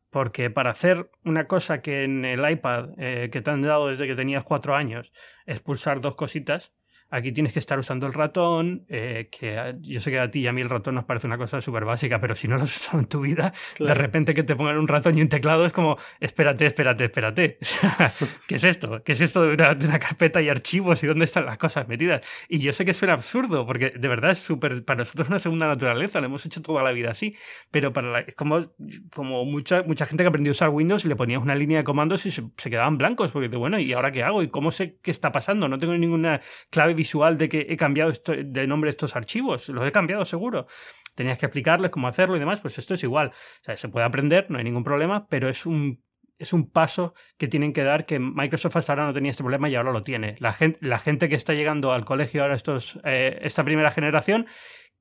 Porque 0.09 0.49
para 0.49 0.69
hacer 0.69 1.09
una 1.25 1.45
cosa 1.45 1.81
que 1.81 2.03
en 2.03 2.23
el 2.23 2.49
iPad 2.49 2.91
que 2.95 3.41
te 3.43 3.51
han 3.51 3.63
dado 3.63 3.87
desde 3.89 4.07
que 4.07 4.15
tenías 4.15 4.45
cuatro 4.45 4.75
años 4.75 5.11
es 5.45 5.59
pulsar 5.59 5.99
dos 5.99 6.15
cositas, 6.15 6.71
Aquí 7.15 7.31
tienes 7.31 7.53
que 7.53 7.59
estar 7.59 7.79
usando 7.79 8.07
el 8.07 8.13
ratón, 8.13 8.83
eh, 8.89 9.29
que 9.31 9.77
yo 9.79 10.01
sé 10.01 10.11
que 10.11 10.19
a 10.19 10.29
ti 10.29 10.41
y 10.41 10.47
a 10.47 10.51
mí 10.51 10.59
el 10.59 10.69
ratón 10.69 10.95
nos 10.95 11.05
parece 11.05 11.27
una 11.27 11.37
cosa 11.37 11.61
súper 11.61 11.85
básica, 11.85 12.19
pero 12.19 12.35
si 12.35 12.49
no 12.49 12.57
lo 12.57 12.63
has 12.63 12.75
usado 12.75 12.99
en 12.99 13.05
tu 13.05 13.21
vida, 13.21 13.53
de 13.79 13.93
repente 13.93 14.33
que 14.33 14.43
te 14.43 14.53
pongan 14.53 14.77
un 14.77 14.85
ratón 14.85 15.17
y 15.17 15.21
un 15.21 15.29
teclado 15.29 15.65
es 15.65 15.71
como, 15.71 15.97
espérate, 16.19 16.65
espérate, 16.65 17.05
espérate. 17.05 17.57
¿Qué 18.49 18.55
es 18.55 18.65
esto? 18.65 19.01
¿Qué 19.01 19.13
es 19.13 19.21
esto 19.21 19.43
de 19.43 19.53
una, 19.53 19.97
carpeta 19.97 20.41
y 20.41 20.49
archivos 20.49 21.01
y 21.05 21.07
dónde 21.07 21.23
están 21.23 21.45
las 21.45 21.57
cosas 21.57 21.87
metidas? 21.87 22.21
Y 22.49 22.59
yo 22.59 22.73
sé 22.73 22.83
que 22.83 22.93
suena 22.93 23.13
absurdo, 23.13 23.65
porque 23.65 23.91
de 23.91 24.07
verdad 24.09 24.31
es 24.31 24.39
súper, 24.39 24.83
para 24.83 24.97
nosotros 24.99 25.27
es 25.27 25.29
una 25.29 25.39
segunda 25.39 25.67
naturaleza, 25.67 26.19
lo 26.19 26.25
hemos 26.25 26.45
hecho 26.45 26.61
toda 26.61 26.83
la 26.83 26.91
vida 26.91 27.11
así, 27.11 27.33
pero 27.71 27.93
para 27.93 28.19
es 28.19 28.35
como, 28.35 28.73
como 29.13 29.45
mucha, 29.45 29.83
mucha 29.83 30.05
gente 30.05 30.25
que 30.25 30.27
aprendió 30.27 30.51
a 30.51 30.51
usar 30.51 30.67
Windows 30.67 31.05
y 31.05 31.07
le 31.07 31.15
ponías 31.15 31.41
una 31.41 31.55
línea 31.55 31.77
de 31.77 31.85
comandos 31.85 32.25
y 32.25 32.31
se, 32.31 32.43
se 32.57 32.69
quedaban 32.69 32.97
blancos, 32.97 33.31
porque 33.31 33.47
bueno, 33.47 33.79
¿y 33.79 33.93
ahora 33.93 34.11
qué 34.11 34.21
hago? 34.21 34.43
¿Y 34.43 34.49
cómo 34.49 34.71
sé 34.71 34.97
qué 35.01 35.11
está 35.11 35.31
pasando? 35.31 35.69
No 35.69 35.77
tengo 35.77 35.97
ninguna 35.97 36.41
clave 36.69 36.93
visual 36.93 37.04
de 37.13 37.49
que 37.49 37.67
he 37.69 37.77
cambiado 37.77 38.11
esto, 38.11 38.33
de 38.35 38.67
nombre 38.67 38.89
estos 38.89 39.15
archivos. 39.15 39.69
Los 39.69 39.87
he 39.87 39.91
cambiado 39.91 40.25
seguro. 40.25 40.67
Tenías 41.15 41.37
que 41.37 41.45
explicarles 41.45 41.91
cómo 41.91 42.07
hacerlo 42.07 42.35
y 42.35 42.39
demás. 42.39 42.61
Pues 42.61 42.77
esto 42.77 42.93
es 42.93 43.03
igual. 43.03 43.31
Se 43.75 43.89
puede 43.89 44.05
aprender, 44.05 44.47
no 44.49 44.57
hay 44.57 44.63
ningún 44.63 44.83
problema, 44.83 45.27
pero 45.27 45.49
es 45.49 45.65
un 45.65 46.03
es 46.37 46.51
un 46.51 46.69
paso 46.69 47.13
que 47.37 47.47
tienen 47.47 47.71
que 47.71 47.83
dar 47.83 48.05
que 48.05 48.19
Microsoft 48.19 48.75
hasta 48.75 48.91
ahora 48.91 49.05
no 49.05 49.13
tenía 49.13 49.31
este 49.31 49.43
problema 49.43 49.69
y 49.69 49.75
ahora 49.75 49.91
lo 49.91 50.03
tiene. 50.03 50.35
La 50.39 50.51
gente, 50.51 51.29
que 51.29 51.35
está 51.35 51.53
llegando 51.53 51.93
al 51.93 52.03
colegio 52.03 52.41
ahora, 52.41 52.55
estos, 52.55 52.99
eh, 53.05 53.39
esta 53.41 53.63
primera 53.63 53.91
generación, 53.91 54.47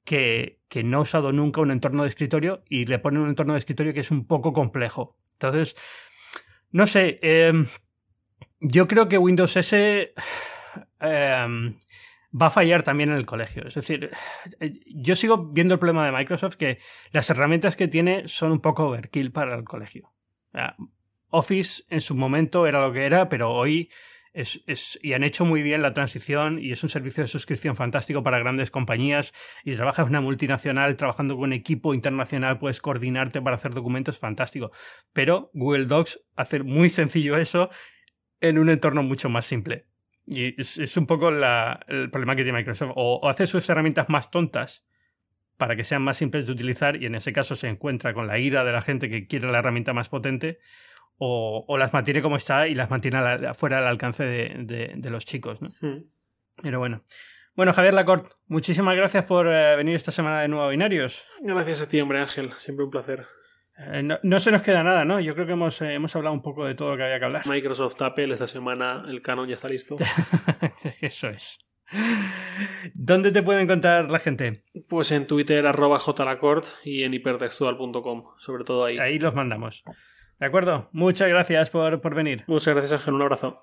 que, 0.05 0.61
que, 0.69 0.85
no 0.85 0.99
ha 0.99 1.01
usado 1.01 1.33
nunca 1.33 1.61
un 1.61 1.71
entorno 1.71 2.03
de 2.03 2.09
escritorio 2.09 2.63
y 2.69 2.85
le 2.85 2.99
ponen 2.99 3.23
un 3.23 3.31
entorno 3.31 3.55
de 3.55 3.59
escritorio 3.59 3.95
que 3.95 4.01
es 4.01 4.11
un 4.11 4.27
poco 4.27 4.53
complejo. 4.53 5.17
Entonces, 5.33 5.77
no 6.71 6.87
sé, 6.87 7.19
em, 7.23 7.67
yo 8.61 8.87
creo 8.89 9.09
que 9.09 9.19
Windows 9.19 9.57
S 9.57 10.13
em, 11.05 11.77
va 12.41 12.47
a 12.47 12.51
fallar 12.51 12.83
también 12.83 13.11
en 13.11 13.17
el 13.17 13.27
colegio. 13.27 13.67
Es 13.67 13.75
decir, 13.75 14.11
yo 14.87 15.17
sigo 15.17 15.47
viendo 15.53 15.75
el 15.75 15.81
problema 15.81 16.05
de 16.05 16.13
Microsoft 16.13 16.57
que 16.57 16.79
las 17.13 17.31
herramientas 17.31 17.77
que 17.77 17.89
tiene 17.89 18.29
son 18.29 18.53
un 18.53 18.61
poco 18.61 18.89
overkill 18.89 19.31
para 19.33 19.55
el 19.55 19.65
colegio. 19.65 20.13
Office 21.31 21.85
en 21.91 22.01
su 22.01 22.15
momento 22.15 22.67
era 22.67 22.81
lo 22.81 22.93
que 22.93 23.07
era, 23.07 23.29
pero 23.29 23.51
hoy 23.51 23.91
es, 24.35 24.99
y 25.01 25.13
han 25.13 25.23
hecho 25.23 25.45
muy 25.45 25.63
bien 25.63 25.81
la 25.81 25.95
transición 25.95 26.59
y 26.59 26.73
es 26.73 26.83
un 26.83 26.89
servicio 26.89 27.23
de 27.23 27.29
suscripción 27.29 27.77
fantástico 27.77 28.25
para 28.25 28.41
grandes 28.41 28.71
compañías 28.71 29.33
y 29.63 29.77
trabajas 29.77 30.07
en 30.07 30.11
una 30.11 30.21
multinacional 30.21 30.97
trabajando 30.97 31.37
con 31.37 31.45
un 31.45 31.53
equipo 31.53 31.95
internacional, 31.95 32.59
puedes 32.59 32.81
coordinarte 32.81 33.41
para 33.41 33.57
hacer 33.57 33.75
documentos 33.75 34.19
fantástico. 34.19 34.73
Pero 35.13 35.51
Google 35.55 35.87
Docs 35.87 36.21
hace 36.35 36.63
muy 36.65 36.91
sencillo 36.91 37.37
eso 37.37 37.71
en 38.41 38.59
un 38.59 38.71
entorno 38.71 39.05
mucho 39.05 39.29
más 39.29 39.47
simple. 39.47 39.87
Y 40.27 40.59
es, 40.61 40.97
un 40.97 41.07
poco 41.07 41.29
el 41.29 42.11
problema 42.11 42.35
que 42.35 42.45
tiene 42.45 42.59
Microsoft. 42.59 42.93
O, 42.97 43.29
hace 43.29 43.47
sus 43.47 43.69
herramientas 43.69 44.09
más 44.09 44.31
tontas 44.31 44.85
para 45.57 45.77
que 45.77 45.85
sean 45.85 46.03
más 46.03 46.17
simples 46.17 46.47
de 46.47 46.53
utilizar 46.53 47.01
y 47.01 47.07
en 47.07 47.15
ese 47.15 47.33
caso 47.33 47.55
se 47.55 47.69
encuentra 47.69 48.13
con 48.15 48.27
la 48.27 48.39
ira 48.39 48.65
de 48.65 48.73
la 48.73 48.83
gente 48.83 49.09
que 49.09 49.27
quiere 49.27 49.51
la 49.51 49.59
herramienta 49.59 49.93
más 49.93 50.09
potente 50.09 50.59
o, 51.19 51.77
las 51.79 51.93
mantiene 51.93 52.23
como 52.23 52.37
está 52.37 52.67
y 52.67 52.75
las 52.75 52.91
mantiene 52.91 53.21
fuera 53.55 53.79
del 53.79 53.87
alcance 53.87 54.25
de, 54.25 55.11
los 55.11 55.25
chicos. 55.25 55.61
¿no? 55.63 55.69
Pero 56.63 56.79
bueno. 56.79 57.05
Bueno, 57.55 57.73
Javier 57.73 57.95
Lacorte, 57.95 58.31
muchísimas 58.49 58.97
gracias 58.97 59.25
por 59.27 59.47
eh, 59.47 59.77
venir 59.77 59.95
esta 59.95 60.11
semana 60.11 60.41
de 60.41 60.49
nuevo 60.49 60.65
a 60.65 60.71
Binarios. 60.71 61.25
Gracias 61.41 61.83
a 61.83 61.89
ti, 61.89 62.01
hombre 62.01 62.19
Ángel. 62.19 62.53
Siempre 62.55 62.85
un 62.85 62.91
placer. 62.91 63.25
Eh, 63.77 64.03
no, 64.23 64.41
se 64.41 64.53
nos 64.53 64.63
queda 64.63 64.83
nada, 64.85 65.05
¿no? 65.05 65.21
Yo 65.21 65.35
creo 65.35 65.47
que 65.47 65.53
hemos, 65.53 65.81
eh, 65.83 65.95
hemos 65.95 66.15
hablado 66.15 66.35
un 66.35 66.43
poco 66.43 66.65
de 66.65 66.75
todo 66.75 66.91
lo 66.91 66.97
que 66.97 67.05
había 67.05 67.19
que 67.19 67.25
hablar. 67.25 67.47
Microsoft 67.47 68.01
Apple, 68.03 68.33
esta 68.33 68.47
semana 68.47 69.05
el 69.09 69.21
canon 69.21 69.49
ya 69.49 69.55
está 69.55 69.69
listo. 69.69 69.97
Eso 71.01 71.29
es. 71.29 71.59
¿Dónde 72.95 73.31
te 73.33 73.43
puede 73.43 73.63
encontrar 73.63 74.11
la 74.11 74.19
gente? 74.19 74.65
Pues 74.89 75.13
en 75.13 75.27
Twitter, 75.27 75.67
arroba 75.67 75.99
jlacord 75.99 76.65
y 76.85 77.03
en 77.03 77.15
hipertextual.com, 77.15 78.25
sobre 78.39 78.65
todo 78.65 78.85
ahí. 78.85 78.99
Ahí 78.99 79.19
los 79.19 79.35
mandamos. 79.35 79.83
¿De 80.39 80.47
acuerdo? 80.47 80.89
Muchas 80.93 81.29
gracias 81.29 81.71
por, 81.71 82.01
por 82.01 82.15
venir. 82.15 82.45
Muchas 82.47 82.75
gracias, 82.75 82.93
Ángel. 83.01 83.15
Un 83.15 83.23
abrazo. 83.23 83.63